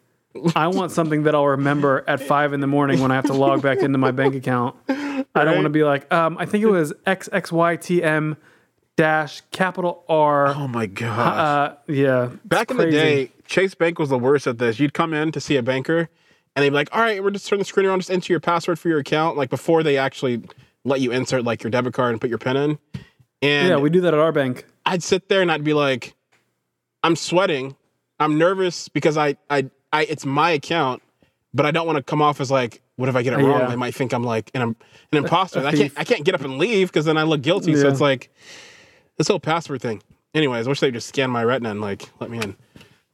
I 0.55 0.69
want 0.69 0.93
something 0.93 1.25
that 1.25 1.35
I'll 1.35 1.47
remember 1.47 2.05
at 2.07 2.21
five 2.21 2.53
in 2.53 2.61
the 2.61 2.67
morning 2.67 3.01
when 3.01 3.11
I 3.11 3.15
have 3.17 3.27
to 3.27 3.33
log 3.35 3.63
back 3.63 3.79
into 3.79 3.99
my 3.99 4.11
bank 4.11 4.35
account. 4.35 4.77
I 4.89 5.45
don't 5.45 5.55
want 5.55 5.65
to 5.65 5.71
be 5.71 5.85
like, 5.85 6.13
um, 6.13 6.37
I 6.39 6.47
think 6.47 6.63
it 6.65 6.69
was 6.71 6.93
XXYTM 7.07 8.37
dash 8.97 9.43
capital 9.51 10.05
R. 10.09 10.49
Oh 10.49 10.69
my 10.69 10.87
god. 10.87 11.39
Uh, 11.39 11.77
yeah. 11.93 12.31
Back 12.45 12.71
in 12.71 12.77
the 12.79 12.91
day, 12.91 13.33
Chase 13.47 13.75
Bank 13.75 13.99
was 13.99 14.09
the 14.09 14.19
worst 14.19 14.47
at 14.47 14.59
this. 14.59 14.79
You'd 14.79 14.95
come 14.95 15.13
in 15.13 15.33
to 15.33 15.41
see 15.41 15.57
a 15.57 15.63
banker, 15.63 16.09
and 16.55 16.63
they'd 16.63 16.71
be 16.71 16.75
like, 16.75 16.89
"All 16.93 17.01
right, 17.01 17.23
we're 17.23 17.31
just 17.31 17.47
turning 17.47 17.61
the 17.61 17.65
screen 17.67 17.87
around, 17.87 18.01
just 18.01 18.11
enter 18.11 18.33
your 18.33 18.41
password 18.41 18.79
for 18.79 18.89
your 18.89 18.99
account." 18.99 19.37
Like 19.37 19.51
before 19.51 19.83
they 19.83 19.99
actually 19.99 20.43
let 20.85 21.01
you 21.01 21.13
insert 21.13 21.45
like 21.45 21.63
your 21.63 21.71
debit 21.71 21.93
card 21.95 22.13
and 22.13 22.21
put 22.21 22.31
your 22.31 22.39
pin 22.39 22.57
in. 22.57 22.79
And 23.43 23.69
Yeah, 23.69 23.77
we 23.77 23.91
do 23.91 24.01
that 24.03 24.15
at 24.15 24.21
our 24.21 24.33
bank. 24.33 24.65
I'd 24.87 25.03
sit 25.03 25.29
there 25.29 25.43
and 25.43 25.51
I'd 25.53 25.65
be 25.65 25.75
like, 25.75 26.15
I'm 27.03 27.17
sweating. 27.17 27.77
I'm 28.19 28.39
nervous 28.39 28.89
because 28.89 29.19
I 29.19 29.37
I 29.51 29.69
I 29.97 30.03
it's 30.03 30.25
my 30.27 30.51
account, 30.51 31.03
but 31.55 31.67
I 31.67 31.71
don't 31.71 31.87
want 31.87 31.97
to 31.97 32.03
come 32.03 32.23
off 32.23 32.41
as 32.41 32.51
like, 32.51 32.83
what 32.97 33.09
if 33.09 33.17
I 33.17 33.23
get 33.23 33.33
it 33.33 33.37
wrong? 33.39 33.61
Yeah. 33.61 33.67
They 33.69 33.77
might 33.77 33.95
think 33.95 34.13
I'm 34.13 34.23
like 34.25 34.51
an, 34.55 34.63
an 34.63 34.77
imposter. 35.13 35.65
I 35.67 35.73
can't 35.73 35.93
I 35.97 36.05
can't 36.05 36.25
get 36.25 36.35
up 36.35 36.43
and 36.43 36.59
leave 36.59 36.89
because 36.89 37.05
then 37.05 37.17
I 37.19 37.23
look 37.25 37.43
guilty. 37.43 37.75
So 37.77 37.89
it's 37.89 38.01
like 38.01 38.31
this 39.17 39.29
whole 39.29 39.41
password 39.41 39.83
thing. 39.83 40.03
Anyways, 40.35 40.67
I 40.67 40.69
wish 40.71 40.81
they 40.81 40.91
just 40.91 41.09
scan 41.09 41.31
my 41.31 41.43
retina 41.45 41.71
and 41.71 41.81
like 41.81 42.09
let 42.21 42.31
me 42.31 42.39
in. 42.39 42.57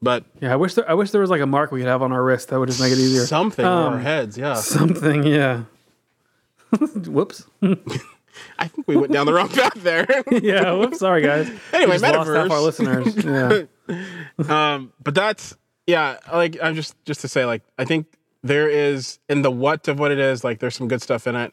But 0.01 0.25
Yeah, 0.41 0.53
I 0.53 0.57
wish 0.57 0.75
there, 0.75 0.91
I 0.91 0.95
wish 0.95 1.13
there 1.13 1.21
was 1.21 1.31
like 1.31 1.41
a 1.41 1.47
mark 1.47 1.71
we 1.71 1.79
could 1.81 1.89
have 1.89 2.03
on 2.03 2.11
our 2.11 2.23
wrist 2.25 2.49
that 2.49 2.59
would 2.59 2.69
just 2.69 2.81
make 2.81 2.91
it 2.93 2.99
easier. 2.99 3.25
something 3.25 3.65
on 3.65 3.93
our 3.93 3.99
Um, 3.99 4.03
heads, 4.03 4.37
yeah. 4.37 4.55
Something, 4.55 5.23
yeah. 5.25 5.63
Whoops. 7.07 7.45
I 8.59 8.67
think 8.67 8.89
we 8.89 8.97
went 8.97 9.13
down 9.13 9.27
the 9.27 9.33
wrong 9.35 9.49
path 9.49 9.75
there. 9.77 10.07
yeah. 10.31 10.73
Whoops. 10.73 10.99
Sorry, 10.99 11.23
guys. 11.23 11.49
Anyway, 11.73 11.97
We 11.97 12.01
just 12.01 12.15
lost 12.15 12.31
half 12.31 12.51
our 12.51 12.61
listeners. 12.61 13.15
Yeah. 13.25 13.63
um, 14.49 14.93
but 15.05 15.15
that's 15.15 15.55
yeah. 15.93 16.19
Like 16.33 16.57
I'm 16.63 16.75
just 16.75 16.95
just 17.05 17.21
to 17.23 17.29
say, 17.29 17.45
like 17.45 17.63
I 17.79 17.85
think 17.85 18.07
there 18.43 18.69
is 18.69 19.19
in 19.29 19.43
the 19.43 19.51
what 19.51 19.87
of 19.89 19.99
what 19.99 20.11
it 20.11 20.19
is. 20.19 20.43
Like 20.45 20.59
there's 20.61 20.75
some 20.75 20.89
good 20.89 21.03
stuff 21.03 21.27
in 21.27 21.37
it. 21.37 21.53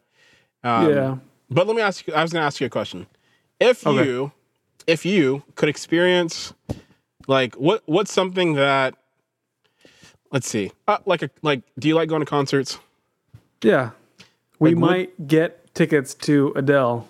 Um, 0.64 0.90
yeah. 0.90 1.18
But 1.52 1.68
let 1.68 1.76
me 1.76 1.82
ask 1.82 2.06
you. 2.08 2.14
I 2.14 2.22
was 2.22 2.32
going 2.34 2.42
to 2.42 2.46
ask 2.46 2.60
you 2.62 2.68
a 2.68 2.70
question. 2.70 3.08
If 3.60 3.86
Okay. 3.86 4.06
you, 4.06 4.32
if 4.88 5.06
you 5.06 5.44
could 5.56 5.70
experience, 5.70 6.54
like 7.28 7.56
what 7.56 7.82
what's 7.86 8.12
something 8.14 8.54
that, 8.56 8.96
let's 10.32 10.48
see, 10.48 10.72
uh, 10.88 10.98
like 11.06 11.22
a 11.24 11.30
like, 11.42 11.62
do 11.78 11.88
you 11.88 11.96
like 11.96 12.10
going 12.10 12.22
to 12.22 12.26
concerts? 12.26 12.80
Yeah. 13.64 13.92
We 14.60 14.72
Like, 14.76 14.82
what- 14.82 14.90
might 14.92 15.28
get 15.28 15.74
tickets 15.76 16.14
to 16.16 16.54
Adele. 16.56 17.08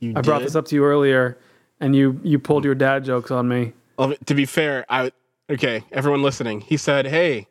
You 0.00 0.12
I 0.16 0.20
brought 0.20 0.42
this 0.42 0.54
up 0.54 0.66
to 0.66 0.74
you 0.76 0.84
earlier, 0.84 1.36
and 1.80 1.94
you 1.96 2.20
you 2.22 2.38
pulled 2.38 2.64
your 2.64 2.74
dad 2.76 3.04
jokes 3.04 3.30
on 3.30 3.48
me. 3.48 3.72
Well, 3.98 4.14
to 4.26 4.34
be 4.34 4.44
fair, 4.46 4.84
I 4.88 5.10
okay. 5.50 5.84
Everyone 5.92 6.22
listening, 6.22 6.60
he 6.60 6.76
said, 6.76 7.06
"Hey, 7.06 7.46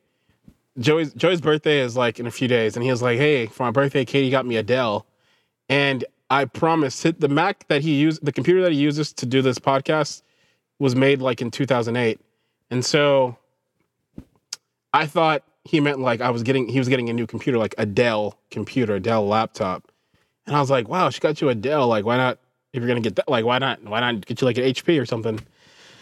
Joey's 0.80 1.14
Joey's 1.14 1.42
birthday 1.42 1.80
is 1.80 1.96
like 1.98 2.20
in 2.20 2.28
a 2.28 2.32
few 2.32 2.48
days," 2.48 2.76
and 2.76 2.84
he 2.84 2.92
was 2.92 3.02
like, 3.02 3.18
"Hey, 3.18 3.48
for 3.48 3.64
my 3.64 3.72
birthday, 3.72 4.06
Katie 4.06 4.30
got 4.30 4.46
me 4.46 4.58
Adele," 4.58 5.06
and 5.70 6.06
I 6.30 6.46
promised 6.46 7.06
it, 7.06 7.20
the 7.20 7.30
Mac 7.30 7.68
that 7.68 7.82
he 7.82 7.94
used, 7.96 8.26
the 8.26 8.32
computer 8.32 8.62
that 8.62 8.74
he 8.74 8.78
uses 8.78 9.14
to 9.14 9.26
do 9.26 9.42
this 9.42 9.60
podcast, 9.60 10.22
was 10.80 10.96
made 10.96 11.22
like 11.22 11.42
in 11.42 11.52
2008, 11.52 12.20
and 12.70 12.84
so 12.84 13.38
I 14.94 15.06
thought 15.06 15.44
he 15.64 15.80
meant 15.80 16.00
like 16.00 16.22
I 16.22 16.30
was 16.30 16.44
getting 16.44 16.68
he 16.68 16.80
was 16.80 16.90
getting 16.90 17.10
a 17.10 17.14
new 17.14 17.28
computer, 17.28 17.58
like 17.58 17.76
a 17.78 17.86
Dell 17.86 18.38
computer, 18.52 18.96
a 18.96 19.00
Dell 19.00 19.28
laptop, 19.28 19.92
and 20.46 20.56
I 20.56 20.60
was 20.60 20.70
like, 20.70 20.88
"Wow, 20.88 21.10
she 21.10 21.20
got 21.20 21.42
you 21.42 21.50
a 21.50 21.56
Dell. 21.56 21.88
Like, 21.88 22.06
why 22.06 22.18
not?" 22.18 22.40
If 22.74 22.82
you're 22.82 22.88
gonna 22.88 23.02
get 23.02 23.16
that, 23.16 23.30
like, 23.30 23.46
why 23.46 23.58
not? 23.60 23.82
Why 23.84 24.02
not 24.02 24.26
get 24.26 24.42
you 24.42 24.46
like 24.46 24.58
an 24.58 24.66
HP 24.66 25.00
or 25.02 25.06
something? 25.06 25.40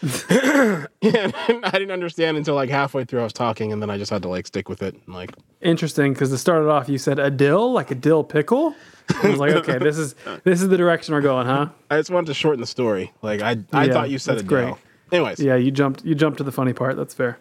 and 0.30 1.64
I 1.64 1.70
didn't 1.72 1.90
understand 1.90 2.36
until 2.36 2.54
like 2.54 2.70
halfway 2.70 3.04
through 3.04 3.20
I 3.20 3.24
was 3.24 3.32
talking, 3.32 3.72
and 3.72 3.80
then 3.82 3.90
I 3.90 3.98
just 3.98 4.10
had 4.10 4.22
to 4.22 4.28
like 4.28 4.46
stick 4.46 4.68
with 4.68 4.82
it. 4.82 4.94
And, 4.94 5.14
like, 5.14 5.32
Interesting, 5.60 6.12
because 6.12 6.30
to 6.30 6.38
start 6.38 6.62
it 6.62 6.66
started 6.66 6.70
off 6.70 6.88
you 6.88 6.98
said 6.98 7.18
a 7.18 7.30
dill, 7.30 7.72
like 7.72 7.90
a 7.90 7.94
dill 7.94 8.22
pickle. 8.22 8.74
I 9.22 9.30
was 9.30 9.40
like, 9.40 9.52
okay, 9.68 9.78
this 9.78 9.98
is 9.98 10.14
this 10.44 10.62
is 10.62 10.68
the 10.68 10.76
direction 10.76 11.14
we're 11.14 11.20
going, 11.22 11.46
huh? 11.46 11.68
I 11.90 11.96
just 11.98 12.10
wanted 12.10 12.26
to 12.28 12.34
shorten 12.34 12.60
the 12.60 12.66
story. 12.66 13.12
Like, 13.22 13.40
I 13.40 13.56
I 13.72 13.84
Yeah, 13.86 13.92
thought 13.92 14.10
you 14.10 14.18
said 14.18 14.36
that's 14.36 14.42
it. 14.44 14.48
great. 14.48 14.74
Anyways, 15.12 15.40
Yeah, 15.40 15.56
you 15.56 15.70
jumped 15.70 16.04
you 16.04 16.14
jumped 16.14 16.38
to 16.38 16.44
the 16.44 16.52
funny 16.52 16.72
part. 16.72 16.96
That's 16.96 17.14
fair. 17.14 17.38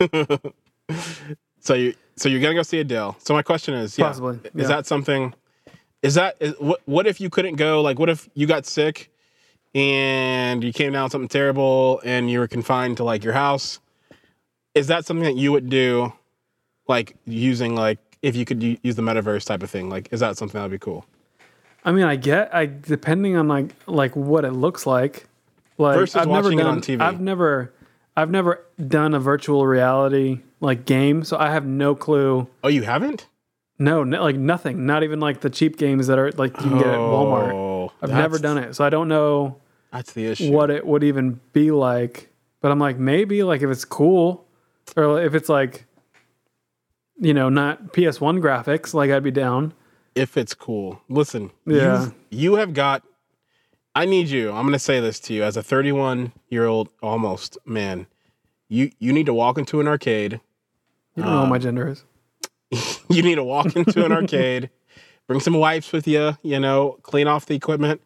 so 1.60 1.74
you 1.74 1.94
so 2.16 2.28
you're 2.28 2.40
gonna 2.40 2.54
go 2.54 2.62
see 2.62 2.80
Adele. 2.80 3.16
So 3.20 3.34
my 3.34 3.42
question 3.42 3.74
is, 3.74 3.98
yeah, 3.98 4.06
Possibly, 4.08 4.36
is 4.44 4.50
yeah. 4.54 4.68
that 4.68 4.86
something? 4.86 5.34
Is 6.02 6.14
that 6.14 6.36
is, 6.40 6.54
what? 6.58 6.80
What 6.86 7.06
if 7.06 7.20
you 7.20 7.28
couldn't 7.30 7.56
go? 7.56 7.82
Like, 7.82 7.98
what 7.98 8.08
if 8.08 8.28
you 8.34 8.46
got 8.46 8.66
sick 8.66 9.10
and 9.74 10.62
you 10.64 10.72
came 10.72 10.92
down 10.92 11.04
with 11.04 11.12
something 11.12 11.28
terrible 11.28 12.00
and 12.04 12.30
you 12.30 12.38
were 12.38 12.48
confined 12.48 12.96
to 12.98 13.04
like 13.04 13.24
your 13.24 13.34
house? 13.34 13.80
Is 14.74 14.86
that 14.88 15.04
something 15.06 15.24
that 15.24 15.36
you 15.36 15.52
would 15.52 15.68
do? 15.68 16.12
Like 16.86 17.16
using 17.26 17.74
like 17.74 17.98
if 18.22 18.34
you 18.36 18.44
could 18.44 18.62
use 18.62 18.96
the 18.96 19.02
metaverse 19.02 19.44
type 19.44 19.62
of 19.62 19.70
thing. 19.70 19.88
Like, 19.88 20.08
is 20.12 20.20
that 20.20 20.36
something 20.36 20.58
that 20.58 20.64
would 20.64 20.72
be 20.72 20.78
cool? 20.78 21.04
I 21.84 21.92
mean, 21.92 22.04
I 22.04 22.16
get 22.16 22.54
I 22.54 22.66
depending 22.66 23.36
on 23.36 23.48
like 23.48 23.74
like 23.86 24.14
what 24.16 24.44
it 24.44 24.52
looks 24.52 24.86
like. 24.86 25.26
Like 25.76 25.96
Versus 25.96 26.16
I've 26.16 26.28
never 26.28 26.50
done 26.50 26.66
on 26.66 26.80
TV. 26.80 27.00
I've 27.00 27.20
never 27.20 27.72
I've 28.16 28.30
never 28.30 28.64
done 28.84 29.14
a 29.14 29.20
virtual 29.20 29.66
reality 29.66 30.40
like 30.60 30.84
game, 30.84 31.22
so 31.24 31.38
I 31.38 31.50
have 31.50 31.64
no 31.64 31.94
clue. 31.94 32.48
Oh, 32.64 32.68
you 32.68 32.82
haven't? 32.82 33.28
No, 33.78 34.02
no 34.02 34.20
like 34.22 34.36
nothing. 34.36 34.86
Not 34.86 35.04
even 35.04 35.20
like 35.20 35.40
the 35.40 35.50
cheap 35.50 35.76
games 35.76 36.08
that 36.08 36.18
are 36.18 36.32
like 36.32 36.56
you 36.56 36.68
can 36.68 36.78
get 36.78 36.88
at 36.88 36.98
Walmart. 36.98 37.52
Oh, 37.52 37.77
I've 38.02 38.10
never 38.10 38.38
done 38.38 38.58
it, 38.58 38.74
so 38.76 38.84
I 38.84 38.90
don't 38.90 39.08
know 39.08 39.56
That's 39.92 40.12
the 40.12 40.26
issue. 40.26 40.52
what 40.52 40.70
it 40.70 40.86
would 40.86 41.02
even 41.04 41.40
be 41.52 41.70
like. 41.70 42.30
But 42.60 42.70
I'm 42.72 42.78
like, 42.78 42.98
maybe 42.98 43.42
like 43.42 43.62
if 43.62 43.70
it's 43.70 43.84
cool, 43.84 44.46
or 44.96 45.22
if 45.22 45.34
it's 45.34 45.48
like, 45.48 45.86
you 47.20 47.34
know, 47.34 47.48
not 47.48 47.92
PS1 47.92 48.40
graphics, 48.40 48.94
like 48.94 49.10
I'd 49.10 49.22
be 49.22 49.30
down. 49.30 49.74
if 50.14 50.36
it's 50.36 50.54
cool. 50.54 51.00
Listen, 51.08 51.50
Yeah. 51.66 52.10
you've- 52.30 52.72
got. 52.72 53.02
I 53.94 54.04
need 54.04 54.28
you. 54.28 54.50
I'm 54.50 54.62
going 54.62 54.72
to 54.74 54.78
say 54.78 55.00
this 55.00 55.18
to 55.20 55.34
you 55.34 55.42
as 55.42 55.56
a 55.56 55.62
31 55.62 56.32
year 56.50 56.66
old 56.66 56.88
almost 57.02 57.58
man. 57.64 58.06
You 58.68 58.90
you 58.98 59.12
need 59.12 59.26
to 59.26 59.34
walk 59.34 59.58
into 59.58 59.80
an 59.80 59.88
arcade. 59.88 60.40
You 61.16 61.22
don't 61.24 61.32
know 61.32 61.40
what 61.40 61.48
my 61.48 61.56
uh, 61.56 61.58
gender 61.60 61.88
is. 61.88 62.04
You 63.10 63.22
need 63.22 63.36
to 63.36 63.44
walk 63.44 63.74
into 63.74 64.04
an 64.04 64.12
arcade. 64.20 64.68
Bring 65.28 65.40
some 65.40 65.54
wipes 65.54 65.92
with 65.92 66.08
you. 66.08 66.36
You 66.42 66.58
know, 66.58 66.98
clean 67.02 67.28
off 67.28 67.46
the 67.46 67.54
equipment. 67.54 68.00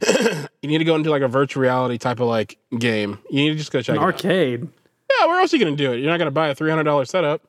you 0.08 0.68
need 0.68 0.78
to 0.78 0.84
go 0.84 0.96
into 0.96 1.10
like 1.10 1.22
a 1.22 1.28
virtual 1.28 1.62
reality 1.62 1.98
type 1.98 2.18
of 2.18 2.26
like 2.26 2.58
game. 2.78 3.18
You 3.30 3.44
need 3.44 3.50
to 3.50 3.56
just 3.56 3.70
go 3.70 3.80
check 3.80 3.94
An 3.96 4.02
it 4.02 4.04
out. 4.04 4.14
arcade. 4.14 4.68
Yeah, 5.20 5.26
where 5.26 5.38
else 5.40 5.52
are 5.52 5.56
you 5.58 5.64
going 5.64 5.76
to 5.76 5.82
do 5.84 5.92
it? 5.92 5.98
You're 6.00 6.10
not 6.10 6.24
to 6.24 6.30
buy 6.30 6.48
a 6.48 6.54
$300 6.56 7.06
setup. 7.06 7.42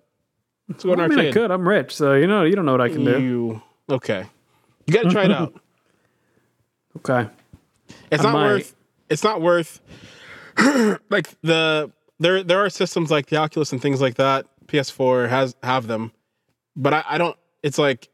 Let's 0.69 0.83
go 0.83 0.95
to 0.95 1.01
I 1.01 1.05
an 1.05 1.09
mean, 1.09 1.19
I 1.19 1.21
arcade. 1.23 1.33
could. 1.33 1.51
I'm 1.51 1.67
rich, 1.67 1.95
so 1.95 2.13
you 2.13 2.27
know, 2.27 2.43
you 2.43 2.55
don't 2.55 2.65
know 2.65 2.73
what 2.73 2.81
I 2.81 2.89
can 2.89 3.03
do. 3.05 3.62
Okay? 3.89 4.25
You 4.86 4.93
got 4.93 5.03
to 5.03 5.09
try 5.09 5.23
it 5.25 5.31
out. 5.39 5.53
Okay. 6.97 7.29
It's 8.12 8.21
I 8.23 8.27
not 8.27 8.33
might. 8.33 8.45
worth. 8.47 8.75
It's 9.09 9.23
not 9.23 9.41
worth. 9.41 9.81
like 11.09 11.29
the 11.41 11.91
there 12.19 12.43
there 12.43 12.59
are 12.63 12.69
systems 12.69 13.09
like 13.09 13.27
the 13.27 13.38
Oculus 13.38 13.71
and 13.71 13.81
things 13.81 14.01
like 14.01 14.15
that. 14.15 14.45
PS4 14.67 15.29
has 15.29 15.55
have 15.63 15.88
them, 15.88 16.12
but 16.75 16.93
I, 16.93 17.03
I 17.07 17.17
don't. 17.17 17.36
It's 17.63 17.77
like 17.77 18.09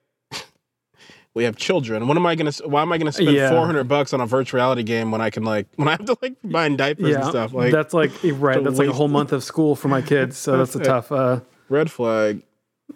we 1.39 1.45
have 1.45 1.55
children. 1.55 2.05
What 2.07 2.17
am 2.17 2.25
I 2.25 2.35
gonna? 2.35 2.51
Why 2.65 2.81
am 2.81 2.91
I 2.91 2.97
gonna 2.97 3.11
spend 3.13 3.31
Yeah. 3.31 3.49
four 3.49 3.65
hundred 3.65 3.87
bucks 3.87 4.13
on 4.13 4.19
a 4.21 4.25
virtual 4.25 4.57
reality 4.59 4.83
game 4.83 5.09
when 5.09 5.21
I 5.21 5.29
can 5.29 5.43
like 5.43 5.67
when 5.77 5.87
I 5.87 5.91
have 5.91 6.05
to 6.05 6.17
like 6.21 6.33
buy 6.43 6.67
diapers 6.69 7.07
Yeah, 7.09 7.21
and 7.21 7.25
stuff? 7.29 7.53
Like 7.53 7.71
that's 7.71 7.93
like 7.93 8.11
right. 8.33 8.61
That's 8.63 8.77
like 8.77 8.89
a 8.89 8.93
whole 8.93 9.07
month 9.07 9.31
of 9.31 9.43
school 9.43 9.75
for 9.75 9.87
my 9.87 10.01
kids, 10.01 10.37
so 10.37 10.57
that's 10.57 10.75
a 10.75 10.79
tough. 10.91 11.11
uh 11.11 11.39
red 11.69 11.89
flag. 11.89 12.41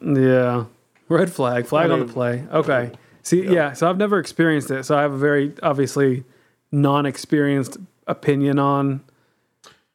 Yeah. 0.01 0.65
Red 1.07 1.31
flag. 1.31 1.65
Flag 1.67 1.89
on 1.91 2.05
the 2.05 2.11
play. 2.13 2.45
Okay. 2.51 2.91
See, 3.21 3.43
yeah. 3.45 3.71
So 3.73 3.89
I've 3.89 3.97
never 3.97 4.19
experienced 4.19 4.69
it. 4.71 4.83
So 4.83 4.97
I 4.97 5.01
have 5.03 5.13
a 5.13 5.17
very 5.17 5.53
obviously 5.63 6.23
non-experienced 6.71 7.77
opinion 8.07 8.59
on 8.59 9.01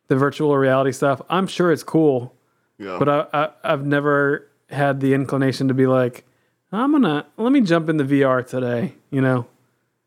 the 0.09 0.17
virtual 0.17 0.57
reality 0.57 0.93
stuff. 0.93 1.21
I'm 1.29 1.47
sure 1.47 1.71
it's 1.71 1.83
cool, 1.83 2.35
Yeah. 2.79 2.97
but 2.99 3.09
I, 3.09 3.27
I 3.35 3.51
I've 3.65 3.85
never 3.85 4.49
had 4.71 5.01
the 5.01 5.13
inclination 5.15 5.69
to 5.69 5.75
be 5.75 5.87
like, 5.87 6.25
I'm 6.73 6.93
gonna 6.93 7.27
let 7.37 7.53
me 7.53 7.61
jump 7.61 7.89
in 7.89 7.97
the 7.97 8.05
VR 8.05 8.47
today. 8.47 8.95
You 9.11 9.21
know, 9.21 9.47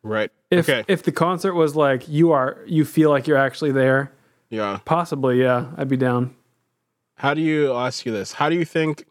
right. 0.03 0.31
if 0.49 0.69
okay. 0.69 0.83
if 0.87 1.03
the 1.03 1.11
concert 1.11 1.55
was 1.55 1.75
like 1.75 2.07
you 2.07 2.31
are, 2.31 2.59
you 2.65 2.85
feel 2.85 3.09
like 3.09 3.27
you're 3.27 3.37
actually 3.37 3.71
there. 3.71 4.11
yeah. 4.49 4.79
Possibly, 4.85 5.41
yeah, 5.41 5.71
I'd 5.77 5.89
be 5.89 5.97
down. 5.97 6.35
How 7.15 7.33
do 7.33 7.41
you 7.41 7.71
I'll 7.71 7.87
ask 7.87 8.05
you 8.05 8.11
this? 8.11 8.33
How 8.33 8.49
do 8.49 8.55
you 8.55 8.65
think 8.65 9.05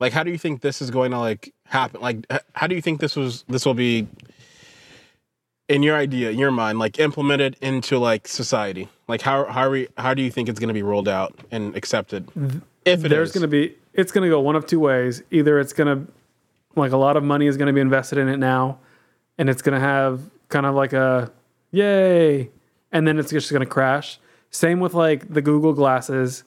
like 0.00 0.12
how 0.12 0.22
do 0.22 0.30
you 0.30 0.38
think 0.38 0.60
this 0.60 0.80
is 0.82 0.90
going 0.90 1.10
to 1.10 1.18
like 1.18 1.52
happen? 1.66 2.00
Like 2.00 2.26
how 2.54 2.66
do 2.66 2.74
you 2.74 2.82
think 2.82 3.00
this 3.00 3.16
was 3.16 3.44
this 3.48 3.64
will 3.64 3.74
be 3.74 4.06
in 5.68 5.82
your 5.82 5.96
idea, 5.96 6.30
in 6.30 6.38
your 6.38 6.50
mind, 6.50 6.78
like 6.78 6.98
implemented 6.98 7.56
into 7.60 7.98
like 7.98 8.28
society? 8.28 8.88
Like 9.08 9.22
how 9.22 9.46
how 9.46 9.62
are 9.62 9.70
we 9.70 9.88
how 9.96 10.14
do 10.14 10.22
you 10.22 10.30
think 10.30 10.48
it's 10.48 10.60
going 10.60 10.68
to 10.68 10.74
be 10.74 10.82
rolled 10.82 11.08
out 11.08 11.34
and 11.50 11.74
accepted? 11.76 12.28
If 12.84 13.04
it 13.04 13.08
there's 13.08 13.32
going 13.32 13.42
to 13.42 13.48
be 13.48 13.74
it's 13.94 14.12
going 14.12 14.22
to 14.22 14.30
go 14.30 14.40
one 14.40 14.56
of 14.56 14.66
two 14.66 14.80
ways 14.80 15.22
either 15.30 15.58
it's 15.58 15.72
going 15.72 16.06
to 16.06 16.12
like 16.78 16.92
a 16.92 16.96
lot 16.96 17.16
of 17.16 17.24
money 17.24 17.46
is 17.46 17.56
going 17.56 17.66
to 17.66 17.72
be 17.72 17.80
invested 17.80 18.18
in 18.18 18.28
it 18.28 18.38
now 18.38 18.78
and 19.36 19.48
it's 19.48 19.62
going 19.62 19.74
to 19.74 19.80
have 19.80 20.20
kind 20.48 20.66
of 20.66 20.74
like 20.74 20.92
a 20.92 21.30
yay! 21.70 22.50
And 22.90 23.06
then 23.06 23.18
it's 23.18 23.30
just 23.30 23.50
going 23.50 23.60
to 23.60 23.66
crash. 23.66 24.18
Same 24.50 24.80
with 24.80 24.94
like 24.94 25.32
the 25.32 25.42
google 25.42 25.74
glasses 25.74 26.44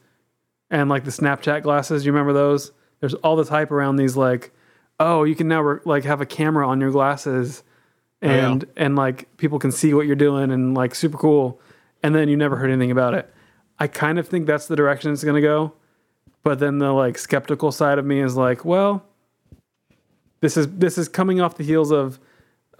and 0.69 0.89
like 0.89 1.03
the 1.03 1.11
snapchat 1.11 1.61
glasses. 1.61 2.05
You 2.05 2.11
remember 2.11 2.33
those? 2.33 2.71
There's 2.99 3.13
all 3.15 3.35
this 3.35 3.49
hype 3.49 3.71
around 3.71 3.97
these 3.97 4.17
like 4.17 4.51
oh 4.99 5.23
you 5.23 5.35
can 5.35 5.47
now 5.47 5.61
re- 5.61 5.79
like 5.85 6.03
have 6.03 6.21
a 6.21 6.25
camera 6.25 6.67
on 6.67 6.79
your 6.79 6.91
glasses 6.91 7.63
oh, 8.21 8.27
and 8.27 8.65
and 8.75 8.95
like 8.95 9.35
people 9.37 9.57
can 9.57 9.71
see 9.71 9.93
what 9.93 10.05
you're 10.05 10.15
doing 10.15 10.51
and 10.51 10.75
like 10.75 10.95
super 10.95 11.17
cool. 11.17 11.59
And 12.03 12.15
then 12.15 12.29
you 12.29 12.37
never 12.37 12.55
heard 12.55 12.71
anything 12.71 12.91
about 12.91 13.13
it. 13.13 13.31
I 13.79 13.87
kind 13.87 14.17
of 14.19 14.27
think 14.27 14.47
that's 14.47 14.67
the 14.67 14.75
direction 14.75 15.11
it's 15.11 15.23
going 15.23 15.35
to 15.35 15.41
go 15.41 15.73
but 16.43 16.59
then 16.59 16.79
the 16.79 16.91
like 16.91 17.17
skeptical 17.17 17.71
side 17.71 17.99
of 17.99 18.05
me 18.05 18.19
is 18.19 18.35
like, 18.35 18.65
well, 18.65 19.05
this 20.41 20.57
is 20.57 20.67
this 20.67 20.97
is 20.97 21.07
coming 21.07 21.39
off 21.41 21.55
the 21.57 21.63
heels 21.63 21.91
of 21.91 22.19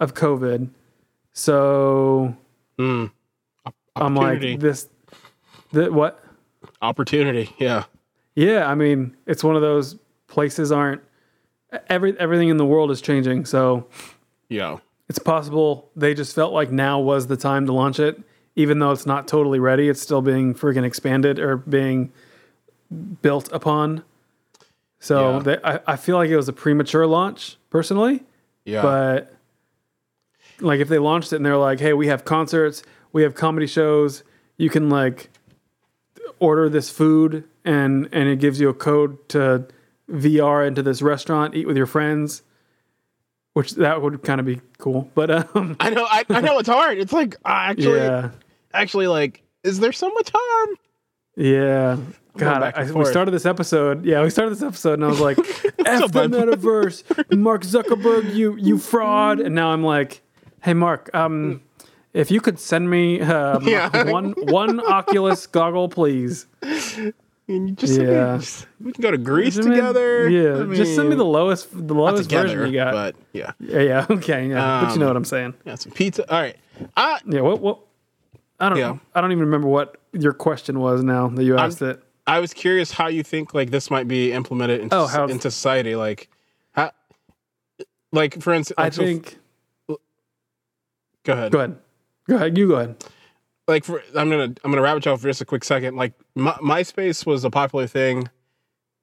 of 0.00 0.14
COVID. 0.14 0.68
So 1.32 2.36
Mm. 2.78 3.10
I'm 3.96 4.14
like 4.14 4.60
this 4.60 4.88
the 5.72 5.90
what? 5.92 6.22
opportunity. 6.80 7.50
Yeah. 7.58 7.84
Yeah, 8.34 8.66
I 8.68 8.74
mean, 8.74 9.16
it's 9.26 9.44
one 9.44 9.56
of 9.56 9.62
those 9.62 9.96
places 10.26 10.72
aren't 10.72 11.02
every 11.88 12.18
everything 12.18 12.48
in 12.48 12.56
the 12.56 12.64
world 12.66 12.90
is 12.90 13.00
changing, 13.00 13.44
so 13.44 13.86
Yeah. 14.48 14.78
it's 15.08 15.18
possible 15.18 15.90
they 15.96 16.14
just 16.14 16.34
felt 16.34 16.52
like 16.52 16.70
now 16.72 16.98
was 17.00 17.26
the 17.26 17.36
time 17.36 17.66
to 17.66 17.72
launch 17.72 18.00
it, 18.00 18.20
even 18.56 18.78
though 18.78 18.90
it's 18.92 19.06
not 19.06 19.28
totally 19.28 19.58
ready. 19.60 19.88
It's 19.88 20.00
still 20.00 20.22
being 20.22 20.54
freaking 20.54 20.84
expanded 20.84 21.38
or 21.38 21.56
being 21.58 22.12
built 23.22 23.50
upon. 23.52 24.02
So 25.02 25.38
Yeah. 25.38 25.38
they, 25.42 25.58
I, 25.64 25.80
I 25.88 25.96
feel 25.96 26.16
like 26.16 26.30
it 26.30 26.36
was 26.36 26.48
a 26.48 26.52
premature 26.52 27.06
launch, 27.08 27.56
personally. 27.70 28.22
Yeah. 28.64 28.82
But 28.82 29.34
like 30.60 30.78
if 30.78 30.88
they 30.88 30.98
launched 30.98 31.32
it 31.32 31.36
and 31.36 31.44
they're 31.46 31.56
like, 31.56 31.80
hey, 31.80 31.92
we 31.92 32.06
have 32.06 32.24
concerts, 32.24 32.84
we 33.12 33.22
have 33.24 33.34
comedy 33.34 33.66
shows, 33.66 34.22
you 34.58 34.70
can 34.70 34.88
like 34.88 35.28
order 36.38 36.68
this 36.68 36.88
food 36.88 37.42
and 37.64 38.08
and 38.12 38.28
it 38.28 38.38
gives 38.38 38.60
you 38.60 38.68
a 38.68 38.74
code 38.74 39.28
to 39.30 39.66
VR 40.08 40.64
into 40.66 40.82
this 40.84 41.02
restaurant, 41.02 41.56
eat 41.56 41.66
with 41.66 41.76
your 41.76 41.86
friends. 41.86 42.42
Which 43.54 43.72
that 43.72 44.00
would 44.00 44.22
kind 44.22 44.38
of 44.40 44.46
be 44.46 44.60
cool. 44.78 45.10
But 45.16 45.30
um 45.56 45.76
I 45.80 45.90
know. 45.90 46.06
I, 46.08 46.24
I 46.30 46.40
know 46.40 46.58
it's 46.60 46.68
hard. 46.68 46.96
It's 46.98 47.12
like 47.12 47.34
uh, 47.44 47.48
actually, 47.74 47.98
yeah. 47.98 48.30
actually, 48.72 49.08
like, 49.08 49.42
is 49.64 49.80
there 49.80 49.92
so 49.92 50.08
much 50.10 50.30
harm? 50.32 50.76
Yeah. 51.36 51.96
God, 52.36 52.72
I, 52.74 52.90
we 52.92 53.04
started 53.04 53.30
this 53.32 53.44
episode. 53.46 54.04
Yeah, 54.04 54.22
we 54.22 54.30
started 54.30 54.52
this 54.52 54.62
episode, 54.62 54.94
and 54.94 55.04
I 55.04 55.08
was 55.08 55.20
like, 55.20 55.38
"F 55.86 56.10
the 56.12 56.28
metaverse, 56.28 57.36
Mark 57.38 57.62
Zuckerberg, 57.62 58.34
you 58.34 58.56
you 58.56 58.78
fraud." 58.78 59.40
And 59.40 59.54
now 59.54 59.68
I'm 59.72 59.84
like, 59.84 60.22
"Hey, 60.62 60.72
Mark, 60.74 61.10
um, 61.14 61.60
if 62.14 62.30
you 62.30 62.40
could 62.40 62.58
send 62.58 62.88
me 62.88 63.20
um, 63.20 63.66
Yeah. 63.68 64.10
one 64.10 64.32
one 64.48 64.80
Oculus 64.80 65.46
goggle, 65.46 65.88
please." 65.88 66.46
And 67.48 67.68
you 67.68 67.74
just, 67.74 68.00
Yeah. 68.00 68.38
just- 68.38 68.66
we 68.80 68.92
can 68.92 69.02
go 69.02 69.10
to 69.10 69.18
Greece 69.18 69.56
Send 69.56 69.68
me- 69.68 69.74
together. 69.76 70.28
Yeah, 70.30 70.62
I 70.62 70.74
just 70.74 70.94
send 70.94 71.10
me 71.10 71.16
the 71.16 71.24
lowest 71.24 71.68
the 71.72 71.92
lowest 71.94 72.30
version 72.30 72.66
you 72.66 72.72
got. 72.72 72.92
But 72.92 73.16
yeah, 73.34 73.50
yeah, 73.60 73.80
yeah, 73.80 74.06
okay, 74.10 74.48
yeah. 74.48 74.84
but 74.84 74.92
you 74.94 75.00
know 75.00 75.06
Um, 75.06 75.10
what 75.10 75.16
I'm 75.16 75.24
saying. 75.24 75.54
yeah, 75.66 75.74
some 75.74 75.92
pizza. 75.92 76.30
All 76.32 76.40
right. 76.40 76.56
Uh, 76.96 77.18
Yeah, 77.26 77.40
what 77.42 77.60
what? 77.60 77.80
I 78.58 78.68
don't 78.70 78.78
Yeah. 78.78 78.88
know. 78.92 79.00
I 79.14 79.20
don't 79.20 79.32
even 79.32 79.44
remember 79.44 79.68
what 79.68 79.96
your 80.12 80.32
question 80.32 80.78
was 80.78 81.02
now 81.02 81.28
that 81.28 81.42
you 81.44 81.58
asked 81.58 81.82
it. 81.82 82.02
I 82.26 82.38
was 82.38 82.54
curious 82.54 82.92
how 82.92 83.08
you 83.08 83.22
think 83.22 83.52
like 83.54 83.70
this 83.70 83.90
might 83.90 84.06
be 84.08 84.32
implemented 84.32 84.80
into, 84.80 84.94
Oh, 84.96 85.06
how- 85.06 85.24
into 85.24 85.50
society. 85.50 85.96
Like, 85.96 86.28
how, 86.72 86.92
like 88.12 88.40
for 88.42 88.52
instance, 88.52 88.76
I 88.78 88.84
like, 88.84 88.92
so- 88.94 89.02
think. 89.02 89.38
go 91.24 91.32
ahead. 91.32 91.52
Go 91.52 91.58
ahead. 91.58 91.76
Go 92.28 92.36
ahead. 92.36 92.56
You 92.58 92.68
go 92.68 92.74
ahead. 92.76 93.04
like 93.68 93.84
for 93.84 94.02
I'm 94.16 94.30
gonna 94.30 94.54
I'm 94.64 94.70
gonna 94.70 94.82
rabbit 94.82 95.02
trail 95.02 95.16
for 95.16 95.28
just 95.28 95.40
a 95.40 95.44
quick 95.44 95.64
second. 95.64 95.96
Like 95.96 96.12
My, 96.34 96.52
MySpace 96.52 97.26
was 97.26 97.44
a 97.44 97.50
popular 97.50 97.86
thing. 97.86 98.28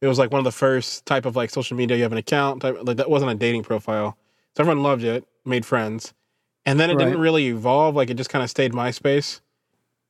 It 0.02 0.08
was 0.08 0.18
like 0.18 0.32
one 0.32 0.40
of 0.40 0.46
the 0.46 0.52
first 0.52 1.06
type 1.06 1.26
of 1.26 1.36
like 1.36 1.50
social 1.50 1.76
media. 1.76 1.98
You 1.98 2.04
have 2.04 2.12
an 2.14 2.18
account. 2.18 2.62
Type, 2.62 2.78
like 2.84 2.98
that 2.98 3.10
wasn't 3.10 3.32
a 3.32 3.36
dating 3.36 3.64
profile, 3.64 4.18
so 4.56 4.62
everyone 4.64 4.82
loved 4.84 5.04
it, 5.04 5.26
made 5.46 5.66
friends, 5.66 6.14
and 6.66 6.80
then 6.80 6.90
it 6.90 6.96
Right. 6.96 7.06
didn't 7.06 7.20
really 7.20 7.48
evolve. 7.48 7.96
Like 7.96 8.10
it 8.10 8.14
just 8.16 8.30
kind 8.30 8.44
of 8.44 8.50
stayed 8.50 8.72
MySpace, 8.72 9.42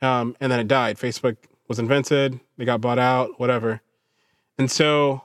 um, 0.04 0.36
and 0.40 0.52
then 0.52 0.60
it 0.60 0.68
died. 0.68 0.98
Facebook 0.98 1.38
was 1.70 1.80
invented. 1.80 2.40
They 2.58 2.66
got 2.66 2.82
bought 2.82 3.00
out. 3.00 3.40
Whatever, 3.40 3.82
and 4.58 4.70
so 4.70 5.24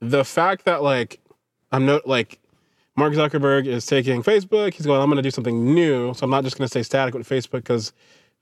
the 0.00 0.24
fact 0.24 0.64
that 0.64 0.82
like 0.82 1.20
I'm 1.70 1.86
not 1.86 2.08
like 2.08 2.40
Mark 2.96 3.14
Zuckerberg 3.14 3.66
is 3.66 3.86
taking 3.86 4.22
Facebook. 4.22 4.74
He's 4.74 4.84
going, 4.84 5.00
I'm 5.00 5.08
going 5.08 5.16
to 5.16 5.22
do 5.22 5.30
something 5.30 5.74
new. 5.74 6.12
So 6.14 6.24
I'm 6.24 6.30
not 6.30 6.44
just 6.44 6.58
going 6.58 6.66
to 6.66 6.70
stay 6.70 6.82
static 6.82 7.14
with 7.14 7.26
Facebook 7.26 7.62
because 7.62 7.92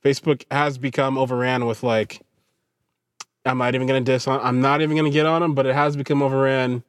Facebook 0.04 0.44
has 0.50 0.76
become 0.76 1.16
overran 1.16 1.66
with 1.66 1.82
like, 1.82 2.20
I'm 3.44 3.58
not 3.58 3.74
even 3.74 3.86
going 3.86 4.04
to 4.04 4.12
diss 4.12 4.26
on, 4.26 4.40
I'm 4.42 4.60
not 4.60 4.82
even 4.82 4.96
going 4.96 5.10
to 5.10 5.14
get 5.14 5.26
on 5.26 5.40
them, 5.40 5.54
but 5.54 5.66
it 5.66 5.74
has 5.74 5.96
become 5.96 6.22
overran 6.22 6.82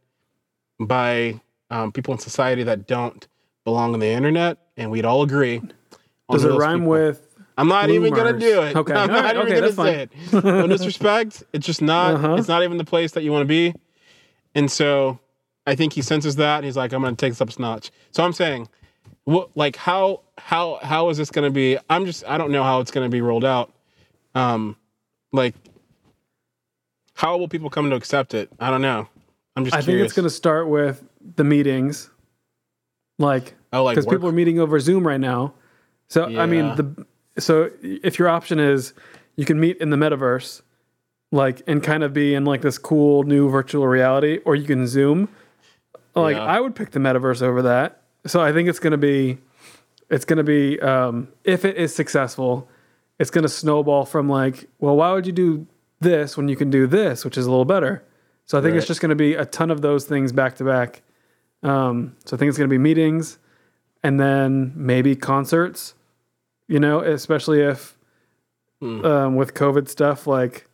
by 0.80 1.40
um, 1.70 1.92
people 1.92 2.14
in 2.14 2.20
society 2.20 2.64
that 2.64 2.88
don't 2.88 3.28
belong 3.64 3.94
on 3.94 4.00
the 4.00 4.08
internet. 4.08 4.58
And 4.76 4.90
we'd 4.90 5.06
all 5.06 5.22
agree. 5.22 5.62
Does 6.32 6.44
it 6.44 6.50
rhyme 6.50 6.80
people- 6.80 6.90
with? 6.90 7.28
I'm 7.62 7.68
not 7.68 7.90
even 7.92 8.12
going 8.14 8.34
to 8.34 8.40
do 8.40 8.62
it. 8.64 8.76
Okay. 8.76 8.94
I'm 8.96 9.10
All 9.10 9.16
not 9.16 9.24
right. 9.24 9.36
even 9.36 9.48
Okay, 9.48 9.60
that's 9.62 9.76
say 9.76 10.02
it. 10.04 10.44
No 10.44 10.66
disrespect. 10.76 11.44
It's 11.54 11.66
just 11.66 11.82
not, 11.82 12.16
Uh-huh. 12.16 12.36
it's 12.36 12.48
not 12.48 12.64
even 12.64 12.78
the 12.78 12.84
place 12.86 13.12
that 13.12 13.24
you 13.24 13.32
want 13.32 13.44
to 13.44 13.48
be. 13.48 13.74
And 14.56 14.70
so 14.72 15.20
I 15.68 15.76
think 15.76 15.94
he 15.94 16.02
senses 16.02 16.38
that. 16.38 16.58
And 16.58 16.66
he's 16.66 16.76
like, 16.76 16.92
I'm 16.92 17.02
going 17.02 17.16
to 17.16 17.20
take 17.26 17.34
this 17.34 17.42
up 17.42 17.50
a 17.50 17.62
notch. 17.62 17.92
So 18.12 18.24
I'm 18.24 18.34
saying, 18.34 18.68
what, 19.26 19.56
like, 19.56 19.76
how, 19.76 20.22
how, 20.40 20.80
how 20.82 21.10
is 21.10 21.18
this 21.18 21.30
going 21.30 21.46
to 21.48 21.54
be? 21.54 21.78
I'm 21.90 22.06
just, 22.08 22.24
I 22.28 22.38
don't 22.40 22.52
know 22.52 22.64
how 22.64 22.80
it's 22.80 22.90
going 22.92 23.06
to 23.06 23.12
be 23.12 23.22
rolled 23.22 23.46
out. 23.46 23.72
Um, 24.34 24.76
like, 25.32 25.54
how 27.14 27.38
will 27.38 27.48
people 27.48 27.70
come 27.70 27.90
to 27.92 27.96
accept 27.96 28.34
it? 28.34 28.50
I 28.60 28.72
don't 28.72 28.82
know. 28.82 29.08
I'm 29.56 29.66
just 29.66 29.76
I 29.76 29.82
think 29.82 30.00
it's 30.00 30.14
going 30.14 30.24
to 30.24 30.30
start 30.30 30.68
with 30.68 31.04
the 31.36 31.44
meetings, 31.44 32.10
like 33.20 33.54
oh, 33.74 33.84
like 33.84 33.96
because 33.96 34.06
people 34.12 34.28
are 34.30 34.32
meeting 34.34 34.60
over 34.60 34.80
Zoom 34.80 35.06
right 35.06 35.20
now. 35.20 35.54
So 36.08 36.26
I 36.26 36.46
mean, 36.46 36.76
the 36.76 37.06
so 37.38 37.70
if 37.82 38.20
your 38.20 38.30
option 38.30 38.60
is 38.60 38.94
you 39.36 39.46
can 39.46 39.60
meet 39.60 39.78
in 39.78 39.90
the 39.90 39.98
metaverse, 39.98 40.62
like 41.32 41.62
and 41.68 41.82
kind 41.82 42.04
of 42.04 42.14
be 42.14 42.34
in 42.34 42.46
like 42.46 42.62
this 42.62 42.78
cool 42.78 43.24
new 43.24 43.50
virtual 43.50 43.88
reality, 43.88 44.40
or 44.46 44.56
you 44.56 44.66
can 44.66 44.88
Zoom. 44.88 45.30
Like 46.16 46.36
Yeah. 46.36 46.44
I 46.44 46.60
would 46.60 46.76
pick 46.76 46.92
the 46.92 47.00
metaverse 47.00 47.42
over 47.42 47.62
that. 47.64 48.02
So 48.26 48.42
I 48.42 48.52
think 48.52 48.70
it's 48.70 48.80
going 48.80 48.92
to 48.92 48.98
be, 48.98 49.40
it's 50.10 50.26
going 50.26 50.38
to 50.38 50.44
be 50.44 50.80
um, 50.82 51.30
if 51.44 51.66
it 51.66 51.78
is 51.78 51.96
successful, 51.96 52.70
it's 53.18 53.32
going 53.32 53.44
to 53.44 53.50
snowball 53.50 54.06
from 54.06 54.30
like, 54.30 54.68
well, 54.80 54.96
why 54.96 55.12
would 55.14 55.26
you 55.26 55.32
do 55.32 55.66
this 56.02 56.36
when 56.36 56.50
you 56.50 56.56
can 56.56 56.70
do 56.70 56.86
this, 56.88 57.24
which 57.24 57.38
is 57.38 57.46
a 57.46 57.50
little 57.50 57.66
better. 57.66 58.04
So 58.46 58.58
I 58.58 58.62
think 58.62 58.76
it's 58.76 58.88
just 58.88 59.00
going 59.00 59.12
to 59.12 59.16
be 59.16 59.36
a 59.36 59.46
ton 59.46 59.72
of 59.72 59.82
those 59.82 60.06
things 60.06 60.34
back 60.34 60.56
to 60.58 60.66
back. 60.66 61.04
Um, 61.64 62.16
so 62.26 62.36
I 62.36 62.40
think 62.40 62.50
it's 62.50 62.58
going 62.58 62.70
to 62.70 62.74
be 62.74 62.80
meetings 62.80 63.38
and 64.04 64.20
then 64.20 64.74
maybe 64.76 65.16
concerts, 65.16 65.94
you 66.72 66.80
know, 66.80 67.02
especially 67.02 67.60
if 67.62 67.98
Hmm. 68.82 69.06
um, 69.06 69.36
with 69.36 69.54
COVID 69.54 69.88
stuff, 69.88 70.26
like 70.26 70.66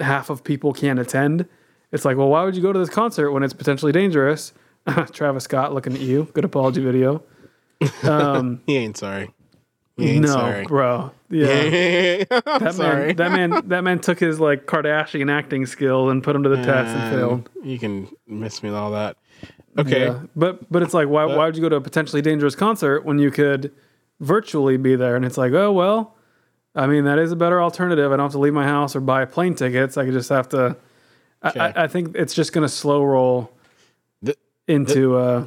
half 0.00 0.30
of 0.30 0.42
people 0.42 0.72
can't 0.72 0.98
attend. 0.98 1.46
It's 1.92 2.06
like, 2.06 2.16
well, 2.16 2.28
why 2.28 2.42
would 2.42 2.56
you 2.56 2.62
go 2.62 2.72
to 2.72 2.78
this 2.78 2.88
concert 2.88 3.32
when 3.32 3.42
it's 3.42 3.52
potentially 3.52 3.92
dangerous? 3.92 4.54
Travis 5.12 5.44
Scott 5.44 5.74
looking 5.74 5.92
at 5.92 6.00
you. 6.00 6.28
Good 6.32 6.44
apology 6.44 6.82
video. 6.82 7.22
Um, 8.04 8.62
he 8.64 8.76
ain't 8.78 8.96
sorry. 8.96 9.30
He 9.98 10.12
ain't 10.12 10.22
no, 10.24 10.32
sorry. 10.32 10.64
bro. 10.64 11.10
Yeah. 11.28 12.24
That 12.30 12.74
sorry. 12.74 13.06
man, 13.08 13.16
that 13.16 13.32
man, 13.32 13.68
that 13.68 13.84
man 13.84 13.98
took 13.98 14.18
his 14.18 14.40
like 14.40 14.64
Kardashian 14.64 15.30
acting 15.30 15.66
skill 15.66 16.08
and 16.08 16.22
put 16.24 16.34
him 16.34 16.42
to 16.44 16.48
the 16.48 16.56
test 16.56 16.96
and 16.96 17.14
failed. 17.14 17.50
You 17.62 17.78
can 17.78 18.08
miss 18.26 18.62
me 18.62 18.70
with 18.70 18.78
all 18.78 18.92
that. 18.92 19.18
Okay. 19.78 20.06
Yeah. 20.06 20.20
But 20.34 20.72
but 20.72 20.82
it's 20.82 20.94
like 20.94 21.08
why 21.08 21.26
why 21.26 21.44
would 21.44 21.56
you 21.56 21.60
go 21.62 21.68
to 21.68 21.76
a 21.76 21.80
potentially 21.82 22.22
dangerous 22.22 22.54
concert 22.54 23.04
when 23.04 23.18
you 23.18 23.30
could 23.30 23.70
virtually 24.20 24.76
be 24.76 24.96
there? 24.96 25.16
And 25.16 25.24
it's 25.24 25.36
like, 25.38 25.52
oh 25.52 25.72
well, 25.72 26.14
I 26.74 26.86
mean 26.86 27.04
that 27.04 27.18
is 27.18 27.32
a 27.32 27.36
better 27.36 27.62
alternative. 27.62 28.12
I 28.12 28.16
don't 28.16 28.24
have 28.26 28.32
to 28.32 28.38
leave 28.38 28.54
my 28.54 28.64
house 28.66 28.94
or 28.96 29.00
buy 29.00 29.24
plane 29.24 29.54
tickets. 29.54 29.96
I 29.96 30.04
could 30.04 30.14
just 30.14 30.28
have 30.30 30.48
to. 30.50 30.76
I, 31.42 31.48
Okay. 31.50 31.60
I, 31.60 31.84
I 31.84 31.86
think 31.86 32.16
it's 32.16 32.34
just 32.34 32.52
going 32.52 32.62
to 32.62 32.68
slow 32.68 33.04
roll 33.04 33.52
The- 34.22 34.36
into 34.66 35.16
uh, 35.16 35.46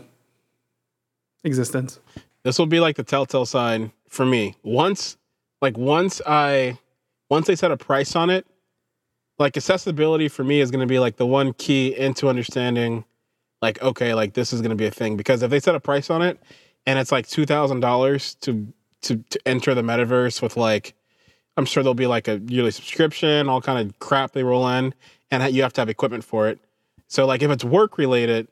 existence. 1.44 2.00
this 2.44 2.60
will 2.60 2.68
be 2.68 2.80
like 2.80 2.96
the 2.96 3.04
telltale 3.04 3.46
sign 3.46 3.92
for 4.08 4.26
me. 4.26 4.56
Once, 4.64 5.18
like 5.62 5.78
once 5.78 6.22
I, 6.26 6.78
once 7.30 7.48
they 7.48 7.56
set 7.56 7.72
a 7.72 7.78
price 7.78 8.16
on 8.16 8.30
it, 8.30 8.46
like 9.40 9.56
accessibility 9.58 10.28
for 10.28 10.44
me 10.44 10.60
is 10.62 10.70
going 10.72 10.82
to 10.82 10.88
be 10.88 11.00
like 11.00 11.18
the 11.18 11.26
one 11.26 11.54
key 11.54 11.98
into 11.98 12.30
understanding, 12.30 13.04
like 13.62 13.82
okay, 13.82 14.14
like 14.14 14.34
this 14.34 14.54
is 14.54 14.62
going 14.62 14.70
to 14.72 14.76
be 14.76 14.86
a 14.86 14.92
thing. 14.92 15.18
Because 15.18 15.42
if 15.44 15.50
they 15.50 15.60
set 15.60 15.76
a 15.76 15.80
price 15.80 16.10
on 16.10 16.22
it, 16.22 16.40
and 16.86 16.98
it's 17.00 17.12
like 17.12 17.28
two 17.28 17.46
thousand 17.46 17.80
dollars 17.82 18.36
to 18.42 18.72
to 19.04 19.18
to 19.30 19.40
enter 19.46 19.74
the 19.74 19.82
metaverse 19.82 20.42
with 20.42 20.58
like, 20.58 20.94
I'm 21.58 21.66
sure 21.66 21.84
there'll 21.84 21.94
be 21.94 22.08
like 22.08 22.28
a 22.28 22.40
yearly 22.48 22.72
subscription, 22.72 23.48
all 23.50 23.62
kind 23.62 23.80
of 23.88 24.00
crap 24.00 24.32
they 24.34 24.44
roll 24.44 24.68
in, 24.68 24.94
and 25.32 25.54
you 25.54 25.62
have 25.64 25.74
to 25.74 25.82
have 25.82 25.90
equipment 25.90 26.24
for 26.24 26.48
it. 26.48 26.60
So 27.08 27.26
like 27.26 27.42
if 27.42 27.50
it's 27.52 27.64
work 27.64 27.98
related, 27.98 28.48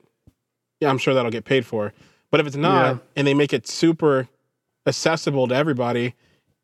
yeah, 0.80 0.90
I'm 0.90 0.98
sure 0.98 1.14
that'll 1.14 1.32
get 1.32 1.46
paid 1.46 1.66
for. 1.66 1.94
But 2.32 2.40
if 2.40 2.48
it's 2.48 2.56
not, 2.56 2.96
Yeah. 2.96 2.98
and 3.16 3.28
they 3.28 3.34
make 3.34 3.54
it 3.54 3.68
super 3.68 4.28
accessible 4.86 5.48
to 5.48 5.56
everybody, 5.56 6.14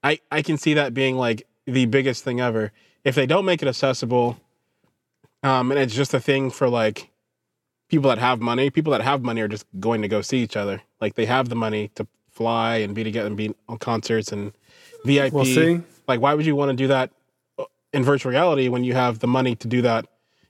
I 0.04 0.20
I 0.32 0.42
can 0.42 0.58
see 0.58 0.74
that 0.76 0.94
being 0.94 1.16
like 1.18 1.48
the 1.66 1.86
biggest 1.86 2.24
thing 2.24 2.40
ever. 2.42 2.72
If 3.04 3.16
they 3.16 3.26
don't 3.26 3.46
make 3.46 3.62
it 3.62 3.68
accessible, 3.68 4.38
um, 5.44 5.72
and 5.72 5.80
it's 5.80 5.94
just 5.96 6.14
a 6.14 6.20
thing 6.20 6.52
for 6.52 6.70
like 6.70 7.10
people 7.94 8.10
that 8.10 8.18
have 8.18 8.42
money, 8.42 8.72
people 8.72 8.90
that 8.92 9.02
have 9.02 9.22
money 9.22 9.40
are 9.40 9.48
just 9.48 9.68
going 9.80 10.02
to 10.02 10.08
go 10.08 10.20
see 10.20 10.40
each 10.40 10.58
other. 10.58 10.82
Like 11.00 11.14
they 11.14 11.28
have 11.28 11.50
the 11.50 11.56
money 11.56 11.92
to 11.94 12.08
fly 12.32 12.78
and 12.78 12.96
be 12.96 13.04
together 13.04 13.28
and 13.28 13.38
be 13.38 13.54
on 13.70 13.78
concerts 13.78 14.32
and 14.32 14.52
VIP. 15.06 15.32
We'll 15.32 15.46
see. 15.46 15.80
Like, 16.08 16.20
why 16.20 16.34
would 16.34 16.44
you 16.44 16.56
want 16.56 16.70
to 16.70 16.76
do 16.76 16.88
that 16.88 17.12
uh, 17.60 17.66
in 17.94 18.04
virtual 18.04 18.32
reality 18.32 18.68
when 18.68 18.84
you 18.84 18.96
have 18.96 19.20
the 19.20 19.28
money 19.28 19.56
to 19.58 19.68
do 19.68 19.84
that 19.84 20.08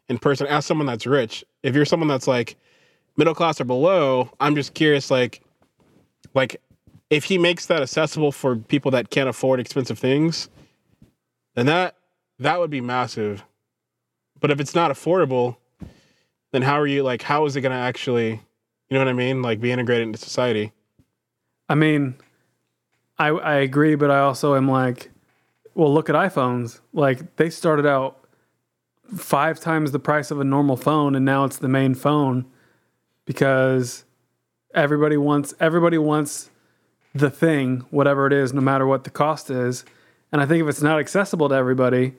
in 0.07 0.19
person? 0.19 0.47
Ask 0.47 0.69
someone 0.69 0.87
that's 0.87 1.05
rich, 1.05 1.43
if 1.63 1.75
you're 1.75 1.83
someone 1.83 2.07
that's 2.07 2.29
like 2.29 2.55
middle 3.17 3.35
class 3.35 3.59
or 3.59 3.65
below, 3.65 4.31
I'm 4.39 4.55
just 4.55 4.73
curious, 4.73 5.11
like, 5.11 5.41
like 6.33 6.61
if 7.09 7.25
he 7.25 7.37
makes 7.37 7.65
that 7.65 7.81
accessible 7.81 8.31
for 8.31 8.55
people 8.55 8.89
that 8.91 9.09
can't 9.09 9.27
afford 9.27 9.59
expensive 9.59 9.99
things, 9.99 10.47
then 11.55 11.65
that 11.65 11.97
that 12.39 12.57
would 12.61 12.69
be 12.69 12.79
massive. 12.79 13.43
But 14.39 14.49
if 14.49 14.61
it's 14.61 14.73
not 14.73 14.91
affordable, 14.91 15.57
then 16.53 16.61
how 16.61 16.79
are 16.79 16.87
you 16.87 17.03
like? 17.03 17.23
How 17.23 17.45
is 17.45 17.55
it 17.55 17.61
going 17.61 17.71
to 17.71 17.77
actually, 17.77 18.29
you 18.29 18.39
know 18.91 18.99
what 18.99 19.07
I 19.09 19.13
mean? 19.13 19.41
Like 19.41 19.59
be 19.59 19.71
integrated 19.71 20.07
into 20.07 20.19
society. 20.19 20.71
I 21.67 21.75
mean, 21.75 22.15
I 23.17 23.29
I 23.29 23.55
agree, 23.55 23.95
but 23.95 24.11
I 24.11 24.19
also 24.19 24.55
am 24.55 24.69
like, 24.69 25.09
well, 25.73 25.93
look 25.93 26.09
at 26.09 26.15
iPhones. 26.15 26.79
Like 26.93 27.35
they 27.37 27.49
started 27.49 27.85
out 27.85 28.23
five 29.17 29.59
times 29.59 29.91
the 29.91 29.99
price 29.99 30.29
of 30.31 30.39
a 30.39 30.43
normal 30.43 30.77
phone, 30.77 31.15
and 31.15 31.25
now 31.25 31.43
it's 31.43 31.57
the 31.57 31.67
main 31.67 31.95
phone 31.95 32.45
because 33.25 34.05
everybody 34.75 35.17
wants 35.17 35.55
everybody 35.59 35.97
wants 35.97 36.51
the 37.15 37.31
thing, 37.31 37.85
whatever 37.89 38.27
it 38.27 38.33
is, 38.33 38.53
no 38.53 38.61
matter 38.61 38.85
what 38.85 39.05
the 39.05 39.09
cost 39.09 39.49
is. 39.49 39.85
And 40.31 40.41
I 40.41 40.45
think 40.45 40.63
if 40.63 40.69
it's 40.69 40.81
not 40.81 40.99
accessible 40.99 41.49
to 41.49 41.55
everybody, 41.55 42.13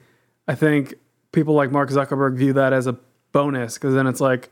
I 0.49 0.57
think 0.57 0.95
people 1.31 1.55
like 1.55 1.71
Mark 1.71 1.91
Zuckerberg 1.91 2.37
view 2.37 2.53
that 2.55 2.73
as 2.73 2.87
a 2.89 2.97
bonus 3.35 3.75
because 3.75 3.93
then 3.93 4.07
it's 4.07 4.21
like, 4.21 4.49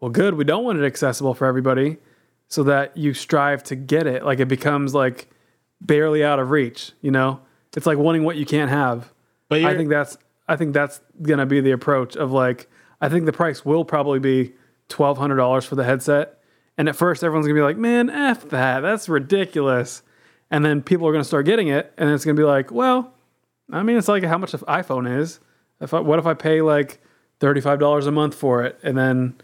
well, 0.00 0.10
good, 0.10 0.34
we 0.34 0.44
don't 0.44 0.64
want 0.64 0.78
it 0.78 0.84
accessible 0.84 1.32
for 1.32 1.46
everybody, 1.46 1.96
so 2.48 2.62
that 2.64 2.94
you 2.94 3.14
strive 3.14 3.62
to 3.64 3.76
get 3.76 4.06
it. 4.06 4.22
Like 4.22 4.40
it 4.40 4.48
becomes 4.48 4.92
like 4.94 5.30
barely 5.80 6.22
out 6.22 6.38
of 6.38 6.50
reach. 6.50 6.92
You 7.00 7.10
know, 7.10 7.40
it's 7.74 7.86
like 7.86 7.96
wanting 7.96 8.24
what 8.24 8.36
you 8.36 8.44
can't 8.44 8.70
have. 8.70 9.10
But 9.48 9.64
I 9.64 9.74
think 9.74 9.88
that's 9.88 10.18
I 10.46 10.56
think 10.56 10.74
that's 10.74 11.00
gonna 11.22 11.46
be 11.46 11.62
the 11.62 11.70
approach 11.70 12.16
of 12.16 12.32
like 12.32 12.68
I 13.00 13.08
think 13.08 13.24
the 13.24 13.32
price 13.32 13.64
will 13.64 13.84
probably 13.84 14.18
be 14.18 14.52
twelve 14.88 15.16
hundred 15.16 15.36
dollars 15.36 15.64
for 15.64 15.76
the 15.76 15.84
headset. 15.84 16.38
And 16.76 16.88
at 16.88 16.96
first 16.96 17.22
everyone's 17.22 17.46
gonna 17.46 17.58
be 17.58 17.62
like, 17.62 17.78
Man, 17.78 18.10
F 18.10 18.48
that, 18.50 18.80
that's 18.80 19.08
ridiculous. 19.08 20.02
And 20.50 20.64
then 20.64 20.82
people 20.82 21.08
are 21.08 21.12
gonna 21.12 21.24
start 21.24 21.46
getting 21.46 21.68
it, 21.68 21.94
and 21.96 22.10
it's 22.10 22.24
gonna 22.24 22.36
be 22.36 22.44
like, 22.44 22.70
Well, 22.70 23.14
I 23.72 23.82
mean 23.82 23.96
it's 23.96 24.08
like 24.08 24.24
how 24.24 24.38
much 24.38 24.52
an 24.54 24.60
iPhone 24.60 25.18
is. 25.18 25.40
If 25.80 25.94
I, 25.94 26.00
what 26.00 26.18
if 26.18 26.26
I 26.26 26.34
pay 26.34 26.60
like 26.62 27.00
thirty 27.40 27.60
five 27.60 27.78
dollars 27.78 28.06
a 28.06 28.12
month 28.12 28.34
for 28.34 28.62
it 28.64 28.78
and 28.82 28.96
then 28.96 29.34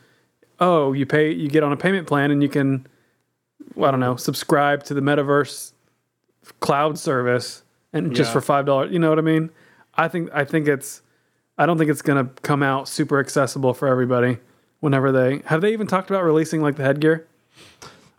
oh, 0.58 0.92
you 0.92 1.06
pay 1.06 1.32
you 1.32 1.48
get 1.48 1.62
on 1.62 1.72
a 1.72 1.76
payment 1.76 2.06
plan 2.06 2.30
and 2.30 2.42
you 2.42 2.48
can 2.48 2.86
well, 3.74 3.88
I 3.88 3.90
don't 3.92 4.00
know, 4.00 4.16
subscribe 4.16 4.82
to 4.84 4.94
the 4.94 5.00
metaverse 5.00 5.72
cloud 6.60 6.98
service 6.98 7.62
and 7.92 8.14
just 8.14 8.28
Yeah. 8.28 8.32
for 8.34 8.40
five 8.40 8.66
dollars. 8.66 8.92
You 8.92 8.98
know 8.98 9.08
what 9.10 9.18
I 9.18 9.22
mean? 9.22 9.50
I 9.94 10.08
think 10.08 10.30
I 10.32 10.44
think 10.44 10.68
it's 10.68 11.02
I 11.58 11.66
don't 11.66 11.76
think 11.78 11.90
it's 11.90 12.02
gonna 12.02 12.30
come 12.42 12.62
out 12.62 12.88
super 12.88 13.20
accessible 13.20 13.74
for 13.74 13.86
everybody 13.88 14.38
whenever 14.80 15.12
they 15.12 15.42
have 15.46 15.60
they 15.60 15.72
even 15.72 15.86
talked 15.86 16.10
about 16.10 16.24
releasing 16.24 16.62
like 16.62 16.76
the 16.76 16.82
headgear? 16.84 17.26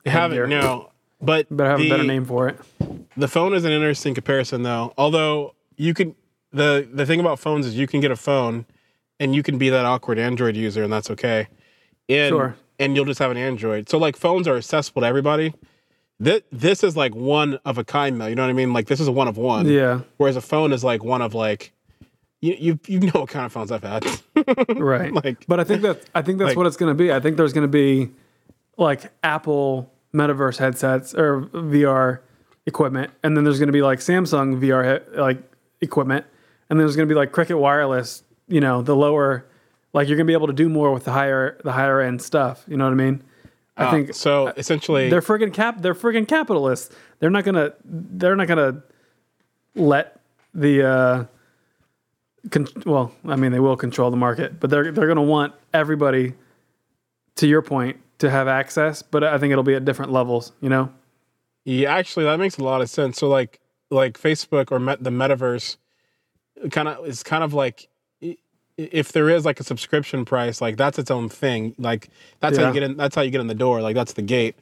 They 0.04 0.12
haven't 0.12 0.38
Headgear. 0.38 0.48
no. 0.62 0.88
But 1.24 1.56
Better 1.56 1.70
have 1.70 1.80
the, 1.80 1.86
a 1.86 1.90
better 1.90 2.04
name 2.04 2.26
for 2.26 2.48
it. 2.48 2.58
The 3.16 3.28
phone 3.28 3.54
is 3.54 3.64
an 3.64 3.72
interesting 3.72 4.16
comparison, 4.16 4.64
though. 4.64 4.92
Although 4.98 5.54
you 5.76 5.94
can, 5.94 6.16
the 6.52 6.88
the 6.92 7.06
thing 7.06 7.20
about 7.20 7.38
phones 7.38 7.68
is 7.68 7.76
you 7.76 7.86
can 7.86 8.00
get 8.00 8.10
a 8.10 8.16
phone, 8.16 8.66
and 9.22 9.34
you 9.34 9.42
can 9.44 9.58
be 9.58 9.70
that 9.70 9.86
awkward 9.86 10.20
Android 10.20 10.58
user, 10.58 10.84
and 10.84 10.92
that's 10.92 11.10
okay. 11.12 11.48
And 12.10 12.30
Sure. 12.30 12.56
and 12.80 12.96
you'll 12.96 13.06
just 13.06 13.20
have 13.20 13.32
an 13.32 13.38
Android. 13.38 13.88
So 13.88 13.98
like 13.98 14.18
phones 14.18 14.48
are 14.48 14.58
accessible 14.58 15.02
to 15.04 15.08
everybody. 15.08 15.54
This 16.20 16.42
this 16.52 16.84
is 16.84 16.98
like 16.98 17.16
one 17.16 17.60
of 17.66 17.78
a 17.78 17.84
kind, 17.84 18.20
though. 18.20 18.28
You 18.28 18.36
know 18.36 18.44
what 18.44 18.50
I 18.50 18.54
mean? 18.54 18.74
Like 18.74 18.88
this 18.88 19.00
is 19.00 19.08
a 19.08 19.12
one 19.12 19.28
of 19.28 19.38
one. 19.38 19.66
Yeah, 19.68 20.02
Whereas 20.18 20.36
a 20.36 20.42
phone 20.42 20.74
is 20.74 20.84
like 20.84 21.04
one 21.04 21.22
of 21.22 21.34
like, 21.34 21.72
you 22.42 22.56
you 22.60 22.80
you 22.88 23.00
know 23.00 23.22
what 23.22 23.30
kind 23.30 23.46
of 23.46 23.52
phones 23.52 23.72
I've 23.72 23.84
had. 23.84 24.04
right. 24.78 25.14
Like- 25.14 25.46
but 25.48 25.60
I 25.60 25.64
think 25.64 25.82
that 25.84 26.02
I 26.14 26.22
think 26.22 26.38
that's 26.40 26.50
like- 26.50 26.58
what 26.58 26.68
it's 26.68 26.78
gonna 26.78 26.94
be. 26.96 27.12
I 27.14 27.20
think 27.20 27.38
there's 27.38 27.54
gonna 27.54 27.68
be 27.68 28.10
like 28.78 29.12
Apple 29.24 29.92
metaverse 30.14 30.58
headsets 30.58 31.14
or 31.16 31.42
VR 31.54 32.20
equipment, 32.66 33.12
and 33.24 33.36
then 33.38 33.44
there's 33.44 33.60
gonna 33.60 33.72
be 33.72 33.82
like 33.82 34.00
Samsung 34.00 34.60
VR 34.60 34.84
he- 35.14 35.18
like 35.20 35.38
equipment, 35.82 36.26
and 36.70 36.78
then 36.80 36.86
there's 36.86 36.96
gonna 36.96 37.08
be 37.08 37.16
like 37.16 37.32
Cricket 37.32 37.58
Wireless. 37.58 38.24
You 38.52 38.60
know, 38.62 38.82
the 38.82 38.96
lower, 38.96 39.46
like 39.94 40.08
you're 40.08 40.18
gonna 40.18 40.28
be 40.28 40.34
able 40.34 40.48
to 40.48 40.54
do 40.54 40.70
more 40.70 40.92
with 40.94 41.06
the 41.06 41.12
higher 41.12 41.58
the 41.64 41.72
higher 41.72 42.02
end 42.02 42.22
stuff. 42.22 42.64
You 42.68 42.78
know 42.78 42.84
what 42.86 42.92
I 42.92 42.96
mean? 42.96 43.24
I 43.78 43.86
Uh, 43.86 43.92
think 43.92 44.14
so. 44.14 44.48
Essentially, 44.58 45.10
they're 45.10 45.22
friggin' 45.22 45.54
cap. 45.54 45.82
They're 45.82 45.96
friggin' 45.96 46.28
capitalists. 46.28 46.94
They're 47.20 47.30
not 47.30 47.44
gonna. 47.46 47.74
They're 47.86 48.36
not 48.36 48.48
gonna 48.48 48.84
let 49.76 50.20
the. 50.54 50.84
uh 50.86 51.24
con- 52.50 52.68
Well, 52.86 53.14
I 53.26 53.36
mean, 53.36 53.52
they 53.52 53.60
will 53.60 53.78
control 53.78 54.12
the 54.12 54.18
market, 54.18 54.60
but 54.60 54.70
they're 54.70 54.92
they're 54.92 55.08
gonna 55.08 55.22
want 55.24 55.54
everybody. 55.74 56.34
To 57.38 57.48
your 57.48 57.62
point, 57.62 57.98
to 58.20 58.30
have 58.30 58.48
access, 58.50 59.02
but 59.02 59.24
I 59.24 59.38
think 59.38 59.52
it'll 59.52 59.64
be 59.64 59.74
at 59.74 59.86
different 59.86 60.12
levels. 60.12 60.52
You 60.62 60.70
know. 60.70 60.90
Yeah, 61.64 61.96
actually, 61.96 62.26
that 62.26 62.38
makes 62.40 62.58
a 62.58 62.64
lot 62.64 62.82
of 62.82 62.90
sense. 62.90 63.18
So, 63.18 63.30
like, 63.30 63.60
like 63.90 64.20
Facebook 64.20 64.72
or 64.72 64.80
met, 64.80 65.02
the 65.04 65.12
metaverse, 65.12 65.78
kind 66.72 66.88
of 66.90 67.08
is 67.08 67.24
kind 67.24 67.44
of 67.44 67.54
like 67.54 67.88
if 68.78 69.12
there 69.12 69.30
is 69.30 69.46
like 69.46 69.60
a 69.60 69.64
subscription 69.64 70.26
price, 70.26 70.62
like 70.62 70.78
that's 70.78 70.98
its 71.00 71.12
own 71.12 71.30
thing. 71.30 71.76
Like 71.78 72.10
that's 72.40 72.58
how 72.58 72.68
you 72.68 72.74
get 72.74 72.84
in. 72.84 72.98
That's 72.98 73.16
how 73.16 73.22
you 73.22 73.32
get 73.32 73.42
in 73.42 73.48
the 73.48 73.56
door. 73.56 73.82
Like 73.82 73.96
that's 73.96 74.14
the 74.14 74.22
gate. 74.22 74.56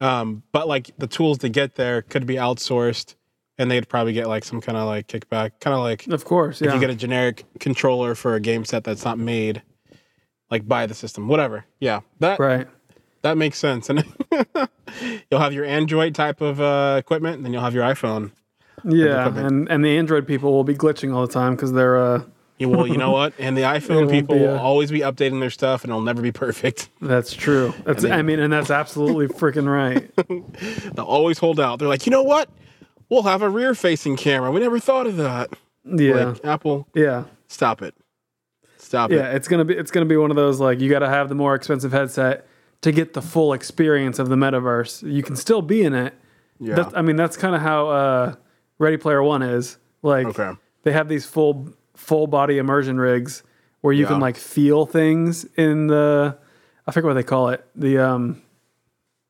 Um, 0.00 0.42
but 0.52 0.68
like 0.68 0.90
the 0.98 1.06
tools 1.06 1.38
to 1.38 1.48
get 1.48 1.76
there 1.76 2.02
could 2.02 2.26
be 2.26 2.34
outsourced, 2.34 3.14
and 3.58 3.70
they'd 3.70 3.88
probably 3.88 4.12
get 4.12 4.28
like 4.28 4.44
some 4.44 4.60
kind 4.60 4.76
of 4.76 4.86
like 4.86 5.08
kickback, 5.08 5.52
kind 5.60 5.74
of 5.74 5.80
like 5.80 6.06
Of 6.08 6.24
course, 6.24 6.60
if 6.60 6.66
yeah. 6.66 6.74
you 6.74 6.80
get 6.80 6.90
a 6.90 6.94
generic 6.94 7.44
controller 7.60 8.14
for 8.14 8.34
a 8.34 8.40
game 8.40 8.64
set 8.64 8.84
that's 8.84 9.04
not 9.04 9.18
made, 9.18 9.62
like 10.50 10.68
by 10.68 10.86
the 10.86 10.94
system, 10.94 11.28
whatever. 11.28 11.64
Yeah, 11.80 12.00
that 12.20 12.38
right. 12.38 12.66
that 13.22 13.38
makes 13.38 13.58
sense. 13.58 13.88
And 13.88 14.04
you'll 15.30 15.40
have 15.40 15.54
your 15.54 15.64
Android 15.64 16.14
type 16.14 16.40
of 16.40 16.60
uh, 16.60 16.96
equipment, 16.98 17.36
and 17.36 17.46
then 17.46 17.52
you'll 17.52 17.62
have 17.62 17.74
your 17.74 17.84
iPhone. 17.84 18.32
Yeah, 18.84 19.34
and 19.34 19.68
and 19.70 19.84
the 19.84 19.96
Android 19.96 20.26
people 20.26 20.52
will 20.52 20.64
be 20.64 20.74
glitching 20.74 21.14
all 21.14 21.26
the 21.26 21.32
time 21.32 21.56
because 21.56 21.72
they're. 21.72 21.96
uh 21.96 22.22
You, 22.58 22.70
well, 22.70 22.86
you 22.86 22.96
know 22.96 23.10
what? 23.10 23.34
And 23.38 23.54
the 23.56 23.62
iPhone 23.62 24.10
people 24.10 24.34
be, 24.36 24.40
will 24.42 24.58
always 24.58 24.90
be 24.90 25.00
updating 25.00 25.40
their 25.40 25.50
stuff, 25.50 25.84
and 25.84 25.90
it'll 25.90 26.00
never 26.02 26.22
be 26.22 26.32
perfect. 26.32 26.88
That's 27.02 27.34
true. 27.34 27.74
That's. 27.84 28.02
then- 28.02 28.12
I 28.12 28.22
mean, 28.22 28.38
and 28.40 28.50
that's 28.52 28.70
absolutely 28.70 29.28
freaking 29.28 29.70
right. 29.70 30.10
They'll 30.94 31.04
always 31.04 31.38
hold 31.38 31.60
out. 31.60 31.78
They're 31.78 31.88
like, 31.88 32.06
you 32.06 32.10
know 32.10 32.22
what? 32.22 32.48
We'll 33.10 33.24
have 33.24 33.42
a 33.42 33.48
rear-facing 33.50 34.16
camera. 34.16 34.50
We 34.50 34.60
never 34.60 34.78
thought 34.80 35.06
of 35.06 35.16
that. 35.18 35.50
Yeah. 35.84 36.24
Like 36.30 36.44
Apple, 36.44 36.88
yeah. 36.94 37.24
stop 37.48 37.82
it. 37.82 37.94
Stop 38.78 39.10
Yeah, 39.10 39.16
it. 39.16 39.20
Yeah, 39.20 39.30
it's 39.32 39.48
gonna 39.48 39.64
be 39.64 39.74
it's 39.76 39.90
gonna 39.90 40.06
be 40.06 40.16
one 40.16 40.30
of 40.30 40.36
those 40.36 40.58
like 40.60 40.80
you 40.80 40.88
got 40.90 41.00
to 41.00 41.08
have 41.08 41.28
the 41.28 41.34
more 41.34 41.54
expensive 41.54 41.92
headset 41.92 42.46
to 42.82 42.90
get 42.92 43.12
the 43.14 43.22
full 43.22 43.52
experience 43.52 44.18
of 44.18 44.28
the 44.28 44.36
metaverse. 44.36 45.08
You 45.08 45.22
can 45.22 45.36
still 45.36 45.62
be 45.62 45.82
in 45.82 45.94
it. 45.94 46.14
Yeah. 46.58 46.74
That's, 46.76 46.94
I 46.94 47.02
mean, 47.02 47.16
that's 47.16 47.36
kind 47.36 47.54
of 47.54 47.60
how 47.62 47.88
uh, 47.88 48.34
Ready 48.78 48.96
Player 48.96 49.22
One 49.22 49.42
is. 49.42 49.78
Like 50.02 50.26
Okay. 50.26 50.50
they 50.82 50.92
have 50.92 51.08
these 51.08 51.24
full 51.26 51.72
full 51.96 52.26
body 52.26 52.58
immersion 52.58 52.98
rigs 52.98 53.42
where 53.80 53.92
you 53.92 54.06
can 54.06 54.20
like 54.20 54.36
feel 54.36 54.86
things 54.86 55.44
in 55.56 55.86
the 55.86 56.36
I 56.86 56.92
forget 56.92 57.06
what 57.06 57.14
they 57.14 57.22
call 57.22 57.48
it 57.48 57.66
the 57.74 57.98
um 57.98 58.42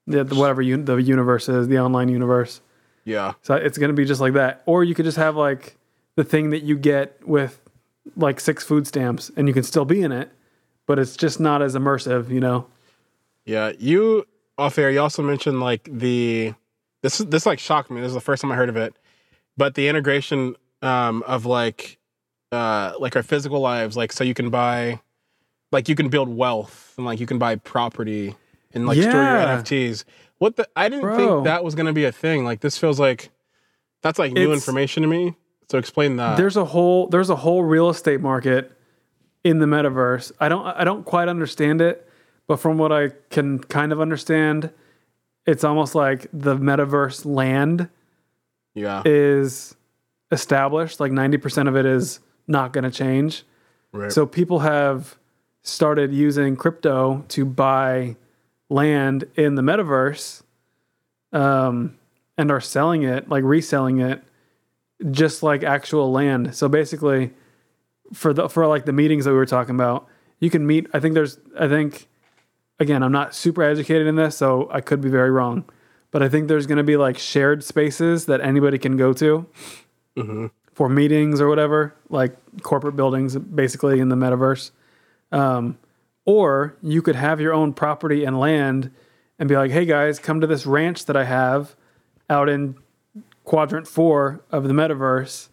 the, 0.07 0.25
the 0.25 0.35
whatever 0.35 0.63
un- 0.63 0.85
the 0.85 0.97
universe 0.97 1.49
is 1.49 1.69
the 1.69 1.79
online 1.79 2.09
universe. 2.09 2.61
yeah. 3.05 3.35
So 3.43 3.55
it's 3.55 3.79
going 3.79 3.89
to 3.89 3.95
be 3.95 4.05
just 4.05 4.21
like 4.21 4.35
that. 4.35 4.63
Or 4.67 4.85
you 4.85 4.95
could 4.95 5.05
just 5.05 5.17
have 5.17 5.37
like 5.37 5.77
the 6.15 6.25
thing 6.25 6.51
that 6.51 6.63
you 6.63 6.77
get 6.77 7.27
with 7.27 7.61
like 8.17 8.39
six 8.41 8.63
food 8.65 8.87
stamps 8.87 9.31
and 9.37 9.49
you 9.49 9.55
can 9.55 9.65
still 9.65 9.85
be 9.85 10.03
in 10.03 10.13
it, 10.13 10.31
but 10.87 10.99
it's 10.99 11.17
just 11.17 11.41
not 11.41 11.61
as 11.61 11.75
immersive, 11.75 12.31
you 12.31 12.41
know? 12.41 12.69
Yeah, 13.45 13.73
you 13.79 14.27
off 14.59 14.79
air. 14.79 14.91
You 14.91 15.01
also 15.01 15.23
mentioned 15.23 15.61
like 15.61 15.89
the 15.91 16.55
this 17.03 17.19
this 17.19 17.47
like 17.47 17.59
shocked 17.59 17.91
me. 17.91 18.01
This 18.01 18.09
is 18.09 18.15
the 18.15 18.21
first 18.21 18.43
time 18.43 18.53
I 18.53 18.57
heard 18.57 18.69
of 18.69 18.77
it, 18.77 18.95
but 19.57 19.75
the 19.75 19.89
integration 19.89 20.57
um, 20.83 21.23
of 21.25 21.47
like 21.47 21.96
uh, 22.53 22.93
like 22.99 23.17
our 23.17 23.23
physical 23.23 23.61
lives, 23.61 23.97
like 23.97 24.13
so 24.13 24.25
you 24.25 24.35
can 24.35 24.51
buy, 24.51 25.01
like 25.73 25.89
you 25.89 25.95
can 25.95 26.09
build 26.09 26.29
wealth 26.29 26.95
and 26.97 27.07
like 27.07 27.21
you 27.21 27.27
can 27.27 27.39
buy 27.39 27.57
property 27.57 28.35
and 28.73 28.87
like 28.87 28.99
store 28.99 29.13
your 29.13 29.23
Yeah. 29.23 29.59
NFTs. 29.63 30.05
What 30.39 30.57
the? 30.57 30.69
I 30.77 30.89
didn't 30.89 31.03
Bro. 31.03 31.17
think 31.17 31.45
that 31.45 31.65
was 31.65 31.75
gonna 31.75 31.93
be 31.93 32.05
a 32.05 32.13
thing. 32.13 32.45
Like 32.45 32.61
this 32.61 32.77
feels 32.79 33.01
like 33.01 33.31
that's 34.03 34.19
like 34.19 34.33
new 34.33 34.43
It's- 34.53 34.57
information 34.59 35.03
to 35.03 35.09
me. 35.09 35.35
So 35.71 35.79
explain 35.79 36.17
that. 36.17 36.37
There's 36.37 36.57
a 36.57 36.65
whole 36.65 37.09
there's 37.09 37.31
a 37.31 37.37
whole 37.37 37.65
real 37.65 37.89
estate 37.91 38.21
market 38.21 38.71
in 39.43 39.59
the 39.59 39.67
metaverse. 39.67 40.31
I 40.39 40.49
don't 40.49 40.65
I 40.67 40.85
don't 40.85 41.05
quite 41.05 41.29
understand 41.29 41.81
it, 41.81 42.09
but 42.47 42.61
from 42.61 42.79
what 42.79 42.93
I 42.93 43.09
can 43.31 43.59
kind 43.59 43.93
of 43.93 44.01
understand, 44.01 44.71
it's 45.47 45.65
almost 45.65 45.95
like 45.97 46.29
the 46.33 46.57
metaverse 46.57 47.25
land 47.25 47.89
yeah, 48.75 49.03
is 49.05 49.75
established, 50.31 51.01
like 51.01 51.11
90% 51.13 51.67
of 51.69 51.77
it 51.77 51.87
is 51.87 52.21
not 52.47 52.73
going 52.73 52.85
to 52.85 52.91
change. 52.91 53.45
right. 53.93 54.13
So 54.13 54.27
people 54.27 54.61
have 54.61 55.17
started 55.63 56.13
using 56.13 56.57
crypto 56.57 57.25
to 57.29 57.45
buy 57.45 58.17
land 58.69 59.25
in 59.35 59.55
the 59.55 59.63
metaverse, 59.63 60.43
um, 61.33 61.99
and 62.39 62.51
are 62.51 62.61
selling 62.61 63.03
it, 63.03 63.29
like 63.29 63.45
reselling 63.45 64.01
it, 64.01 64.23
just 65.11 65.43
like 65.43 65.63
actual 65.63 66.11
land. 66.13 66.55
So 66.55 66.69
basically, 66.69 67.33
for 68.13 68.33
the 68.33 68.49
for 68.49 68.67
like 68.67 68.85
the 68.85 68.93
meetings 68.93 69.25
that 69.25 69.33
we 69.33 69.37
were 69.37 69.47
talking 69.47 69.75
about, 69.75 70.07
you 70.41 70.51
can 70.51 70.67
meet. 70.67 70.87
I 70.93 71.01
think 71.01 71.15
there's. 71.15 71.39
I 71.59 71.69
think, 71.69 72.09
again, 72.79 73.03
I'm 73.03 73.13
not 73.13 73.35
super 73.35 73.63
educated 73.63 74.07
in 74.07 74.17
this, 74.17 74.37
so 74.37 74.69
I 74.71 74.81
could 74.81 75.01
be 75.01 75.09
very 75.09 75.31
wrong. 75.31 75.65
But 76.11 76.23
I 76.23 76.29
think 76.29 76.49
there's 76.49 76.67
going 76.67 76.79
to 76.79 76.85
be 76.85 76.97
like 76.97 77.19
shared 77.19 77.65
spaces 77.65 78.27
that 78.27 78.41
anybody 78.41 78.79
can 78.79 78.97
go 78.97 79.13
to 79.15 79.47
for 80.77 80.91
meetings 80.91 81.41
or 81.41 81.49
whatever, 81.49 81.95
like 82.11 82.37
corporate 82.63 82.97
buildings, 82.97 83.35
basically 83.35 83.99
in 83.99 84.11
the 84.11 84.15
metaverse. 84.15 84.73
Um, 85.33 85.79
or 86.27 86.77
you 86.83 87.01
could 87.01 87.17
have 87.17 87.41
your 87.41 87.55
own 87.55 87.73
property 87.73 88.25
and 88.25 88.39
land 88.39 88.91
and 89.39 89.49
be 89.49 89.57
like, 89.57 89.71
hey 89.71 89.87
guys, 89.87 90.19
come 90.19 90.43
to 90.43 90.47
this 90.47 90.67
ranch 90.67 91.07
that 91.07 91.17
I 91.17 91.25
have 91.25 91.75
out 92.29 92.51
in 92.51 92.77
quadrant 93.45 93.89
four 93.89 94.43
of 94.51 94.65
the 94.69 94.75
metaverse. 94.75 95.49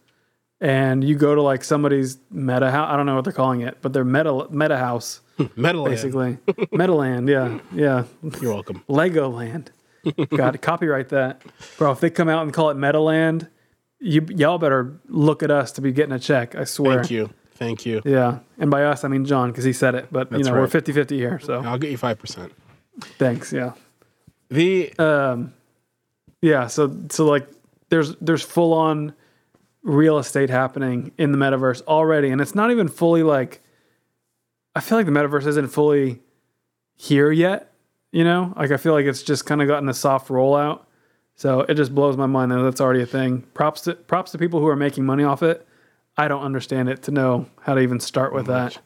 And 0.60 1.02
you 1.02 1.14
go 1.14 1.34
to 1.34 1.40
like 1.40 1.64
somebody's 1.64 2.18
meta 2.30 2.70
house. 2.70 2.90
I 2.92 2.96
don't 2.96 3.06
know 3.06 3.14
what 3.14 3.24
they're 3.24 3.32
calling 3.32 3.62
it, 3.62 3.78
but 3.80 3.94
their 3.94 4.04
meta 4.04 4.46
meta 4.50 4.76
house, 4.76 5.22
Metal 5.56 5.86
basically. 5.86 6.36
meta 6.70 6.94
land, 6.94 7.30
yeah. 7.30 7.60
Yeah. 7.72 8.04
You're 8.42 8.52
welcome. 8.52 8.84
Legoland. 8.90 9.68
Got 10.36 10.50
to 10.50 10.58
copyright 10.58 11.08
that, 11.08 11.40
bro. 11.78 11.92
If 11.92 12.00
they 12.00 12.10
come 12.10 12.28
out 12.28 12.42
and 12.42 12.52
call 12.52 12.68
it 12.68 12.76
Metaland, 12.76 13.48
you 14.04 14.26
y'all 14.30 14.58
better 14.58 15.00
look 15.08 15.42
at 15.42 15.50
us 15.50 15.72
to 15.72 15.80
be 15.80 15.90
getting 15.90 16.12
a 16.12 16.18
check. 16.18 16.54
I 16.54 16.64
swear. 16.64 16.98
Thank 16.98 17.10
you. 17.10 17.30
Thank 17.54 17.86
you. 17.86 18.02
Yeah, 18.04 18.40
and 18.58 18.70
by 18.70 18.84
us 18.84 19.02
I 19.02 19.08
mean 19.08 19.24
John 19.24 19.50
because 19.50 19.64
he 19.64 19.72
said 19.72 19.94
it. 19.94 20.08
But 20.12 20.30
you 20.30 20.38
That's 20.38 20.48
know 20.48 20.54
we're 20.54 20.62
right. 20.62 20.70
50-50 20.70 21.10
here, 21.12 21.38
so 21.38 21.62
I'll 21.62 21.78
get 21.78 21.90
you 21.90 21.96
five 21.96 22.18
percent. 22.18 22.52
thanks. 23.18 23.52
Yeah, 23.52 23.72
The 24.50 24.92
um, 24.98 25.54
yeah. 26.42 26.66
So 26.66 26.94
so 27.10 27.24
like 27.24 27.48
there's 27.88 28.14
there's 28.16 28.42
full 28.42 28.74
on 28.74 29.14
real 29.82 30.18
estate 30.18 30.50
happening 30.50 31.12
in 31.16 31.32
the 31.32 31.38
metaverse 31.38 31.82
already, 31.82 32.28
and 32.30 32.40
it's 32.40 32.54
not 32.54 32.70
even 32.70 32.88
fully 32.88 33.22
like. 33.22 33.60
I 34.76 34.80
feel 34.80 34.98
like 34.98 35.06
the 35.06 35.12
metaverse 35.12 35.46
isn't 35.46 35.68
fully 35.68 36.20
here 36.96 37.30
yet. 37.32 37.72
You 38.12 38.24
know, 38.24 38.52
like 38.56 38.70
I 38.70 38.76
feel 38.76 38.92
like 38.92 39.06
it's 39.06 39.22
just 39.22 39.46
kind 39.46 39.62
of 39.62 39.68
gotten 39.68 39.88
a 39.88 39.94
soft 39.94 40.28
rollout. 40.28 40.80
So 41.36 41.60
it 41.60 41.74
just 41.74 41.94
blows 41.94 42.16
my 42.16 42.26
mind 42.26 42.52
that 42.52 42.62
that's 42.62 42.80
already 42.80 43.02
a 43.02 43.06
thing. 43.06 43.42
Props 43.54 43.82
to 43.82 43.94
props 43.94 44.30
to 44.32 44.38
people 44.38 44.60
who 44.60 44.68
are 44.68 44.76
making 44.76 45.04
money 45.04 45.24
off 45.24 45.42
it. 45.42 45.66
I 46.16 46.28
don't 46.28 46.42
understand 46.42 46.88
it 46.88 47.02
to 47.04 47.10
know 47.10 47.46
how 47.60 47.74
to 47.74 47.80
even 47.80 47.98
start 47.98 48.32
with 48.32 48.46
that. 48.46 48.78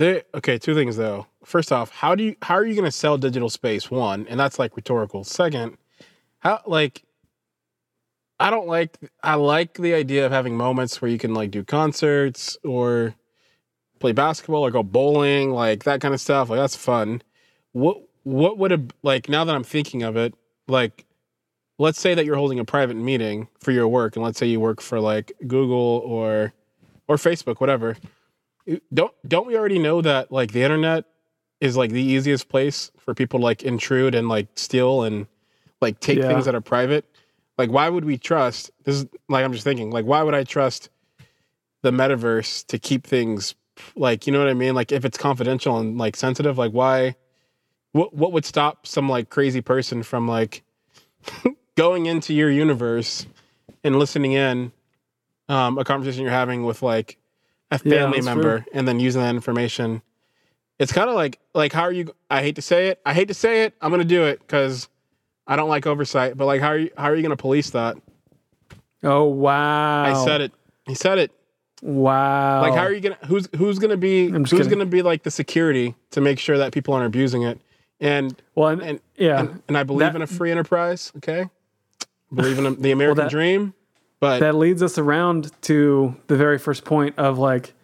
Okay, 0.00 0.58
two 0.58 0.74
things 0.74 0.96
though. 0.96 1.26
First 1.44 1.70
off, 1.70 1.90
how 1.90 2.14
do 2.14 2.24
you 2.24 2.36
how 2.42 2.54
are 2.54 2.64
you 2.64 2.74
going 2.74 2.86
to 2.86 2.90
sell 2.90 3.18
digital 3.18 3.48
space? 3.48 3.90
One, 3.90 4.26
and 4.28 4.40
that's 4.40 4.58
like 4.58 4.74
rhetorical. 4.74 5.22
Second, 5.22 5.76
how 6.40 6.60
like 6.66 7.04
I 8.40 8.50
don't 8.50 8.66
like 8.66 8.98
I 9.22 9.34
like 9.34 9.74
the 9.74 9.94
idea 9.94 10.26
of 10.26 10.32
having 10.32 10.56
moments 10.56 11.00
where 11.00 11.10
you 11.10 11.18
can 11.18 11.34
like 11.34 11.52
do 11.52 11.62
concerts 11.62 12.56
or 12.64 13.14
play 14.00 14.12
basketball 14.12 14.66
or 14.66 14.70
go 14.72 14.82
bowling, 14.82 15.52
like 15.52 15.84
that 15.84 16.00
kind 16.00 16.14
of 16.14 16.20
stuff. 16.20 16.50
Like 16.50 16.58
that's 16.58 16.74
fun. 16.74 17.22
What 17.70 18.02
what 18.24 18.58
would 18.58 18.72
have 18.72 18.88
like 19.02 19.28
now 19.28 19.44
that 19.44 19.54
I'm 19.54 19.62
thinking 19.62 20.02
of 20.02 20.16
it, 20.16 20.34
like 20.66 21.04
let's 21.82 22.00
say 22.00 22.14
that 22.14 22.24
you're 22.24 22.36
holding 22.36 22.58
a 22.58 22.64
private 22.64 22.96
meeting 22.96 23.48
for 23.60 23.72
your 23.72 23.88
work 23.88 24.16
and 24.16 24.24
let's 24.24 24.38
say 24.38 24.46
you 24.46 24.60
work 24.60 24.80
for 24.80 25.00
like 25.00 25.32
Google 25.46 26.02
or 26.04 26.52
or 27.08 27.16
Facebook, 27.16 27.60
whatever 27.60 27.96
don't 28.92 29.12
don't 29.26 29.46
we 29.46 29.56
already 29.56 29.78
know 29.78 30.00
that 30.00 30.30
like 30.30 30.52
the 30.52 30.62
internet 30.62 31.04
is 31.60 31.76
like 31.76 31.90
the 31.90 32.02
easiest 32.02 32.48
place 32.48 32.90
for 32.96 33.14
people 33.14 33.40
to 33.40 33.44
like 33.44 33.62
intrude 33.62 34.14
and 34.14 34.28
like 34.28 34.46
steal 34.54 35.02
and 35.02 35.26
like 35.80 35.98
take 36.00 36.18
Yeah. 36.18 36.28
things 36.28 36.44
that 36.44 36.54
are 36.54 36.60
private 36.60 37.04
like 37.58 37.70
why 37.70 37.88
would 37.88 38.04
we 38.04 38.16
trust 38.16 38.70
this 38.84 38.96
is 38.96 39.06
like 39.28 39.44
i'm 39.44 39.52
just 39.52 39.64
thinking 39.64 39.90
like 39.90 40.04
why 40.04 40.22
would 40.22 40.34
i 40.34 40.44
trust 40.44 40.90
the 41.82 41.90
metaverse 41.90 42.64
to 42.66 42.78
keep 42.78 43.04
things 43.06 43.54
like 43.96 44.26
you 44.26 44.32
know 44.32 44.38
what 44.38 44.48
i 44.48 44.54
mean 44.54 44.74
like 44.74 44.92
if 44.92 45.04
it's 45.04 45.18
confidential 45.18 45.78
and 45.78 45.98
like 45.98 46.14
sensitive 46.14 46.56
like 46.56 46.72
why 46.72 47.16
what 47.92 48.14
what 48.14 48.32
would 48.32 48.44
stop 48.44 48.86
some 48.86 49.08
like 49.08 49.28
crazy 49.28 49.60
person 49.60 50.02
from 50.04 50.28
like 50.28 50.62
going 51.76 52.06
into 52.06 52.34
your 52.34 52.50
universe 52.50 53.26
and 53.84 53.98
listening 53.98 54.32
in 54.32 54.72
um 55.48 55.78
a 55.78 55.84
conversation 55.84 56.22
you're 56.22 56.30
having 56.30 56.64
with 56.64 56.82
like 56.82 57.18
a 57.70 57.78
family 57.78 58.18
that's 58.18 58.26
member 58.26 58.64
and 58.74 58.86
then 58.86 59.00
using 59.00 59.22
that 59.22 59.34
information. 59.34 60.02
It's 60.78 60.92
kind 60.92 61.08
of 61.08 61.14
like 61.14 61.38
like 61.54 61.72
how 61.72 61.82
are 61.82 61.92
you 61.92 62.12
i 62.30 62.42
hate 62.42 62.56
to 62.56 62.62
say 62.62 62.88
it 62.88 63.00
i 63.06 63.14
hate 63.14 63.28
to 63.28 63.34
say 63.34 63.62
it 63.62 63.74
i'm 63.80 63.90
gonna 63.90 64.04
do 64.04 64.24
it 64.24 64.40
because 64.40 64.88
i 65.46 65.54
don't 65.54 65.68
like 65.68 65.86
oversight 65.86 66.36
but 66.36 66.46
like 66.46 66.60
how 66.60 66.68
are 66.68 66.78
you 66.78 66.90
how 66.96 67.04
are 67.04 67.14
you 67.14 67.22
gonna 67.22 67.36
police 67.36 67.70
that? 67.70 67.96
Oh 69.04 69.24
wow! 69.24 70.04
i 70.04 70.24
said 70.24 70.40
it. 70.40 70.52
He 70.86 70.94
said 70.94 71.18
it. 71.18 71.32
Wow! 71.82 72.62
like 72.62 72.74
how 72.74 72.82
are 72.82 72.92
you 72.92 73.00
gonna 73.00 73.18
who's 73.26 73.48
who's 73.56 73.78
gonna 73.78 73.96
be 73.96 74.28
who's 74.28 74.50
kidding. 74.50 74.68
gonna 74.68 74.86
be 74.86 75.02
like 75.02 75.22
the 75.24 75.30
security 75.30 75.94
to 76.12 76.20
make 76.20 76.38
sure 76.38 76.58
that 76.58 76.72
people 76.72 76.94
aren't 76.94 77.06
abusing 77.06 77.42
it? 77.42 77.60
And 78.00 78.40
Well, 78.54 78.68
and, 78.68 78.82
and 78.82 79.00
yeah, 79.16 79.40
and, 79.40 79.62
and 79.68 79.76
i 79.78 79.82
believe 79.82 80.00
That- 80.12 80.16
in 80.16 80.22
a 80.22 80.26
free 80.26 80.50
enterprise 80.50 81.12
okay 81.18 81.48
believe 82.32 82.58
in 82.58 82.80
the 82.80 82.90
american 82.90 83.24
that- 83.24 83.30
dream 83.30 83.74
but 84.22 84.38
that 84.38 84.54
leads 84.54 84.84
us 84.84 84.98
around 84.98 85.50
to 85.62 86.14
the 86.28 86.36
very 86.36 86.56
first 86.56 86.84
point 86.84 87.18
of 87.18 87.40
like, 87.40 87.74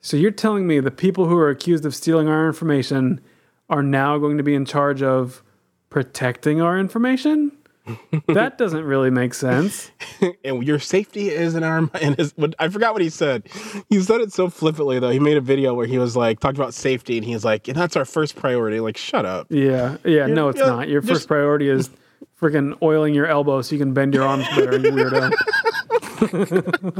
so 0.00 0.16
you're 0.16 0.30
telling 0.30 0.64
me 0.64 0.78
the 0.78 0.92
people 0.92 1.26
who 1.26 1.36
are 1.36 1.50
accused 1.50 1.84
of 1.84 1.92
stealing 1.92 2.28
our 2.28 2.46
information 2.46 3.20
are 3.68 3.82
now 3.82 4.16
going 4.16 4.36
to 4.36 4.44
be 4.44 4.54
in 4.54 4.64
charge 4.64 5.02
of 5.02 5.42
protecting 5.90 6.60
our 6.60 6.78
information? 6.78 7.50
that 8.28 8.58
doesn't 8.58 8.84
really 8.84 9.10
make 9.10 9.34
sense. 9.34 9.90
and 10.44 10.62
your 10.62 10.78
safety 10.78 11.30
is 11.30 11.56
in 11.56 11.64
our 11.64 11.82
what 12.36 12.54
I 12.60 12.68
forgot 12.68 12.92
what 12.92 13.02
he 13.02 13.10
said. 13.10 13.48
He 13.88 14.00
said 14.00 14.20
it 14.20 14.32
so 14.32 14.48
flippantly 14.48 15.00
though. 15.00 15.10
He 15.10 15.18
made 15.18 15.36
a 15.36 15.40
video 15.40 15.74
where 15.74 15.86
he 15.88 15.98
was 15.98 16.14
like 16.14 16.38
talked 16.38 16.58
about 16.58 16.74
safety 16.74 17.16
and 17.16 17.26
he's 17.26 17.44
like, 17.44 17.66
and 17.66 17.76
that's 17.76 17.96
our 17.96 18.04
first 18.04 18.36
priority. 18.36 18.78
Like, 18.78 18.96
shut 18.96 19.26
up. 19.26 19.48
Yeah, 19.50 19.96
yeah, 20.04 20.26
no, 20.26 20.48
it's 20.48 20.60
not. 20.60 20.88
Your 20.88 21.00
just- 21.00 21.12
first 21.12 21.26
priority 21.26 21.68
is 21.68 21.90
freaking 22.40 22.76
oiling 22.82 23.14
your 23.14 23.26
elbow 23.26 23.62
so 23.62 23.74
you 23.74 23.78
can 23.78 23.92
bend 23.92 24.14
your 24.14 24.24
arms 24.24 24.46
better, 24.56 24.78
you 24.78 24.92
weirdo. 24.92 25.32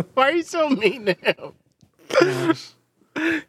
Why 0.14 0.28
are 0.28 0.32
you 0.32 0.42
so 0.42 0.68
mean 0.70 1.06
to 1.06 1.14
him? 1.14 2.54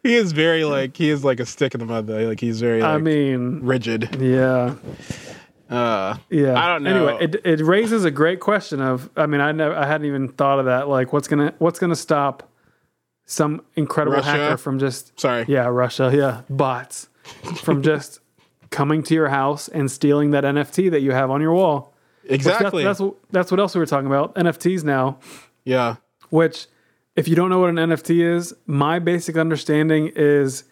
he 0.02 0.14
is 0.14 0.32
very 0.32 0.64
like 0.64 0.96
he 0.96 1.10
is 1.10 1.24
like 1.24 1.40
a 1.40 1.46
stick 1.46 1.74
in 1.74 1.80
the 1.80 1.86
mud 1.86 2.06
though. 2.06 2.26
Like 2.28 2.40
he's 2.40 2.60
very 2.60 2.80
like, 2.80 2.90
I 2.90 2.98
mean, 2.98 3.60
rigid. 3.60 4.16
yeah. 4.20 4.74
Uh 5.68 6.16
Yeah. 6.28 6.58
I 6.58 6.66
don't 6.66 6.82
know. 6.82 7.08
Anyway, 7.08 7.24
it, 7.24 7.36
it 7.44 7.64
raises 7.64 8.04
a 8.04 8.10
great 8.10 8.40
question 8.40 8.80
of 8.80 9.08
I 9.16 9.26
mean, 9.26 9.40
I 9.40 9.52
never 9.52 9.74
I 9.74 9.86
hadn't 9.86 10.06
even 10.06 10.28
thought 10.28 10.58
of 10.58 10.66
that. 10.66 10.88
Like 10.88 11.12
what's 11.12 11.28
gonna 11.28 11.54
what's 11.58 11.78
gonna 11.78 11.96
stop 11.96 12.48
some 13.26 13.62
incredible 13.76 14.16
Russia? 14.16 14.30
hacker 14.30 14.56
from 14.56 14.78
just 14.80 15.18
sorry. 15.18 15.44
yeah, 15.46 15.66
Russia, 15.66 16.10
yeah, 16.12 16.42
bots 16.50 17.08
from 17.62 17.82
just 17.82 18.19
coming 18.70 19.02
to 19.04 19.14
your 19.14 19.28
house 19.28 19.68
and 19.68 19.90
stealing 19.90 20.30
that 20.30 20.44
NFT 20.44 20.90
that 20.90 21.00
you 21.00 21.12
have 21.12 21.30
on 21.30 21.40
your 21.40 21.52
wall. 21.54 21.92
That's- 22.22 22.36
Exactly. 22.46 22.84
That's, 22.84 23.00
what 23.00 23.14
that's 23.30 23.50
what 23.50 23.58
else 23.58 23.74
we 23.74 23.80
were 23.80 23.86
talking 23.86 24.06
about. 24.06 24.34
NFTs 24.36 24.84
now, 24.84 25.18
yeah. 25.64 25.96
which 26.28 26.66
if 27.16 27.26
you 27.26 27.34
don't 27.34 27.50
know 27.50 27.58
what 27.58 27.70
an 27.70 27.76
NFT 27.76 28.22
is, 28.24 28.54
my 28.66 28.98
basic 29.00 29.36
understanding 29.36 30.12
is 30.14 30.64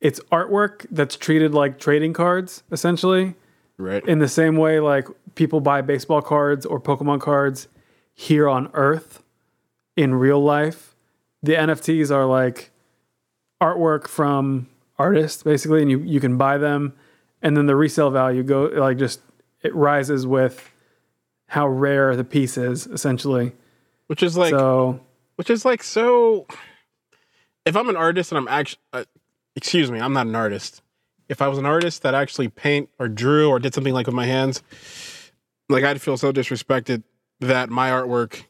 it's 0.00 0.20
artwork 0.30 0.86
that's 0.90 1.16
treated 1.16 1.52
like 1.54 1.78
trading 1.78 2.12
cards, 2.12 2.62
essentially 2.70 3.34
Right. 3.76 4.06
in 4.06 4.20
the 4.20 4.28
same 4.28 4.56
way 4.56 4.78
like 4.78 5.08
people 5.34 5.60
buy 5.60 5.80
baseball 5.80 6.22
cards 6.22 6.64
or 6.64 6.80
Pokemon 6.80 7.20
cards 7.20 7.66
here 8.14 8.48
on 8.48 8.70
Earth 8.74 9.20
in 9.96 10.14
real 10.14 10.40
life, 10.40 10.94
the 11.42 11.54
NFTs 11.54 12.12
are 12.14 12.24
like 12.26 12.70
artwork 13.60 14.06
from 14.06 14.68
artists 14.98 15.42
basically, 15.42 15.82
and 15.82 15.90
you 15.90 15.98
you 16.00 16.20
can 16.20 16.36
buy 16.36 16.56
them, 16.58 16.94
and 17.44 17.56
then 17.56 17.66
the 17.66 17.76
resale 17.76 18.10
value 18.10 18.42
go 18.42 18.64
like 18.74 18.98
just 18.98 19.20
it 19.62 19.72
rises 19.74 20.26
with 20.26 20.70
how 21.46 21.68
rare 21.68 22.16
the 22.16 22.24
piece 22.24 22.58
is 22.58 22.88
essentially. 22.88 23.52
Which 24.08 24.22
is 24.22 24.36
like 24.36 24.50
so 24.50 25.00
which 25.36 25.50
is 25.50 25.64
like 25.64 25.82
so 25.82 26.46
if 27.64 27.76
i'm 27.76 27.88
an 27.88 27.96
artist 27.96 28.30
and 28.32 28.38
i'm 28.38 28.48
actually 28.48 28.80
uh, 28.92 29.04
excuse 29.56 29.90
me 29.90 29.98
i'm 29.98 30.12
not 30.12 30.26
an 30.26 30.34
artist 30.34 30.82
if 31.28 31.40
i 31.40 31.48
was 31.48 31.58
an 31.58 31.66
artist 31.66 32.02
that 32.02 32.14
actually 32.14 32.48
paint 32.48 32.88
or 32.98 33.08
drew 33.08 33.48
or 33.48 33.58
did 33.58 33.74
something 33.74 33.94
like 33.94 34.06
with 34.06 34.14
my 34.14 34.26
hands 34.26 34.62
like 35.68 35.84
i'd 35.84 36.00
feel 36.00 36.16
so 36.16 36.32
disrespected 36.32 37.02
that 37.40 37.70
my 37.70 37.90
artwork 37.90 38.44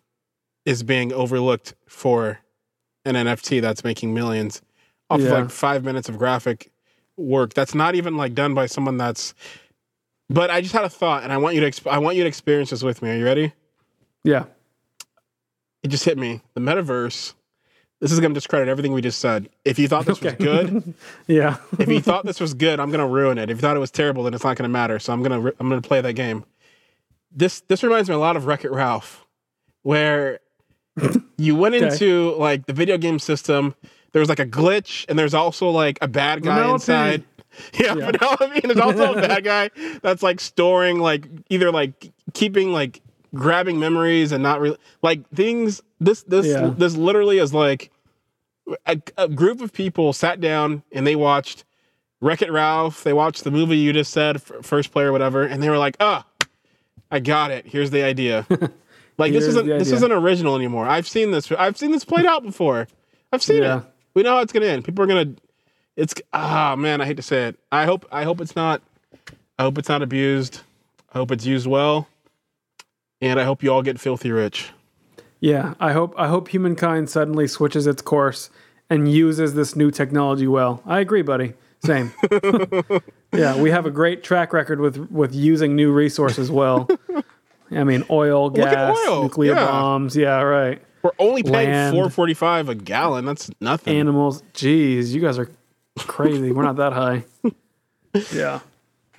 is 0.64 0.82
being 0.82 1.12
overlooked 1.12 1.74
for 1.86 2.40
an 3.05 3.14
nft 3.14 3.61
that's 3.61 3.84
making 3.84 4.12
millions 4.12 4.61
off 5.11 5.20
of 5.20 5.26
like 5.26 5.51
five 5.51 5.84
minutes 5.84 6.09
of 6.09 6.18
graphic 6.18 6.70
work 7.16 7.54
that's 7.54 7.74
not 7.74 7.94
even 7.94 8.16
like 8.16 8.34
done 8.34 8.54
by 8.54 8.66
someone 8.66 8.96
that's 8.96 9.34
but 10.28 10.50
i 10.50 10.60
just 10.60 10.72
had 10.74 10.84
a 10.84 10.88
thought 10.88 11.22
and 11.22 11.32
i 11.32 11.36
want 11.36 11.54
you 11.54 11.60
to 11.60 11.70
exp- 11.70 11.90
i 11.90 11.98
want 11.98 12.16
you 12.16 12.22
to 12.24 12.28
experience 12.28 12.70
this 12.70 12.82
with 12.82 13.02
me 13.02 13.10
are 13.10 13.16
you 13.16 13.24
ready 13.24 13.52
yeah, 14.24 14.44
it 15.82 15.88
just 15.88 16.04
hit 16.06 16.16
me. 16.16 16.40
The 16.54 16.60
metaverse. 16.62 17.34
This 18.00 18.10
is 18.10 18.18
going 18.20 18.32
to 18.32 18.34
discredit 18.34 18.68
everything 18.68 18.94
we 18.94 19.02
just 19.02 19.18
said. 19.18 19.50
If 19.66 19.78
you 19.78 19.86
thought 19.86 20.06
this 20.06 20.18
was 20.20 20.32
good, 20.36 20.94
yeah, 21.26 21.58
if 21.78 21.90
you 21.90 22.00
thought 22.00 22.24
this 22.24 22.40
was 22.40 22.54
good, 22.54 22.80
I'm 22.80 22.88
going 22.90 23.00
to 23.00 23.06
ruin 23.06 23.36
it. 23.36 23.50
If 23.50 23.58
you 23.58 23.60
thought 23.60 23.76
it 23.76 23.80
was 23.80 23.90
terrible, 23.90 24.22
then 24.22 24.32
it's 24.32 24.42
not 24.44 24.56
going 24.56 24.66
to 24.68 24.72
matter. 24.72 24.98
So 24.98 25.12
I'm 25.12 25.22
going 25.22 25.42
to 25.42 25.54
I'm 25.60 25.68
going 25.68 25.80
to 25.80 25.86
play 25.86 26.00
that 26.00 26.14
game. 26.14 26.44
This 27.30 27.60
this 27.68 27.82
reminds 27.82 28.08
me 28.08 28.14
a 28.14 28.18
lot 28.18 28.34
of 28.36 28.46
Wreck 28.46 28.64
It 28.64 28.72
Ralph, 28.72 29.26
where 29.82 30.40
you 31.36 31.54
went 31.54 31.74
Okay. 31.74 31.92
into 31.92 32.34
like 32.38 32.64
the 32.64 32.72
video 32.72 32.96
game 32.96 33.18
system. 33.18 33.74
There 34.14 34.20
was 34.20 34.30
like 34.30 34.38
a 34.40 34.46
glitch, 34.46 35.04
and 35.10 35.18
there's 35.18 35.34
also 35.34 35.68
like 35.68 35.98
a 36.00 36.08
bad 36.08 36.42
guy 36.42 36.60
Vanellope. 36.60 36.74
inside. 36.76 37.24
Yeah, 37.78 37.94
Yeah. 37.94 38.10
Penelope, 38.10 38.60
there's 38.64 38.78
also 38.80 39.12
a 39.14 39.20
bad 39.20 39.44
guy 39.44 39.70
that's 40.02 40.22
like 40.24 40.40
storing 40.40 40.98
like 40.98 41.26
either 41.50 41.70
like 41.70 42.10
keeping 42.32 42.72
like 42.72 43.00
grabbing 43.34 43.78
memories 43.78 44.32
and 44.32 44.42
not 44.42 44.60
really 44.60 44.76
like 45.02 45.28
things. 45.30 45.80
This 46.00 46.22
this 46.24 46.46
Yeah. 46.46 46.72
this 46.76 46.96
literally 46.96 47.38
is 47.38 47.54
like 47.54 47.92
a, 48.86 49.00
a 49.16 49.28
group 49.28 49.60
of 49.60 49.72
people 49.72 50.12
sat 50.12 50.40
down 50.40 50.82
and 50.90 51.06
they 51.06 51.14
watched 51.14 51.64
Wreck 52.20 52.42
It 52.42 52.50
Ralph. 52.50 53.04
They 53.04 53.12
watched 53.12 53.44
the 53.44 53.50
movie 53.52 53.76
you 53.76 53.92
just 53.92 54.12
said, 54.12 54.40
First 54.42 54.90
Player, 54.90 55.12
whatever, 55.12 55.44
and 55.44 55.62
they 55.62 55.68
were 55.70 55.78
like, 55.78 55.96
"Ah, 56.00 56.24
I 57.10 57.20
got 57.20 57.50
it. 57.52 57.66
Here's 57.66 57.90
the 57.90 58.02
idea." 58.02 58.46
like 59.18 59.32
this 59.32 59.44
isn't 59.44 59.66
this 59.66 59.92
isn't 59.92 60.10
original 60.12 60.56
anymore. 60.56 60.88
I've 60.88 61.06
seen 61.06 61.30
this. 61.30 61.52
I've 61.52 61.76
seen 61.76 61.92
this 61.92 62.04
played 62.04 62.26
out 62.26 62.42
before. 62.42 62.88
I've 63.32 63.42
seen 63.44 63.62
Yeah. 63.62 63.78
it. 63.78 63.84
We 64.14 64.22
know 64.22 64.36
how 64.36 64.42
it's 64.42 64.52
gonna 64.52 64.66
end. 64.66 64.84
People 64.84 65.04
are 65.04 65.06
gonna. 65.06 65.34
It's 65.96 66.14
ah 66.32 66.76
man, 66.76 67.00
I 67.00 67.06
hate 67.06 67.16
to 67.16 67.22
say 67.22 67.48
it. 67.48 67.58
I 67.70 67.84
hope 67.84 68.06
I 68.10 68.24
hope 68.24 68.40
it's 68.40 68.56
not. 68.56 68.82
I 69.58 69.62
hope 69.62 69.78
it's 69.78 69.88
not 69.88 70.02
abused. 70.02 70.60
I 71.12 71.18
hope 71.18 71.30
it's 71.30 71.46
used 71.46 71.66
well, 71.66 72.08
and 73.20 73.38
I 73.38 73.44
hope 73.44 73.62
you 73.62 73.72
all 73.72 73.82
get 73.82 74.00
filthy 74.00 74.32
rich. 74.32 74.70
Yeah, 75.40 75.74
I 75.78 75.92
hope 75.92 76.14
I 76.16 76.28
hope 76.28 76.48
humankind 76.48 77.10
suddenly 77.10 77.46
switches 77.46 77.86
its 77.86 78.02
course 78.02 78.50
and 78.88 79.10
uses 79.10 79.54
this 79.54 79.76
new 79.76 79.90
technology 79.90 80.46
well. 80.46 80.82
I 80.86 81.00
agree, 81.00 81.22
buddy. 81.22 81.54
Same. 81.84 82.12
yeah, 83.32 83.60
we 83.60 83.70
have 83.70 83.84
a 83.84 83.90
great 83.90 84.22
track 84.22 84.52
record 84.52 84.80
with 84.80 84.96
with 85.10 85.34
using 85.34 85.76
new 85.76 85.92
resources 85.92 86.50
well. 86.50 86.88
I 87.70 87.84
mean, 87.84 88.04
oil, 88.10 88.50
gas, 88.50 88.96
oil, 89.06 89.24
nuclear 89.24 89.54
yeah. 89.54 89.66
bombs. 89.66 90.16
Yeah, 90.16 90.40
right. 90.42 90.82
We're 91.05 91.11
only 91.18 91.42
paying 91.42 91.70
Land. 91.70 91.94
four 91.94 92.09
forty 92.09 92.32
five 92.32 92.70
a 92.70 92.74
gallon. 92.74 93.26
That's 93.26 93.50
nothing. 93.61 93.94
Animals. 93.94 94.42
Jeez, 94.55 95.12
you 95.12 95.20
guys 95.20 95.38
are 95.38 95.50
crazy. 95.98 96.50
We're 96.50 96.62
not 96.64 96.76
that 96.76 96.92
high. 96.92 97.24
Yeah. 98.32 98.61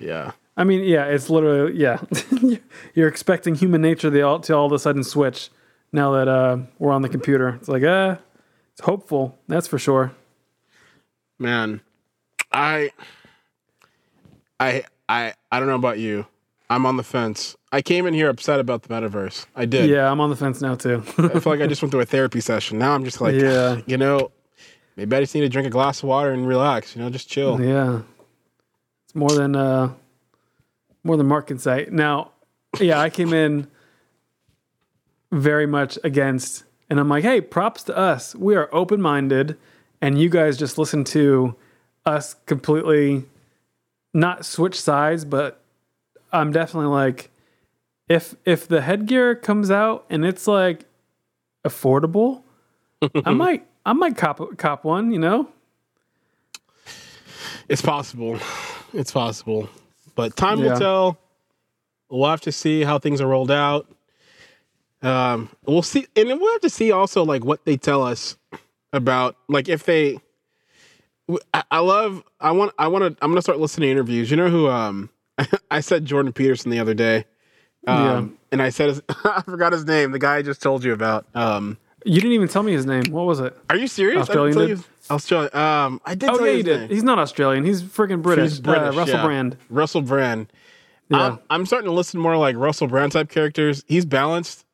yeah. 0.00 0.30
I 0.56 0.64
mean, 0.64 0.82
yeah, 0.82 1.04
it's 1.04 1.28
literally 1.28 1.76
yeah. 1.76 2.00
You're 2.94 3.08
expecting 3.08 3.54
human 3.54 3.82
nature 3.82 4.10
to 4.10 4.20
all, 4.22 4.40
to 4.40 4.56
all 4.56 4.64
of 4.64 4.72
a 4.72 4.78
sudden 4.78 5.04
switch 5.04 5.50
now 5.92 6.12
that 6.12 6.28
uh, 6.28 6.56
we're 6.78 6.92
on 6.92 7.02
the 7.02 7.10
computer. 7.10 7.50
It's 7.60 7.68
like, 7.68 7.82
uh, 7.82 8.16
it's 8.72 8.80
hopeful. 8.80 9.38
That's 9.48 9.68
for 9.68 9.78
sure. 9.78 10.12
Man, 11.38 11.82
I, 12.50 12.90
I, 14.58 14.84
I, 15.10 15.34
I 15.52 15.58
don't 15.58 15.68
know 15.68 15.74
about 15.74 15.98
you. 15.98 16.24
I'm 16.68 16.84
on 16.86 16.96
the 16.96 17.02
fence. 17.04 17.56
I 17.70 17.80
came 17.82 18.06
in 18.06 18.14
here 18.14 18.28
upset 18.28 18.58
about 18.58 18.82
the 18.82 18.88
metaverse. 18.88 19.46
I 19.54 19.66
did. 19.66 19.88
Yeah, 19.88 20.10
I'm 20.10 20.20
on 20.20 20.30
the 20.30 20.36
fence 20.36 20.60
now 20.60 20.74
too. 20.74 21.02
I 21.18 21.38
feel 21.40 21.52
like 21.52 21.60
I 21.60 21.66
just 21.66 21.82
went 21.82 21.92
through 21.92 22.00
a 22.00 22.06
therapy 22.06 22.40
session. 22.40 22.78
Now 22.78 22.92
I'm 22.94 23.04
just 23.04 23.20
like, 23.20 23.34
Yeah. 23.34 23.80
you 23.86 23.96
know, 23.96 24.30
maybe 24.96 25.14
I 25.14 25.20
just 25.20 25.34
need 25.34 25.42
to 25.42 25.48
drink 25.48 25.66
a 25.66 25.70
glass 25.70 26.02
of 26.02 26.08
water 26.08 26.32
and 26.32 26.46
relax. 26.46 26.96
You 26.96 27.02
know, 27.02 27.10
just 27.10 27.28
chill. 27.28 27.60
yeah, 27.60 28.00
it's 29.04 29.14
more 29.14 29.30
than 29.30 29.54
uh, 29.54 29.92
more 31.04 31.16
than 31.16 31.26
Mark 31.26 31.46
can 31.48 31.58
say. 31.58 31.86
Now, 31.90 32.32
yeah, 32.80 32.98
I 33.00 33.10
came 33.10 33.32
in 33.32 33.68
very 35.32 35.66
much 35.66 35.98
against, 36.02 36.64
and 36.90 36.98
I'm 36.98 37.08
like, 37.08 37.22
hey, 37.24 37.40
props 37.40 37.82
to 37.84 37.96
us. 37.96 38.34
We 38.34 38.56
are 38.56 38.68
open 38.72 39.00
minded, 39.00 39.56
and 40.00 40.18
you 40.20 40.28
guys 40.28 40.56
just 40.56 40.78
listen 40.78 41.04
to 41.04 41.54
us 42.04 42.34
completely 42.46 43.24
not 44.14 44.44
switch 44.46 44.80
sides, 44.80 45.24
but 45.24 45.60
I'm 46.32 46.52
definitely 46.52 46.90
like, 46.90 47.30
if 48.08 48.34
if 48.44 48.68
the 48.68 48.80
headgear 48.82 49.34
comes 49.34 49.70
out 49.70 50.04
and 50.10 50.24
it's 50.24 50.46
like 50.46 50.84
affordable, 51.64 52.42
I 53.24 53.30
might 53.32 53.66
I 53.84 53.92
might 53.92 54.16
cop 54.16 54.40
cop 54.58 54.84
one. 54.84 55.10
You 55.12 55.18
know. 55.18 55.48
It's 57.68 57.82
possible. 57.82 58.38
It's 58.92 59.10
possible. 59.12 59.68
But 60.14 60.36
time 60.36 60.60
Yeah. 60.60 60.72
will 60.72 60.78
tell. 60.78 61.18
We'll 62.08 62.30
have 62.30 62.40
to 62.42 62.52
see 62.52 62.82
how 62.84 62.98
things 63.00 63.20
are 63.20 63.26
rolled 63.26 63.50
out. 63.50 63.90
Um, 65.02 65.50
we'll 65.66 65.82
see, 65.82 66.06
and 66.16 66.30
then 66.30 66.38
we'll 66.38 66.52
have 66.52 66.60
to 66.62 66.70
see 66.70 66.92
also 66.92 67.24
like 67.24 67.44
what 67.44 67.64
they 67.64 67.76
tell 67.76 68.02
us 68.02 68.36
about 68.92 69.36
like 69.48 69.68
if 69.68 69.84
they. 69.84 70.18
I, 71.52 71.64
I 71.72 71.78
love. 71.80 72.22
I 72.40 72.52
want. 72.52 72.72
I 72.78 72.86
want 72.86 73.02
to. 73.18 73.24
I'm 73.24 73.30
gonna 73.32 73.42
start 73.42 73.58
listening 73.58 73.88
to 73.88 73.90
interviews. 73.90 74.30
You 74.30 74.36
know 74.36 74.48
who? 74.48 74.68
Um, 74.68 75.10
I 75.70 75.80
said 75.80 76.04
Jordan 76.04 76.32
Peterson 76.32 76.70
the 76.70 76.78
other 76.78 76.94
day. 76.94 77.24
Um, 77.86 78.04
Yeah. 78.04 78.26
and 78.52 78.62
I 78.62 78.70
said 78.70 78.88
his, 78.88 79.02
I 79.24 79.42
forgot 79.42 79.72
his 79.72 79.84
name. 79.84 80.12
The 80.12 80.18
guy 80.18 80.36
I 80.36 80.42
just 80.42 80.62
told 80.62 80.84
you 80.84 80.92
about. 80.92 81.26
Um, 81.34 81.78
You 82.04 82.20
didn't 82.20 82.32
even 82.32 82.48
tell 82.48 82.62
me 82.62 82.72
his 82.72 82.86
name. 82.86 83.04
What 83.10 83.26
was 83.26 83.40
it? 83.40 83.56
are 83.70 83.76
you 83.76 83.86
serious? 83.88 84.22
Australian 84.22 84.56
I 84.58 84.66
didn't 84.66 84.78
tell 84.78 84.78
you. 84.78 84.84
Australian. 85.14 85.56
Um, 85.56 86.00
I 86.04 86.14
did 86.14 86.30
Oh 86.30 86.36
tell 86.38 86.46
yeah, 86.46 86.52
you 86.52 86.62
did. 86.62 86.80
name. 86.80 86.88
He's 86.90 87.04
not 87.04 87.18
Australian. 87.18 87.64
He's 87.64 87.82
freaking 87.82 88.22
British. 88.22 88.50
He's 88.50 88.60
British, 88.60 88.94
Uh, 88.94 88.98
Russell 88.98 89.16
yeah. 89.16 89.24
Brand. 89.24 89.56
Russell 89.70 90.02
Brand. 90.02 90.52
Yeah. 91.08 91.18
I'm, 91.18 91.38
I'm 91.50 91.66
starting 91.66 91.88
to 91.88 91.94
listen 91.94 92.18
more 92.18 92.36
like 92.36 92.56
Russell 92.56 92.88
Brand 92.88 93.12
type 93.12 93.28
characters. 93.28 93.84
He's 93.86 94.04
balanced, 94.04 94.64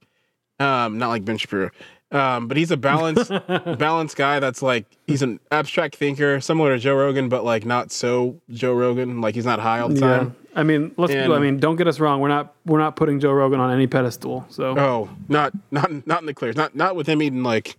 um, 0.58 0.96
not 0.96 1.08
like 1.08 1.26
Ben 1.26 1.36
Shapiro, 1.36 1.70
um, 2.10 2.48
but 2.48 2.56
he's 2.56 2.70
a 2.70 2.76
balanced, 2.78 3.30
balanced 3.48 4.16
guy. 4.16 4.40
That's 4.40 4.62
like 4.62 4.86
he's 5.06 5.20
an 5.20 5.40
abstract 5.50 5.96
thinker, 5.96 6.40
similar 6.40 6.72
to 6.74 6.78
Joe 6.78 6.94
Rogan, 6.94 7.28
but 7.28 7.44
like 7.44 7.66
not 7.66 7.92
so 7.92 8.40
Joe 8.48 8.72
Rogan. 8.72 9.20
Like 9.20 9.34
he's 9.34 9.44
not 9.44 9.58
high 9.58 9.80
all 9.80 9.90
the 9.90 10.00
time. 10.00 10.34
I 10.54 10.62
mean, 10.62 10.92
let's. 10.96 11.12
And- 11.12 11.32
I 11.32 11.38
mean, 11.38 11.58
don't 11.58 11.76
get 11.76 11.88
us 11.88 11.98
wrong. 12.00 12.20
We're 12.20 12.28
not. 12.28 12.54
We're 12.66 12.78
not 12.78 12.96
putting 12.96 13.20
Joe 13.20 13.32
Rogan 13.32 13.60
on 13.60 13.70
any 13.72 13.86
pedestal. 13.86 14.46
So 14.48 14.78
Oh, 14.78 15.10
not 15.28 15.52
not 15.70 16.06
not 16.06 16.20
in 16.20 16.26
the 16.26 16.34
clear. 16.34 16.52
Not 16.52 16.74
not 16.74 16.96
with 16.96 17.06
him 17.06 17.22
eating 17.22 17.42
like 17.42 17.76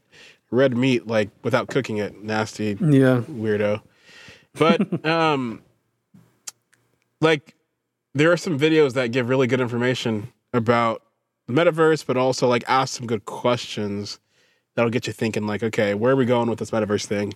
red 0.52 0.76
meat 0.78 1.08
like 1.08 1.30
without 1.44 1.68
cooking 1.68 1.98
it. 1.98 2.24
Nasty 2.24 2.78
yeah, 2.80 3.22
weirdo. 3.30 3.82
But 4.54 5.06
um 5.06 5.62
like 7.22 7.56
there 8.14 8.32
are 8.32 8.38
some 8.38 8.60
videos 8.60 8.94
that 8.94 9.12
give 9.12 9.30
really 9.30 9.48
good 9.48 9.62
information 9.62 10.32
about 10.54 11.02
the 11.48 11.54
metaverse, 11.54 12.06
but 12.06 12.18
also 12.18 12.48
like 12.48 12.64
ask 12.68 12.96
some 12.96 13.08
good 13.08 13.26
questions 13.26 14.20
that'll 14.76 14.92
get 14.92 15.08
you 15.08 15.14
thinking 15.14 15.46
like, 15.46 15.64
okay, 15.64 15.94
where 15.94 16.14
are 16.14 16.16
we 16.16 16.26
going 16.26 16.50
with 16.50 16.60
this 16.60 16.72
metaverse 16.72 17.06
thing? 17.06 17.34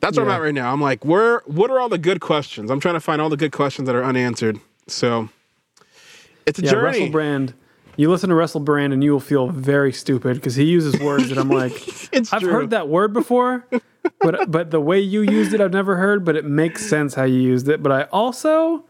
That's 0.00 0.16
where 0.16 0.26
Yeah. 0.26 0.32
I'm 0.32 0.40
at 0.40 0.44
right 0.44 0.54
now. 0.54 0.72
I'm 0.72 0.80
like, 0.80 1.04
where 1.04 1.42
what 1.46 1.70
are 1.70 1.80
all 1.80 1.88
the 1.88 1.98
good 1.98 2.20
questions? 2.20 2.70
I'm 2.70 2.80
trying 2.80 2.94
to 2.94 3.00
find 3.00 3.20
all 3.22 3.28
the 3.28 3.36
good 3.36 3.52
questions 3.52 3.86
that 3.86 3.94
are 3.94 4.04
unanswered. 4.04 4.58
So 4.88 5.28
it's 6.46 6.58
a 6.58 6.62
yeah. 6.62 6.70
journey. 6.70 6.84
Russell 7.00 7.08
Brand. 7.10 7.54
You 7.96 8.10
listen 8.10 8.28
to 8.28 8.34
Russell 8.34 8.58
Brand, 8.60 8.92
and 8.92 9.04
you 9.04 9.12
will 9.12 9.20
feel 9.20 9.48
very 9.50 9.92
stupid 9.92 10.34
because 10.34 10.56
he 10.56 10.64
uses 10.64 10.98
words 10.98 11.28
that 11.28 11.38
I'm 11.38 11.48
like, 11.62 11.72
I've 12.32 12.40
true. 12.42 12.50
heard 12.50 12.70
that 12.70 12.88
word 12.88 13.12
before, 13.12 13.64
but 14.18 14.50
but 14.50 14.72
the 14.72 14.80
way 14.80 14.98
you 14.98 15.22
used 15.22 15.54
it, 15.54 15.60
I've 15.60 15.72
never 15.72 15.94
heard. 15.96 16.24
But 16.24 16.34
it 16.34 16.44
makes 16.44 16.84
sense 16.84 17.14
how 17.14 17.22
you 17.22 17.38
used 17.38 17.68
it. 17.68 17.84
But 17.84 17.92
I 17.92 18.02
also, 18.10 18.84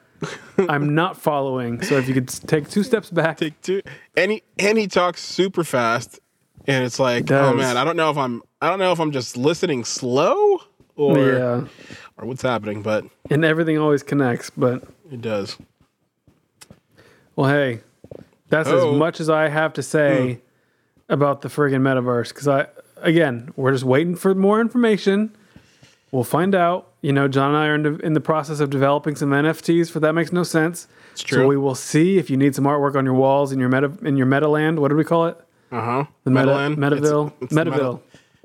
I'm 0.71 0.95
not 0.95 1.19
following. 1.19 1.83
So 1.83 1.99
if 1.99 2.09
you 2.09 2.15
could 2.15 2.29
take 2.29 2.71
two 2.71 2.83
steps 2.83 3.11
back, 3.11 3.37
Take 3.37 3.61
two. 3.61 3.83
And 4.17 4.33
he 4.33 4.43
and 4.59 4.79
he 4.79 4.87
talks 4.87 5.23
super 5.23 5.65
fast, 5.65 6.19
and 6.67 6.85
it's 6.85 6.99
like, 6.99 7.31
oh 7.31 7.55
man, 7.55 7.77
I 7.77 7.85
don't 7.85 7.97
know 7.97 8.11
if 8.11 8.17
I'm 8.17 8.43
I 8.61 8.69
don't 8.69 8.79
know 8.79 8.93
if 8.93 9.01
I'm 9.01 9.13
just 9.13 9.37
listening 9.37 9.85
slow 9.85 10.63
or 10.97 11.19
yeah, 11.19 11.65
or 12.17 12.27
what's 12.27 12.43
happening, 12.43 12.83
but 12.83 13.05
and 13.31 13.45
everything 13.45 13.79
always 13.79 14.03
connects. 14.03 14.51
But 14.51 14.85
it 15.11 15.21
does. 15.21 15.57
Well, 17.37 17.51
hey, 17.51 17.81
that's 18.49 18.69
Oh. 18.69 18.93
as 18.93 18.99
much 18.99 19.21
as 19.21 19.29
I 19.29 19.49
have 19.49 19.73
to 19.75 19.83
say 19.83 20.35
hmm. 20.35 21.13
about 21.13 21.43
the 21.43 21.49
friggin' 21.49 21.83
metaverse. 21.83 22.29
Because 22.29 22.49
I, 22.49 22.67
again, 23.03 23.51
we're 23.57 23.73
just 23.73 23.85
waiting 23.85 24.15
for 24.15 24.35
more 24.35 24.61
information. 24.61 25.35
We'll 26.13 26.25
find 26.25 26.55
out. 26.55 26.89
You 27.03 27.13
know, 27.13 27.27
John 27.29 27.51
and 27.51 27.59
I 27.59 27.67
are 27.67 27.75
in 27.75 27.83
the, 27.83 27.97
in 27.99 28.13
the 28.15 28.21
process 28.21 28.61
of 28.61 28.71
developing 28.71 29.17
some 29.17 29.31
NFTs 29.31 29.91
for 29.91 30.01
that 30.01 30.13
makes 30.15 30.33
no 30.33 30.43
sense. 30.45 30.87
It's 31.13 31.23
true. 31.23 31.43
So 31.43 31.49
we 31.49 31.57
will 31.57 31.75
see 31.75 32.19
if 32.19 32.31
you 32.31 32.37
need 32.37 32.55
some 32.55 32.65
artwork 32.65 32.95
on 32.95 33.05
your 33.05 33.15
walls 33.15 33.53
in 33.53 33.59
your 33.59 33.69
meta 33.69 33.93
in 34.03 34.17
your 34.17 34.27
meta 34.27 34.49
land. 34.49 34.79
What 34.79 34.89
do 34.89 34.97
we 34.97 35.05
call 35.05 35.27
it? 35.27 35.44
Uh 35.75 35.81
huh. 35.81 36.05
The 36.23 36.31
meta, 36.31 36.47
Metaville. 36.47 37.33
Metaville. 37.49 38.01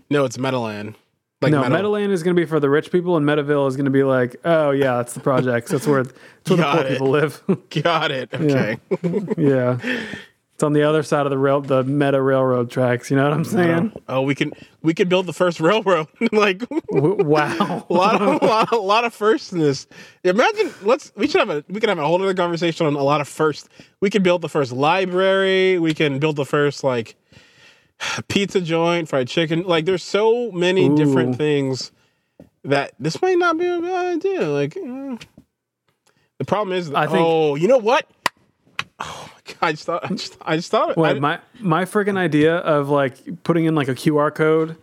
no, 0.10 0.26
it's 0.26 0.38
Metaland. 0.38 0.96
Like 1.42 1.52
no, 1.52 1.62
Meta- 1.62 1.84
Metaland 1.84 2.10
is 2.10 2.24
going 2.24 2.36
to 2.36 2.42
be 2.42 2.46
for 2.46 2.60
the 2.60 2.70
rich 2.70 2.92
people, 2.92 3.16
and 3.16 3.26
Metaville 3.26 3.68
is 3.68 3.78
going 3.78 3.86
to 3.86 3.92
be 3.92 4.04
like, 4.04 4.36
oh 4.44 4.72
yeah, 4.72 4.98
that's 4.98 5.14
the 5.14 5.22
projects. 5.22 5.72
That's 5.72 5.88
where, 5.88 6.04
that's 6.04 6.50
where 6.50 6.58
the 6.58 6.64
poor 6.64 6.82
it. 6.82 6.90
people 6.90 7.10
live. 7.10 7.42
Got 7.84 8.12
it. 8.12 8.34
Okay. 8.34 8.78
yeah, 9.38 9.80
it's 10.54 10.64
on 10.64 10.74
the 10.74 10.84
other 10.84 11.04
side 11.04 11.26
of 11.26 11.30
the 11.30 11.38
rail, 11.38 11.62
the 11.62 11.86
Meta 11.86 12.22
railroad 12.22 12.70
tracks. 12.70 13.10
You 13.10 13.16
know 13.16 13.24
what 13.24 13.32
I'm 13.32 13.46
saying? 13.46 13.94
oh, 14.10 14.22
we 14.24 14.36
can 14.36 14.52
we 14.82 14.94
can 14.94 15.08
build 15.08 15.28
the 15.28 15.34
first 15.34 15.60
railroad. 15.62 16.08
like 16.34 16.64
wow. 16.90 17.86
a 17.90 17.94
lot 17.94 18.22
of 18.22 18.42
a 18.42 18.46
lot, 18.46 18.72
a 18.74 18.78
lot 18.78 19.06
of 19.06 19.14
firsts 19.14 19.54
in 19.54 19.60
this. 19.60 19.88
Imagine 20.26 20.74
let's 20.82 21.14
we 21.16 21.28
should 21.28 21.40
have 21.40 21.50
a 21.50 21.64
we 21.70 21.80
can 21.80 21.88
have 21.88 22.00
a 22.00 22.06
whole 22.06 22.22
other 22.22 22.34
conversation 22.34 22.86
on 22.86 22.96
a 22.96 23.04
lot 23.04 23.22
of 23.22 23.30
firsts. 23.30 23.70
We 24.02 24.10
can 24.10 24.24
build 24.24 24.42
the 24.42 24.50
first 24.50 24.74
library. 24.74 25.80
We 25.80 25.94
can 25.94 26.20
build 26.20 26.36
the 26.36 26.46
first 26.46 26.84
like 26.84 27.16
pizza 28.28 28.62
joint, 28.62 29.08
fried 29.10 29.28
chicken. 29.28 29.64
Like 29.64 29.86
there's 29.86 30.04
so 30.04 30.52
many 30.52 30.88
Ooh. 30.88 30.96
different 30.96 31.36
things 31.38 31.92
that 32.64 32.94
this 33.00 33.22
might 33.22 33.38
not 33.38 33.58
be 33.58 33.66
a 33.66 33.80
good 33.80 34.16
idea. 34.16 34.48
Like 34.50 34.76
eh. 34.78 35.18
the 36.38 36.46
problem 36.46 36.76
is, 36.78 36.92
I 36.94 37.06
think- 37.08 37.20
oh, 37.20 37.56
you 37.56 37.68
know 37.68 37.78
what? 37.78 38.08
Oh 39.02 39.30
my 39.34 39.54
god! 39.54 39.58
I 39.62 39.72
just 39.72 39.86
thought 39.86 40.04
I 40.04 40.14
just, 40.14 40.38
I 40.42 40.56
just 40.58 40.72
thought 40.72 40.92
it. 40.92 40.98
I 40.98 41.14
my 41.14 41.40
my 41.60 41.86
freaking 41.86 42.18
idea 42.18 42.58
of 42.58 42.90
like 42.90 43.44
putting 43.44 43.64
in 43.64 43.74
like 43.74 43.88
a 43.88 43.96
QR 43.96 44.34
code 44.36 44.76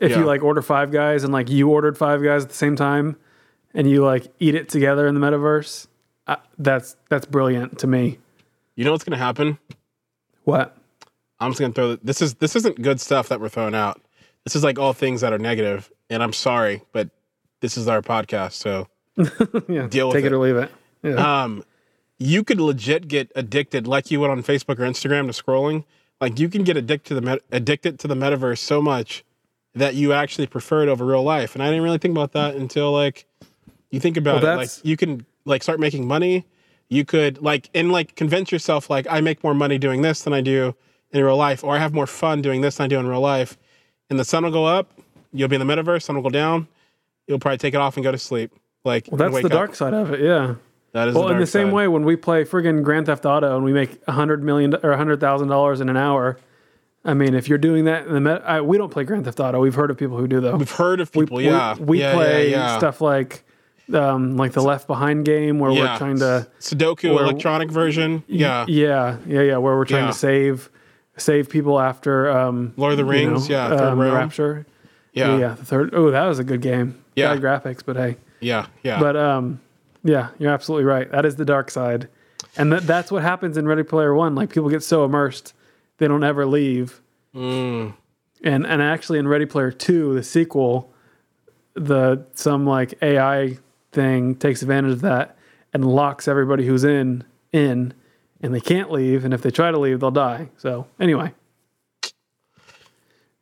if 0.00 0.12
Yeah. 0.12 0.20
you 0.20 0.24
like 0.24 0.42
order 0.42 0.62
Five 0.62 0.90
Guys 0.90 1.22
and 1.22 1.34
like 1.34 1.50
you 1.50 1.68
ordered 1.68 1.98
Five 1.98 2.22
Guys 2.22 2.44
at 2.44 2.48
the 2.48 2.54
same 2.54 2.76
time, 2.76 3.16
and 3.74 3.90
you 3.90 4.02
like 4.02 4.28
eat 4.38 4.54
it 4.54 4.70
together 4.70 5.06
in 5.06 5.14
the 5.14 5.20
metaverse. 5.20 5.86
Uh, 6.26 6.36
that's 6.56 6.96
that's 7.10 7.26
brilliant 7.26 7.78
to 7.80 7.86
me. 7.86 8.18
you 8.74 8.86
know 8.86 8.92
what's 8.92 9.04
gonna 9.04 9.18
happen? 9.18 9.58
What? 10.44 10.77
I'm 11.40 11.50
just 11.50 11.60
gonna 11.60 11.72
throw 11.72 11.96
this 11.96 12.20
is 12.22 12.34
this 12.34 12.56
isn't 12.56 12.80
good 12.82 13.00
stuff 13.00 13.28
that 13.28 13.40
we're 13.40 13.48
throwing 13.48 13.74
out. 13.74 14.00
this 14.44 14.56
is 14.56 14.64
like 14.64 14.78
all 14.78 14.92
things 14.92 15.20
that 15.20 15.32
are 15.32 15.38
negative, 15.38 15.90
and 16.10 16.22
I'm 16.22 16.32
sorry, 16.32 16.82
but 16.92 17.10
this 17.60 17.76
is 17.76 17.88
our 17.88 18.02
podcast, 18.02 18.52
so 18.52 18.88
yeah, 19.68 19.86
Deal 19.88 20.08
with 20.08 20.16
take 20.16 20.24
it. 20.24 20.26
it. 20.26 20.32
or 20.32 20.38
leave 20.38 20.56
it. 20.56 20.70
Yeah. 21.02 21.42
um, 21.44 21.64
you 22.18 22.42
could 22.42 22.60
legit 22.60 23.06
get 23.08 23.30
addicted, 23.36 23.86
like 23.86 24.10
you 24.10 24.20
would 24.20 24.30
on 24.30 24.42
Facebook 24.42 24.78
or 24.80 24.82
Instagram, 24.88 25.32
to 25.32 25.42
scrolling. 25.42 25.84
Like 26.20 26.38
you 26.40 26.48
can 26.48 26.64
get 26.64 26.76
addicted 26.76 27.08
to 27.10 27.14
the 27.14 27.20
met- 27.22 27.42
addicted 27.52 27.98
to 28.00 28.08
the 28.08 28.14
metaverse 28.16 28.58
so 28.58 28.82
much 28.82 29.24
that 29.74 29.94
you 29.94 30.12
actually 30.12 30.48
prefer 30.48 30.82
it 30.82 30.88
over 30.88 31.04
real 31.04 31.22
life. 31.22 31.54
And 31.54 31.62
I 31.62 31.68
didn't 31.68 31.82
really 31.84 31.98
think 31.98 32.12
about 32.12 32.32
that 32.32 32.56
until 32.56 32.90
like 32.90 33.26
you 33.90 34.00
think 34.00 34.16
about 34.16 34.42
Well, 34.42 34.54
it. 34.54 34.56
Like 34.56 34.70
you 34.82 34.96
can 34.96 35.24
like 35.44 35.62
start 35.62 35.78
making 35.78 36.08
money. 36.08 36.44
You 36.88 37.04
could 37.04 37.40
like 37.40 37.70
and 37.74 37.92
like 37.92 38.16
convince 38.16 38.50
yourself 38.50 38.90
like 38.90 39.06
I 39.08 39.20
make 39.20 39.44
more 39.44 39.54
money 39.54 39.78
doing 39.78 40.02
this 40.02 40.22
than 40.22 40.32
I 40.32 40.40
do 40.40 40.74
in 41.12 41.24
real 41.24 41.36
life, 41.36 41.64
or 41.64 41.74
I 41.74 41.78
have 41.78 41.92
more 41.94 42.06
fun 42.06 42.42
doing 42.42 42.60
this 42.60 42.76
than 42.76 42.84
I 42.84 42.88
do 42.88 42.98
in 42.98 43.06
real 43.06 43.20
life. 43.20 43.56
And 44.10 44.18
the 44.18 44.24
sun 44.24 44.44
will 44.44 44.50
go 44.50 44.64
up. 44.66 44.90
You'll 45.32 45.48
be 45.48 45.56
in 45.56 45.66
the 45.66 45.72
metaverse. 45.74 46.02
Sun 46.02 46.16
will 46.16 46.22
go 46.22 46.30
down. 46.30 46.68
You'll 47.26 47.38
probably 47.38 47.58
take 47.58 47.74
it 47.74 47.80
off 47.80 47.96
and 47.96 48.04
go 48.04 48.12
to 48.12 48.18
sleep. 48.18 48.52
Like 48.84 49.06
well, 49.10 49.18
that's 49.18 49.42
the 49.42 49.48
dark 49.48 49.74
side 49.74 49.92
of 49.94 50.12
it. 50.12 50.20
Yeah. 50.20 50.54
That 50.92 51.08
is 51.08 51.14
Well, 51.14 51.28
the 51.28 51.34
in 51.34 51.40
the 51.40 51.46
same 51.46 51.66
side. 51.68 51.74
way, 51.74 51.88
when 51.88 52.04
we 52.04 52.16
play 52.16 52.44
friggin' 52.44 52.82
Grand 52.82 53.06
Theft 53.06 53.26
Auto 53.26 53.54
and 53.56 53.64
we 53.64 53.72
make 53.74 54.00
a 54.06 54.12
hundred 54.12 54.42
million 54.42 54.74
or 54.82 54.92
a 54.92 54.96
hundred 54.96 55.20
thousand 55.20 55.48
dollars 55.48 55.80
in 55.82 55.90
an 55.90 55.98
hour, 55.98 56.38
I 57.04 57.12
mean, 57.12 57.34
if 57.34 57.48
you're 57.48 57.58
doing 57.58 57.84
that 57.84 58.06
in 58.06 58.14
the 58.14 58.20
met, 58.20 58.42
I, 58.46 58.62
we 58.62 58.78
don't 58.78 58.90
play 58.90 59.04
Grand 59.04 59.26
Theft 59.26 59.38
Auto. 59.40 59.60
We've 59.60 59.74
heard 59.74 59.90
of 59.90 59.98
people 59.98 60.16
who 60.16 60.26
do 60.26 60.40
though. 60.40 60.56
We've 60.56 60.70
heard 60.70 61.00
of 61.00 61.12
people. 61.12 61.36
we, 61.36 61.44
yeah, 61.44 61.76
we 61.76 62.00
yeah, 62.00 62.14
play 62.14 62.50
yeah, 62.50 62.56
yeah. 62.56 62.78
stuff 62.78 63.02
like 63.02 63.44
um, 63.92 64.36
like 64.38 64.52
the 64.52 64.62
Left 64.62 64.86
Behind 64.86 65.24
game 65.26 65.58
where 65.58 65.70
we're 65.70 65.96
trying 65.98 66.18
to 66.20 66.48
Sudoku 66.60 67.14
where- 67.14 67.24
electronic 67.24 67.70
version. 67.70 68.24
Yeah. 68.26 68.64
yeah 68.68 69.18
yeah 69.26 69.42
yeah 69.42 69.56
where 69.58 69.76
we're 69.76 69.84
trying 69.84 70.04
Yeah. 70.04 70.12
to 70.12 70.16
save 70.18 70.70
save 71.18 71.48
people 71.48 71.80
after 71.80 72.30
um, 72.30 72.72
Lord 72.76 72.92
of 72.92 72.98
the 72.98 73.04
you 73.04 73.10
Rings. 73.10 73.48
know, 73.48 73.54
yeah. 73.54 73.68
Third 73.76 73.80
um. 73.80 74.00
Rapture. 74.00 74.66
Yeah. 75.12 75.38
yeah, 75.38 75.54
the 75.54 75.64
third. 75.64 75.94
Oh, 75.94 76.10
that 76.10 76.26
was 76.26 76.38
a 76.38 76.44
good 76.44 76.60
game. 76.60 77.02
Yeah. 77.16 77.34
Bad 77.34 77.42
graphics, 77.42 77.82
but 77.84 77.96
hey. 77.96 78.16
Yeah. 78.40 78.66
Yeah. 78.82 79.00
But 79.00 79.16
um, 79.16 79.60
yeah, 80.04 80.28
you're 80.38 80.52
absolutely 80.52 80.84
right. 80.84 81.10
That 81.10 81.24
is 81.24 81.36
the 81.36 81.44
dark 81.44 81.70
side, 81.70 82.08
and 82.56 82.72
that 82.72 82.86
that's 82.86 83.10
what 83.10 83.22
happens 83.22 83.56
in 83.56 83.66
Ready 83.66 83.82
Player 83.82 84.14
One. 84.14 84.34
Like 84.34 84.50
people 84.50 84.68
get 84.68 84.82
so 84.82 85.04
immersed, 85.04 85.54
they 85.98 86.06
don't 86.06 86.24
ever 86.24 86.46
leave. 86.46 87.00
Mm. 87.34 87.94
And 88.44 88.66
and 88.66 88.80
actually 88.82 89.18
in 89.18 89.26
Ready 89.26 89.46
Player 89.46 89.72
Two, 89.72 90.14
the 90.14 90.22
sequel, 90.22 90.92
the 91.74 92.24
some 92.34 92.64
like 92.66 92.94
AI 93.02 93.58
thing 93.92 94.36
takes 94.36 94.62
advantage 94.62 94.92
of 94.92 95.00
that 95.00 95.36
and 95.72 95.84
locks 95.84 96.28
everybody 96.28 96.66
who's 96.66 96.84
in 96.84 97.24
in, 97.52 97.92
and 98.40 98.54
they 98.54 98.60
can't 98.60 98.90
leave. 98.90 99.24
And 99.24 99.34
if 99.34 99.42
they 99.42 99.50
try 99.50 99.70
to 99.70 99.78
leave, 99.78 100.00
they'll 100.00 100.10
die. 100.10 100.48
So 100.56 100.86
anyway. 101.00 101.32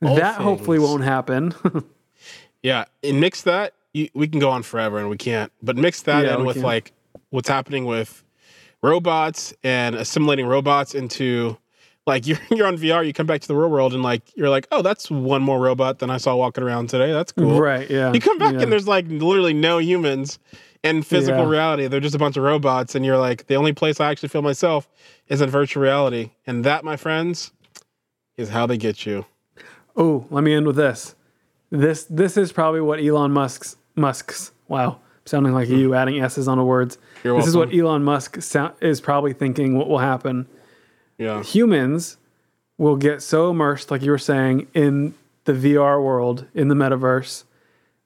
All 0.02 0.16
that 0.16 0.40
hopefully 0.40 0.78
won't 0.78 1.04
happen. 1.04 1.54
yeah. 2.62 2.84
And 3.02 3.20
mix 3.20 3.42
that. 3.42 3.74
You, 3.92 4.08
we 4.14 4.28
can 4.28 4.40
go 4.40 4.50
on 4.50 4.62
forever, 4.62 4.98
and 4.98 5.08
we 5.08 5.16
can't. 5.16 5.50
But 5.62 5.76
mix 5.76 6.02
that 6.02 6.24
Yeah, 6.24 6.36
in 6.36 6.44
with 6.44 6.56
can. 6.56 6.62
like 6.62 6.92
what's 7.30 7.48
happening 7.48 7.86
with 7.86 8.22
robots 8.82 9.54
and 9.64 9.94
assimilating 9.94 10.46
robots 10.46 10.94
into 10.94 11.56
like 12.06 12.26
you're 12.26 12.38
you're 12.50 12.66
on 12.66 12.76
VR. 12.76 13.06
You 13.06 13.14
come 13.14 13.26
back 13.26 13.40
to 13.40 13.48
the 13.48 13.56
real 13.56 13.70
world, 13.70 13.94
and 13.94 14.02
like 14.02 14.22
you're 14.36 14.50
like, 14.50 14.66
oh, 14.70 14.82
that's 14.82 15.10
one 15.10 15.42
more 15.42 15.58
robot 15.58 15.98
than 15.98 16.10
I 16.10 16.18
saw 16.18 16.36
walking 16.36 16.62
around 16.62 16.90
today. 16.90 17.10
That's 17.12 17.32
cool. 17.32 17.58
right? 17.58 17.88
Yeah. 17.88 18.12
You 18.12 18.20
come 18.20 18.38
back 18.38 18.54
yeah. 18.54 18.62
and 18.62 18.70
there's 18.70 18.86
like 18.86 19.06
literally 19.08 19.54
no 19.54 19.78
humans 19.78 20.38
in 20.82 21.02
physical 21.02 21.44
Yeah. 21.44 21.50
reality. 21.50 21.86
They're 21.86 22.00
just 22.00 22.14
a 22.14 22.18
bunch 22.18 22.36
of 22.36 22.42
robots, 22.42 22.94
and 22.94 23.04
you're 23.04 23.18
like, 23.18 23.46
the 23.46 23.56
only 23.56 23.72
place 23.72 24.00
I 24.00 24.10
actually 24.10 24.28
feel 24.28 24.42
myself 24.42 24.88
is 25.28 25.40
in 25.40 25.50
virtual 25.50 25.82
reality. 25.82 26.30
And 26.46 26.64
that, 26.64 26.84
my 26.84 26.96
friends, 26.96 27.52
is 28.36 28.50
how 28.50 28.66
they 28.66 28.76
get 28.76 29.06
you. 29.06 29.24
Oh, 29.96 30.26
let 30.30 30.44
me 30.44 30.54
end 30.54 30.66
with 30.66 30.76
this. 30.76 31.14
This 31.70 32.04
this 32.04 32.36
is 32.36 32.52
probably 32.52 32.80
what 32.80 33.00
Elon 33.00 33.32
Musk's 33.32 33.76
Musk's 33.96 34.52
wow, 34.68 35.00
sounding 35.24 35.52
like 35.52 35.68
you 35.68 35.90
mm. 35.90 35.96
adding 35.96 36.20
s's 36.20 36.46
onto 36.46 36.62
words. 36.62 36.98
You're 37.24 37.36
this 37.38 37.48
is 37.48 37.56
what. 37.56 37.74
Elon 37.74 38.04
Musk 38.04 38.40
sound, 38.42 38.74
is 38.80 39.00
probably 39.00 39.32
thinking 39.32 39.76
what 39.76 39.88
will 39.88 39.98
happen. 39.98 40.46
Yeah. 41.18 41.42
Humans 41.42 42.18
will 42.78 42.96
get 42.96 43.22
so 43.22 43.50
immersed, 43.50 43.90
like 43.90 44.02
you 44.02 44.10
were 44.10 44.18
saying, 44.18 44.68
in 44.74 45.14
the 45.44 45.52
VR 45.52 46.02
world, 46.02 46.46
in 46.54 46.68
the 46.68 46.74
metaverse, 46.74 47.44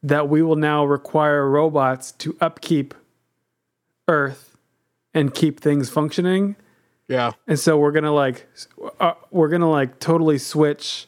that 0.03 0.29
we 0.29 0.43
will 0.43 0.57
now 0.57 0.85
require 0.85 1.49
robots 1.49 2.13
to 2.13 2.37
upkeep 2.41 2.95
Earth 4.09 4.57
and 5.15 5.33
keep 5.35 5.61
things 5.61 5.89
functioning. 5.91 6.57
Yeah. 7.09 7.33
And 7.47 7.59
so 7.59 7.77
we're 7.77 7.93
gonna 7.93 8.13
like 8.15 8.47
uh, 9.01 9.15
we're 9.31 9.49
gonna 9.49 9.71
like 9.71 9.99
totally 10.01 10.39
switch 10.39 11.07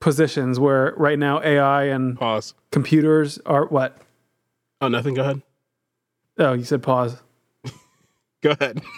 positions 0.00 0.58
where 0.58 0.94
right 0.96 1.18
now 1.18 1.40
AI 1.42 1.84
and 1.84 2.18
Pause. 2.18 2.54
computers 2.70 3.38
are 3.46 3.66
what? 3.66 3.98
Oh, 4.80 4.88
nothing. 4.88 5.14
Go 5.14 5.22
ahead. 5.22 5.42
Oh, 6.38 6.54
you 6.54 6.64
said 6.64 6.82
pause. 6.82 7.16
Go 8.42 8.50
ahead. 8.50 8.82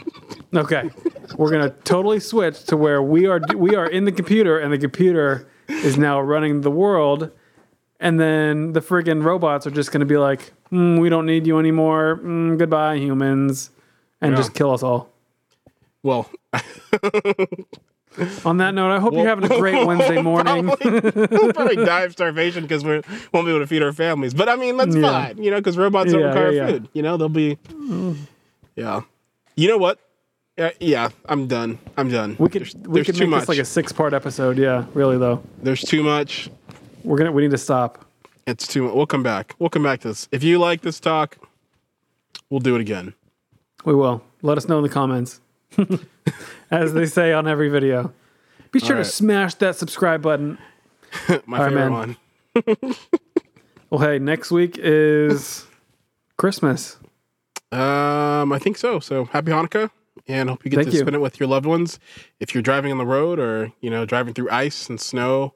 Okay, 0.55 0.89
we're 1.37 1.51
gonna 1.51 1.71
totally 1.83 2.21
switch 2.21 2.63
to 2.67 2.77
where 2.77 3.03
we 3.03 3.27
are 3.27 3.41
we 3.57 3.75
are 3.75 3.87
in 3.89 4.05
the 4.05 4.13
computer 4.13 4.57
and 4.57 4.73
the 4.73 4.79
computer 4.79 5.49
is 5.67 5.99
now 5.99 6.21
running 6.21 6.61
the 6.61 6.71
world, 6.71 7.33
and 8.01 8.19
then 8.21 8.73
the 8.73 8.81
friggin' 8.81 9.23
robots 9.25 9.67
are 9.67 9.71
just 9.71 9.93
gonna 9.93 10.05
be 10.05 10.17
like, 10.19 10.53
mm, 10.73 11.01
we 11.01 11.09
don't 11.09 11.27
need 11.27 11.47
you 11.47 11.59
anymore. 11.59 12.21
Mm, 12.23 12.59
goodbye, 12.59 12.97
humans, 12.97 13.71
and 14.21 14.33
Yeah. 14.33 14.37
just 14.37 14.55
kill 14.55 14.73
us 14.73 14.83
all. 14.83 15.09
Well, 16.03 16.29
On 18.45 18.59
that 18.59 18.75
note, 18.75 18.93
I 18.95 19.01
hope 19.01 19.13
you're 19.15 19.27
having 19.27 19.51
a 19.51 19.59
great 19.59 19.85
Wednesday 19.89 20.23
morning. 20.23 20.67
we'll 20.67 21.53
probably 21.53 21.75
die 21.85 22.03
of 22.03 22.13
starvation 22.13 22.63
because 22.63 22.85
we 22.85 23.01
won't 23.33 23.45
be 23.47 23.51
able 23.51 23.59
to 23.59 23.67
feed 23.67 23.83
our 23.83 23.93
families. 23.93 24.33
But 24.35 24.49
I 24.49 24.55
mean, 24.55 24.77
that's 24.77 24.95
Yeah. 24.95 25.03
fine, 25.11 25.43
you 25.43 25.51
know, 25.51 25.57
because 25.57 25.77
robots 25.77 26.13
don't 26.13 26.23
require 26.23 26.53
yeah, 26.53 26.67
food. 26.69 26.89
You 26.93 27.03
know, 27.03 27.17
they'll 27.17 27.29
be. 27.29 27.59
Yeah. 28.77 29.01
You 29.57 29.69
know 29.69 29.79
what? 29.79 29.99
Yeah, 30.57 30.71
yeah, 30.79 31.09
I'm 31.29 31.49
done. 31.49 31.81
I'm 31.97 32.09
done. 32.09 32.37
We 32.39 32.49
could 32.49 32.63
there's, 32.63 32.77
we 32.77 32.95
there's 33.01 33.07
could 33.07 33.19
make 33.19 33.29
much. 33.31 33.41
this 33.41 33.49
like 33.49 33.59
a 33.59 33.65
six 33.65 33.91
part 33.91 34.13
episode. 34.15 34.59
Yeah, 34.59 34.85
really 34.95 35.19
though. 35.19 35.43
there's 35.61 35.81
too 35.83 36.05
much. 36.05 36.49
We're 37.05 37.19
gonna 37.19 37.33
we 37.33 37.43
need 37.43 37.51
to 37.53 37.59
stop. 37.59 38.05
It's 38.47 38.67
too 38.67 38.83
much. 38.83 38.95
We'll 38.95 39.07
come 39.07 39.23
back. 39.23 39.55
We'll 39.59 39.71
come 39.71 39.83
back 39.83 40.01
to 40.01 40.09
this. 40.09 40.29
If 40.33 40.43
you 40.43 40.59
like 40.59 40.81
this 40.81 40.99
talk, 40.99 41.39
we'll 42.51 42.61
do 42.61 42.75
it 42.75 42.81
again. 42.81 43.15
We 43.85 43.95
will. 43.95 44.23
Let 44.43 44.59
us 44.59 44.69
know 44.69 44.79
in 44.79 44.83
the 44.83 44.89
comments. 44.89 45.41
As 46.71 46.93
they 46.95 47.07
say 47.07 47.33
on 47.33 47.47
every 47.47 47.69
video. 47.69 48.13
Be 48.73 48.81
sure 48.81 48.97
right. 48.97 49.05
to 49.05 49.11
smash 49.11 49.55
that 49.57 49.77
subscribe 49.77 50.23
button. 50.23 50.59
My 51.47 51.59
All 51.59 51.65
right, 51.65 51.73
favorite 51.73 51.91
man. 51.91 52.17
one. 52.91 52.97
Well, 53.91 54.01
hey, 54.01 54.19
next 54.19 54.51
week 54.51 54.77
is 54.77 55.69
Christmas. 56.37 56.97
Um, 57.71 58.53
I 58.53 58.59
think 58.59 58.77
so. 58.77 58.99
So 58.99 59.27
happy 59.27 59.53
Hanukkah, 59.53 59.89
and 60.27 60.49
hope 60.49 60.65
you 60.65 60.71
get 60.73 60.79
Thank 60.79 60.89
to 60.89 60.95
you. 60.95 61.01
spend 61.01 61.15
it 61.15 61.21
with 61.21 61.39
your 61.39 61.49
loved 61.49 61.65
ones. 61.65 62.01
If 62.41 62.55
you're 62.55 62.63
driving 62.63 62.91
on 62.91 62.99
the 62.99 63.07
road, 63.07 63.39
or 63.39 63.71
you 63.81 63.91
know, 63.91 64.05
driving 64.05 64.35
through 64.35 64.51
ice 64.51 64.89
and 64.89 65.01
snow, 65.01 65.55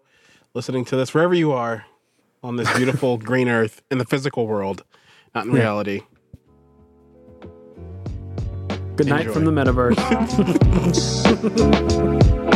listening 0.58 0.84
to 0.84 0.96
this 0.96 1.14
wherever 1.14 1.34
you 1.34 1.52
are 1.52 1.86
on 2.42 2.56
this 2.56 2.68
beautiful 2.76 3.16
green 3.30 3.48
earth 3.48 3.80
in 3.92 3.98
the 3.98 4.04
physical 4.04 4.48
world, 4.48 4.82
not 5.32 5.46
in 5.46 5.52
Yeah. 5.52 5.58
reality. 5.60 6.00
Good 8.96 9.06
night 9.06 9.30
from 9.30 9.44
the 9.44 9.52
metaverse. 9.52 9.94